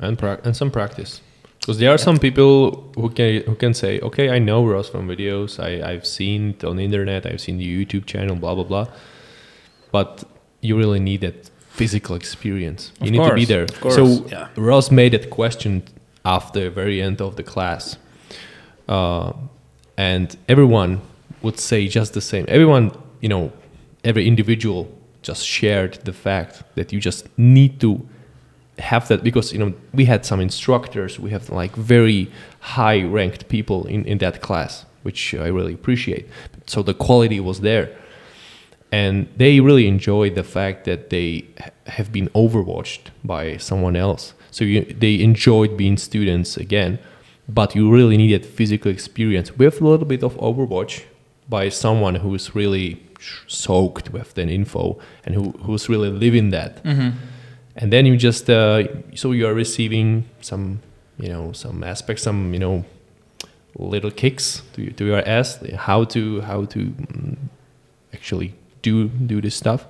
[0.00, 1.20] and prac and some practice
[1.60, 5.08] because there are some people who can who can say okay i know ross from
[5.08, 8.64] videos I, i've seen it on the internet i've seen the youtube channel blah blah
[8.64, 8.86] blah
[9.92, 10.24] but
[10.60, 12.92] you really need that physical experience.
[13.00, 13.64] You Of need to be there.
[13.64, 14.48] of course, so yeah.
[14.56, 15.82] ross made that question
[16.24, 17.98] after the very end of the class.
[18.88, 19.32] Uh,
[19.96, 21.00] and everyone
[21.42, 22.44] would say just the same.
[22.48, 23.52] Everyone you know
[24.04, 24.80] every individual
[25.22, 28.06] just shared the fact that you just need to
[28.78, 31.18] have that because you know we had some instructors.
[31.18, 32.30] We have like very
[32.60, 36.26] high ranked people in, in that class which i really appreciate.
[36.66, 37.86] So the quality was there
[38.98, 41.28] and they really enjoyed the fact that they
[41.96, 44.24] have been overwatched by someone else
[44.56, 46.92] so you, they enjoyed being students again
[47.60, 50.94] but you really needed physical experience with a little bit of overwatch
[51.56, 52.88] by someone who's really
[53.66, 54.82] soaked with the info
[55.24, 57.10] and who, who's really living that Mhm.
[57.80, 58.82] and then you just uh,
[59.20, 60.06] so you are receiving
[60.50, 60.64] some
[61.24, 62.76] you know some aspects some you know
[63.94, 65.48] little kicks to, to your ass
[65.88, 67.36] how to how to mm,
[68.16, 68.50] actually
[68.84, 69.86] do do this stuff.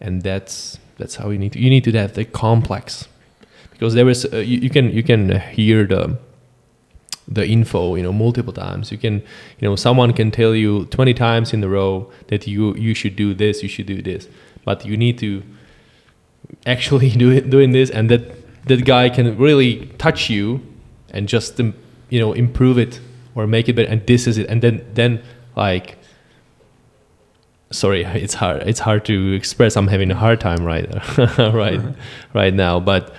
[0.00, 3.08] And that's that's how you need to you need to have the complex.
[3.70, 6.18] Because there is uh, you, you can you can hear the
[7.28, 8.90] the info you know multiple times.
[8.90, 9.22] You can
[9.58, 13.16] you know someone can tell you 20 times in a row that you you should
[13.16, 14.28] do this you should do this.
[14.64, 15.42] But you need to
[16.66, 18.22] actually do it, doing this and that
[18.66, 20.60] that guy can really touch you
[21.10, 21.74] and just um,
[22.08, 23.00] you know improve it
[23.34, 24.46] or make it better and this is it.
[24.48, 25.22] And then then
[25.56, 25.99] like
[27.70, 30.88] sorry it's hard it's hard to express i'm having a hard time right
[31.38, 31.80] right
[32.34, 33.14] right now but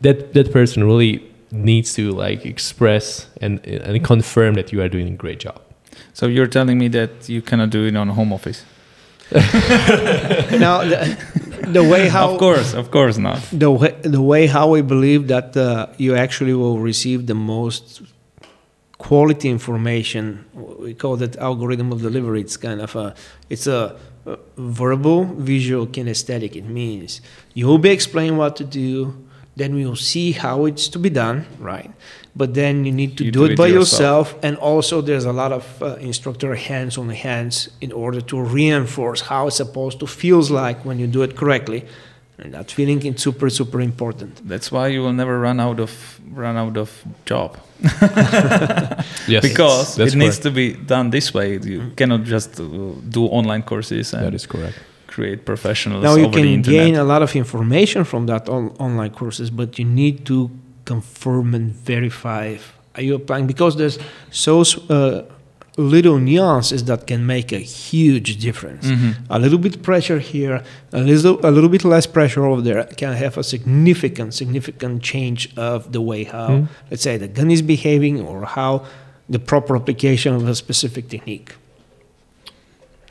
[0.00, 1.22] that that person really
[1.52, 5.60] needs to like express and and confirm that you are doing a great job
[6.14, 8.64] So you're telling me that you cannot do it on home office?
[9.32, 11.16] now the,
[11.68, 13.40] the way how of course, of course not.
[13.50, 18.02] the way, the way how we believe that uh, you actually will receive the most
[19.08, 20.22] quality information.
[20.54, 22.40] We call that algorithm of delivery.
[22.46, 23.14] It's kind of a
[23.50, 23.96] it's a,
[24.56, 26.52] verbal, visual, kinesthetic.
[26.54, 27.20] It means
[27.54, 28.90] you'll be explaining what to do,
[29.56, 31.90] then we'll see how it's to be done, right?
[32.34, 34.28] But then you need to You do, do it it by yourself.
[34.28, 38.20] yourself, and also there's a lot of uh, instructor hands on the hands in order
[38.30, 41.84] to reinforce how it's supposed to feels like when you do it correctly,
[42.42, 44.32] and that feeling is super super important.
[44.48, 45.90] That's why you will never run out of
[46.34, 46.90] run out of
[47.24, 47.50] job
[49.28, 50.42] Yes, because it needs correct.
[50.42, 51.58] to be done this way.
[51.58, 52.64] You cannot just uh,
[53.08, 54.78] do online courses and That is correct.
[55.06, 56.80] create professionals now you over can internet.
[56.86, 60.48] gain a lot of information from that on- online courses but you need to
[60.86, 62.56] confirm and verify
[62.96, 63.98] are you applying because there's
[64.30, 64.54] so
[64.88, 65.22] uh,
[65.76, 69.14] little nuances that can make a huge difference Mhm.
[69.30, 70.62] a little bit pressure here
[70.92, 75.48] a little a little bit less pressure over there can have a significant significant change
[75.56, 76.64] of the way how Hmm.
[76.90, 78.82] let's say the gun is behaving or how
[79.30, 81.48] the proper application of a specific technique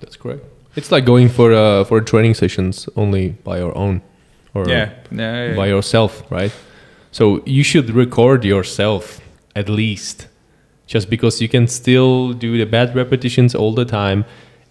[0.02, 0.44] That's correct.
[0.76, 4.02] It's like going for uh, for training sessions only by your own,
[4.54, 5.56] or Yeah, yeah, yeah.
[5.56, 6.52] by yourself, right?
[7.12, 9.20] So you should record yourself
[9.56, 10.28] at least,
[10.94, 14.20] just because you can still do the bad repetitions all the time,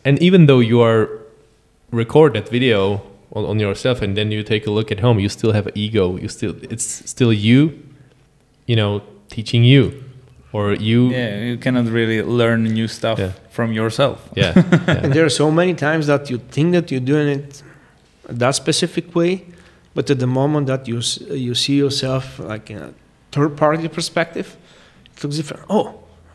[0.04, 1.08] and even though you are
[1.92, 3.00] record that video
[3.36, 6.04] on, on yourself and then you take a look at home, you still have ego.
[6.22, 7.60] You still it's still you,
[8.66, 9.82] you know, teaching you,
[10.52, 11.08] or you.
[11.10, 13.32] yeah, you cannot really learn new stuff Yeah.
[13.50, 14.18] from yourself.
[14.36, 15.00] Yeah, yeah.
[15.02, 17.62] And there are so many times that you think that you're doing it
[18.42, 19.32] that specific way,
[19.94, 21.00] but at the moment that you
[21.46, 22.92] you see yourself like in a
[23.32, 24.46] third party perspective,
[25.16, 25.64] it looks different.
[25.68, 25.86] Oh,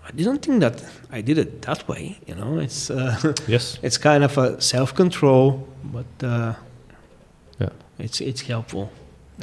[0.08, 2.20] I didn't think that I did it that way.
[2.28, 3.80] You know, it's uh, yes.
[3.82, 6.54] it's kind of a self control, but uh,
[7.60, 7.70] Yeah.
[8.00, 8.90] it's it's helpful.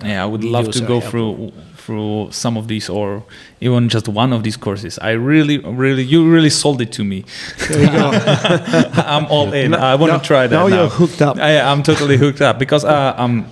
[0.05, 1.10] Yeah, I would love to go helpful.
[1.10, 3.22] through through some of these or
[3.60, 4.98] even just one of these courses.
[4.98, 7.24] I really, really, you really sold it to me.
[7.68, 8.10] There you go.
[9.06, 9.72] I'm all in.
[9.72, 10.76] No- I want to now- try that now now.
[10.76, 11.36] you're hooked up.
[11.36, 13.44] I, I'm totally hooked up because uh, um,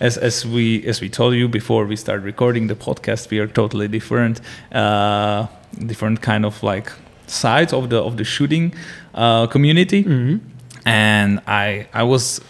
[0.00, 3.48] as as we as we told you before we start recording the podcast, we are
[3.48, 4.40] totally different,
[4.72, 5.46] uh,
[5.86, 6.92] different kind of like
[7.26, 8.72] sides of the of the shooting
[9.14, 10.40] uh, community, Mhm.
[10.84, 12.40] and I I was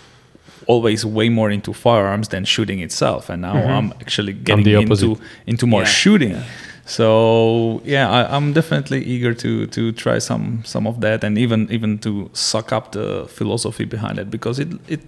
[0.66, 5.18] always way more into firearms than shooting itself, and now I'm actually getting the into
[5.46, 6.36] into more Yeah, shooting.
[6.84, 11.68] So yeah, I, I'm definitely eager to to try some some of that, and even
[11.70, 15.00] even to suck up the philosophy behind it because it it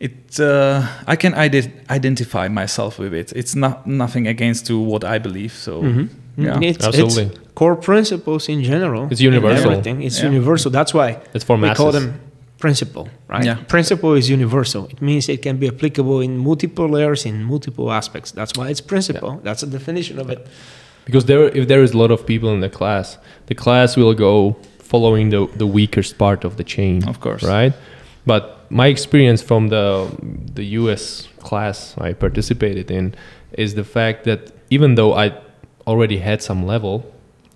[0.00, 3.32] it uh, I can ide- identify myself with it.
[3.36, 5.52] It's not nothing against to what I believe.
[5.52, 6.08] So Mhm.
[6.36, 7.24] Yeah, It's, Absolutely.
[7.24, 9.08] it's core principles in general.
[9.10, 9.70] It's universal.
[9.70, 10.02] everything.
[10.02, 10.30] It's Yeah.
[10.30, 10.70] universal.
[10.70, 12.20] That's why It's for we call them
[12.58, 13.44] principle, right?
[13.44, 13.56] Yeah.
[13.68, 14.86] Principle is universal.
[14.90, 18.30] It means it can be applicable in multiple layers, in multiple aspects.
[18.32, 19.40] That's why it's principle.
[19.44, 20.46] That's the definition of it.
[21.06, 23.18] because there if there is a lot of people in the class
[23.50, 24.56] the class will go
[24.92, 27.42] following the the weakest part of the chain Of course.
[27.56, 27.74] right
[28.32, 29.86] but my experience from the
[30.58, 31.02] the US
[31.48, 31.76] class
[32.08, 33.04] I participated in
[33.64, 34.40] is the fact that
[34.76, 35.26] even though I
[35.86, 37.04] already had some level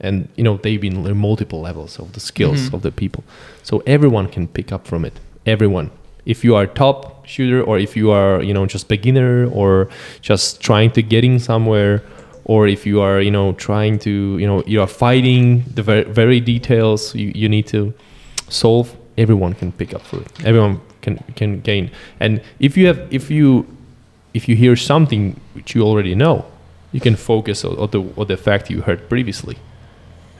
[0.00, 2.74] and you know they've been multiple levels of the skills Mhm.
[2.74, 3.22] of the people.
[3.62, 5.14] So everyone can pick up from it.
[5.46, 5.90] Everyone.
[6.24, 9.88] If you are top shooter or if you are you know just beginner or
[10.20, 12.02] just trying to getting somewhere
[12.44, 14.10] or if you are you know trying to
[14.40, 17.92] you know you are fighting the very, very details you, you need to
[18.48, 18.86] solve
[19.16, 20.28] everyone can pick up for it.
[20.44, 21.90] Everyone can can gain.
[22.20, 23.64] And if you have if you
[24.34, 26.44] if you hear something which you already know
[26.92, 29.56] you can focus on, on the on the fact you heard previously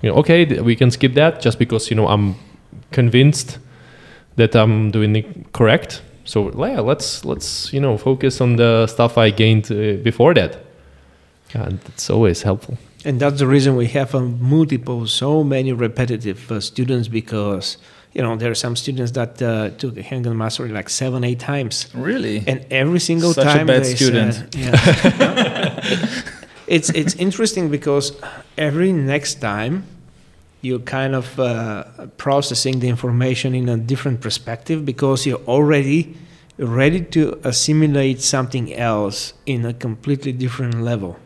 [0.03, 2.35] you know okay th- we can skip that just because you know i'm
[2.93, 3.59] convinced
[4.37, 9.19] that i'm doing it correct so yeah let's let's you know focus on the stuff
[9.19, 10.59] i gained uh, before that
[11.55, 16.51] and it's always helpful And that's the reason we have a multiple, so many repetitive
[16.51, 17.79] uh, students because,
[18.13, 21.39] you know, there are some students that uh, took the handgun mastery like seven, eight
[21.39, 21.87] times.
[21.95, 22.43] really.
[22.47, 24.35] And every single Such a time bad they student.
[24.35, 24.75] said- yeah.
[26.69, 28.13] it's it's interesting because
[28.57, 29.85] every next time
[30.61, 31.85] you're kind of uh,
[32.17, 36.17] processing the information in a different perspective because you're already
[36.59, 41.17] ready to assimilate something else in a completely different level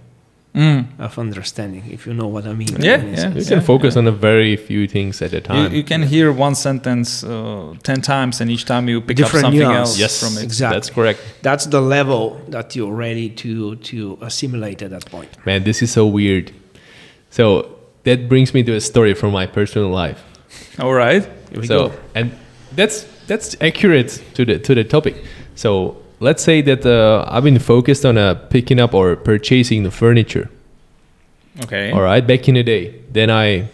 [0.54, 0.84] Mm.
[0.98, 3.32] of understanding if you know what i mean Yeah, yeah.
[3.32, 6.54] you can focus on a very few things at a time you can hear one
[6.54, 9.78] sentence uh, ten times, and each time you pick up something nuance.
[9.78, 10.44] else yes from it.
[10.44, 10.76] Exactly.
[10.76, 15.64] that's correct that's the level that you're ready to to assimilate at that point Man,
[15.64, 16.52] this is so weird.
[17.30, 20.20] So that brings me to a story from my personal life.
[20.78, 21.24] All right.
[21.50, 21.94] Here we so go.
[22.14, 22.30] and
[22.76, 25.14] that's that's accurate to the to the topic.
[25.54, 29.90] So let's say that uh, I've been focused on uh, picking up or purchasing the
[29.90, 30.48] furniture.
[31.64, 31.90] Okay.
[31.90, 32.94] All right, back in the day.
[33.12, 33.68] Then I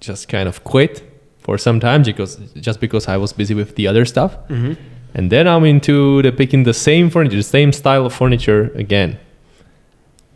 [0.00, 1.02] just kind of quit
[1.40, 4.36] for some time because just because I was busy with the other stuff.
[4.48, 4.76] Mhm.
[5.14, 9.18] And then I'm into the picking the same furniture, the same style of furniture again.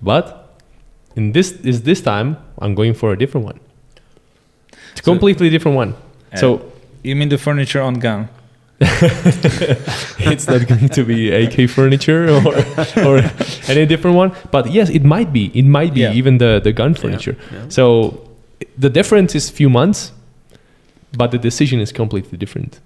[0.03, 0.25] But
[1.17, 3.59] in this is this time I'm going for a different one.
[4.93, 5.95] It's a So- completely different one.
[6.35, 6.61] so
[7.03, 8.29] You mean the furniture on gun?
[10.31, 12.55] it's not going to be AK furniture or
[13.07, 13.23] or
[13.69, 14.33] any different one.
[14.51, 15.51] But yes, it might be.
[15.55, 16.13] It might be Yeah.
[16.19, 17.37] even the the gun furniture.
[17.53, 17.69] yeah.
[17.69, 17.85] So
[18.79, 20.13] the difference is few months,
[21.17, 22.81] but the decision is completely different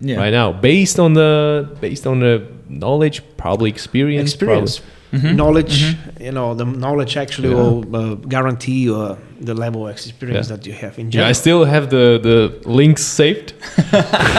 [0.00, 0.20] Yeah.
[0.22, 4.80] right now, based on the based on the knowledge, probably experience, Experience,
[5.12, 5.34] Mhm.
[5.36, 5.76] knowledge.
[5.82, 5.96] Mhm.
[6.26, 7.56] You know, the knowledge actually Yeah.
[7.62, 9.14] will uh, guarantee uh,
[9.44, 10.56] the level of experience Yeah.
[10.56, 11.28] that you have in Yeah, general.
[11.30, 13.52] I still have the the links saved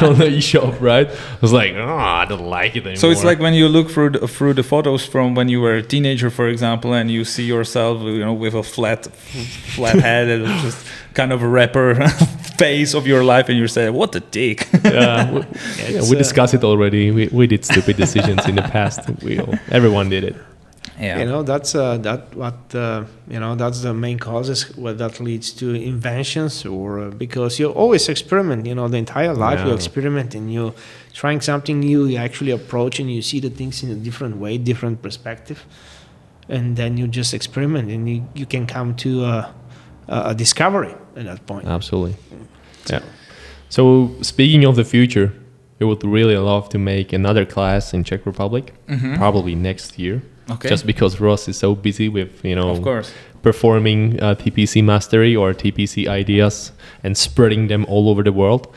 [0.07, 1.07] on the eShop, right?
[1.09, 2.95] I was like, oh, I don't like it anymore.
[2.97, 5.75] So it's like when you look through the, through the photos from when you were
[5.75, 9.05] a teenager, for example, and you see yourself, you know, with a flat,
[9.75, 11.95] flat head and just kind of a rapper
[12.57, 15.39] face of your life, and you say, "What a dick!" yeah, we,
[15.79, 17.11] yeah, It's, we uh, discussed it already.
[17.11, 18.99] We, we did stupid decisions in the past.
[19.23, 20.35] We all, everyone did it.
[20.99, 21.19] Yeah.
[21.19, 23.55] You know, that's uh, that what uh, you know.
[23.55, 28.65] That's the main causes what that leads to inventions, or uh, because you always experiment.
[28.65, 29.75] You know, the entire life you Yeah.
[29.75, 30.73] experiment and you
[31.13, 32.05] trying something new.
[32.05, 35.65] You actually approach and you see the things in a different way, different perspective,
[36.49, 39.53] and then you just experiment and you, you can come to a,
[40.07, 41.65] a discovery at that point.
[41.67, 42.15] Absolutely.
[42.89, 43.01] Yeah.
[43.69, 45.31] So speaking of the future,
[45.79, 49.17] we would really love to make another class in Czech Republic, Mhm.
[49.17, 50.21] probably next year.
[50.49, 50.69] Okay.
[50.69, 53.11] Just because Ross is so busy with you know of course.
[53.41, 56.71] performing uh, TPC mastery or TPC ideas
[57.03, 58.67] and spreading them all over the world.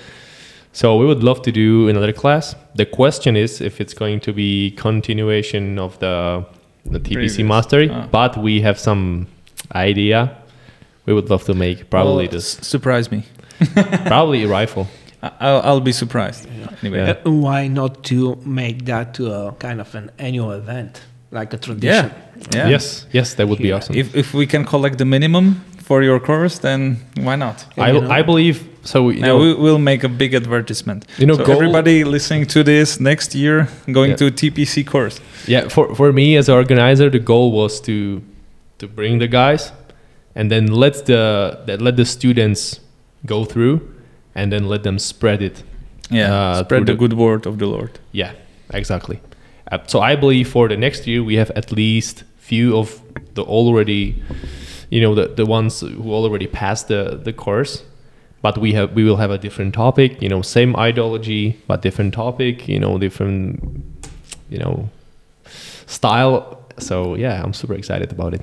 [0.73, 2.55] So we would love to do another class.
[2.75, 6.45] The question is if it's going to be continuation of the
[6.87, 7.39] the TPC Previous.
[7.41, 8.07] mastery, Ah.
[8.11, 9.27] but we have some
[9.75, 10.31] idea.
[11.07, 13.25] We would love to make probably Well, this surprise me.
[14.07, 14.87] probably a rifle.
[15.23, 16.47] I- I'll, I'll be surprised.
[16.83, 16.99] Anyway.
[16.99, 17.15] Yeah.
[17.27, 21.59] Uh, why not to make that to a kind of an annual event, like a
[21.59, 22.11] tradition?
[22.55, 22.69] Yeah.
[22.71, 23.97] Yes, yes, that would be awesome.
[23.97, 27.67] If if we can collect the minimum for your course, then why not?
[27.77, 28.99] I, you know- I believe so.
[29.11, 31.05] You Yeah, know, we will make a big advertisement.
[31.19, 34.17] You know, so everybody listening to this next year going Yeah.
[34.19, 35.21] to TPC course.
[35.47, 38.21] yeah, for for me as an organizer, the goal was to
[38.79, 39.73] to bring the guys,
[40.35, 42.81] and then let the that let the students
[43.27, 43.81] go through,
[44.35, 45.65] and then let them spread it.
[46.11, 47.91] Yeah, Uh, spread the the- good word of the Lord.
[48.13, 48.31] Yeah,
[48.75, 49.19] exactly.
[49.71, 53.01] Uh, so I believe for the next year we have at least few of
[53.35, 54.23] the already,
[54.91, 57.83] you know, the the ones who already passed the the course.
[58.41, 62.15] But we have we will have a different topic, you know, same ideology but different
[62.15, 63.61] topic, you know, different,
[64.49, 64.89] you know,
[65.87, 66.63] style.
[66.79, 68.43] So yeah, I'm super excited about it.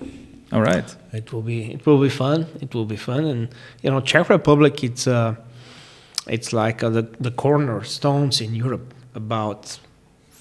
[0.52, 0.96] All right.
[1.14, 2.46] It will be it will be fun.
[2.62, 3.50] It will be fun, and
[3.82, 4.84] you know, Czech Republic.
[4.84, 5.36] It's uh,
[6.28, 9.80] it's like uh, the the cornerstones in Europe about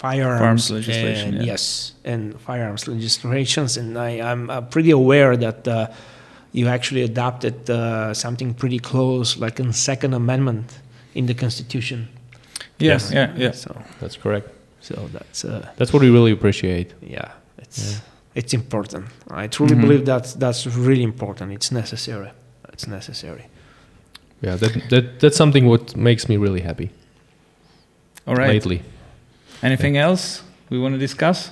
[0.05, 1.53] firearms, Firearms legislation, and yeah.
[1.53, 3.77] yes, and firearms legislations.
[3.79, 5.87] And I, I'm uh, pretty aware that uh,
[6.53, 10.67] you actually adopted uh, something pretty close, like a Second Amendment
[11.15, 12.09] in the Constitution.
[12.79, 13.11] Yes.
[13.13, 13.53] yeah, yeah.
[13.55, 13.71] So
[14.01, 14.49] That's correct.
[14.81, 16.89] so that's uh, That's what we really appreciate.
[17.17, 18.01] yeah, it's
[18.35, 19.05] it's important.
[19.43, 19.81] I truly Mhm.
[19.81, 21.53] believe that that's really important.
[21.53, 22.29] It's necessary.
[22.73, 23.45] It's necessary.
[24.43, 26.89] Yeah, that, that that's something what makes me really happy
[28.27, 28.53] All right.
[28.55, 28.81] lately.
[29.65, 31.51] Anything else we want to discuss?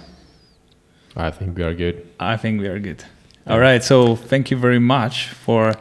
[1.17, 2.07] I think we are good.
[2.21, 3.03] I think we are good.
[3.47, 3.83] All right.
[3.83, 5.73] So thank you very much for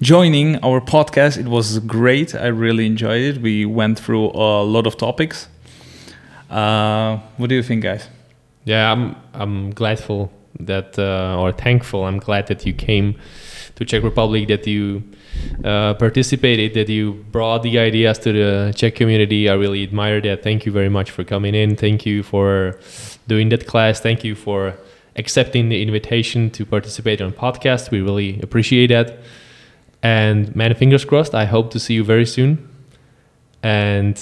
[0.00, 1.36] joining our podcast.
[1.36, 2.32] It was great.
[2.32, 3.42] I really enjoyed it.
[3.42, 5.48] We went through a lot of topics.
[6.48, 8.08] Uh, what do you think, guys?
[8.64, 10.30] Yeah, I'm I'm gladful
[10.60, 12.04] that uh, or thankful.
[12.04, 13.16] I'm glad that you came
[13.80, 15.02] to Czech Republic, that you
[15.64, 19.48] uh, participated, that you brought the ideas to the Czech community.
[19.48, 20.42] I really admire that.
[20.42, 21.76] Thank you very much for coming in.
[21.76, 22.78] Thank you for
[23.26, 23.98] doing that class.
[23.98, 24.74] Thank you for
[25.16, 27.90] accepting the invitation to participate on podcast.
[27.90, 29.18] We really appreciate that.
[30.02, 31.34] And man, fingers crossed.
[31.34, 32.68] I hope to see you very soon.
[33.62, 34.20] And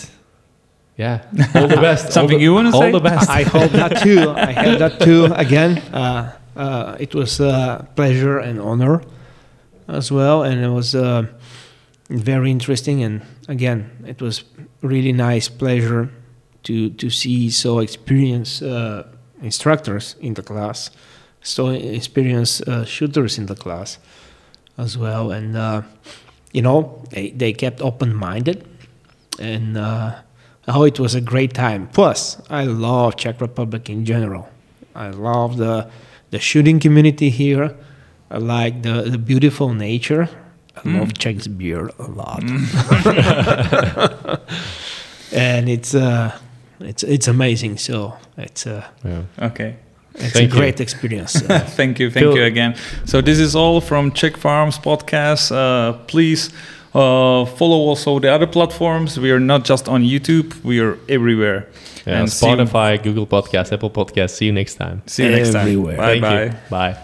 [0.96, 1.22] yeah,
[1.54, 2.12] all the best.
[2.12, 2.78] Something the- you wanna say?
[2.78, 3.28] all the best.
[3.28, 4.30] I hope that too.
[4.30, 5.26] I hope that too.
[5.34, 9.02] Again, uh, uh, it was a pleasure and honor
[9.88, 11.26] as well, and it was uh,
[12.08, 13.02] very interesting.
[13.02, 14.44] And again, it was
[14.82, 16.10] really nice pleasure
[16.64, 19.04] to to see so experienced uh,
[19.42, 20.90] instructors in the class,
[21.42, 23.98] so experienced uh, shooters in the class
[24.76, 25.82] as well, and uh,
[26.52, 28.66] you know they, they kept open minded
[29.38, 29.76] and.
[29.76, 30.14] Uh,
[30.70, 31.88] Oh, it was a great time.
[31.88, 34.50] Plus, I love Czech Republic in general.
[34.94, 35.88] I love the
[36.30, 37.74] the shooting community here,
[38.30, 40.28] I like the, the beautiful nature.
[40.84, 42.42] I love Czech's beer a lot,
[45.32, 46.30] and it's uh,
[46.80, 47.78] it's it's amazing.
[47.78, 49.22] So it's uh, Yeah.
[49.48, 49.74] Okay.
[50.14, 50.60] it's Thank a you.
[50.60, 51.42] great experience.
[51.50, 52.74] Uh, Thank you, thank Phil- you again.
[53.04, 55.50] So this is all from Czech Farms podcast.
[55.52, 56.50] Uh, please
[56.94, 59.18] uh, follow also the other platforms.
[59.18, 61.66] We are not just on YouTube; we are everywhere.
[62.06, 64.30] Yeah, see you- Spotify, Google Podcast, Apple Podcast.
[64.30, 65.02] See you next time.
[65.06, 65.62] See you next time.
[65.66, 65.96] Everywhere.
[65.96, 66.44] Bye Thank bye.
[66.44, 66.52] you.
[66.70, 66.96] Bye.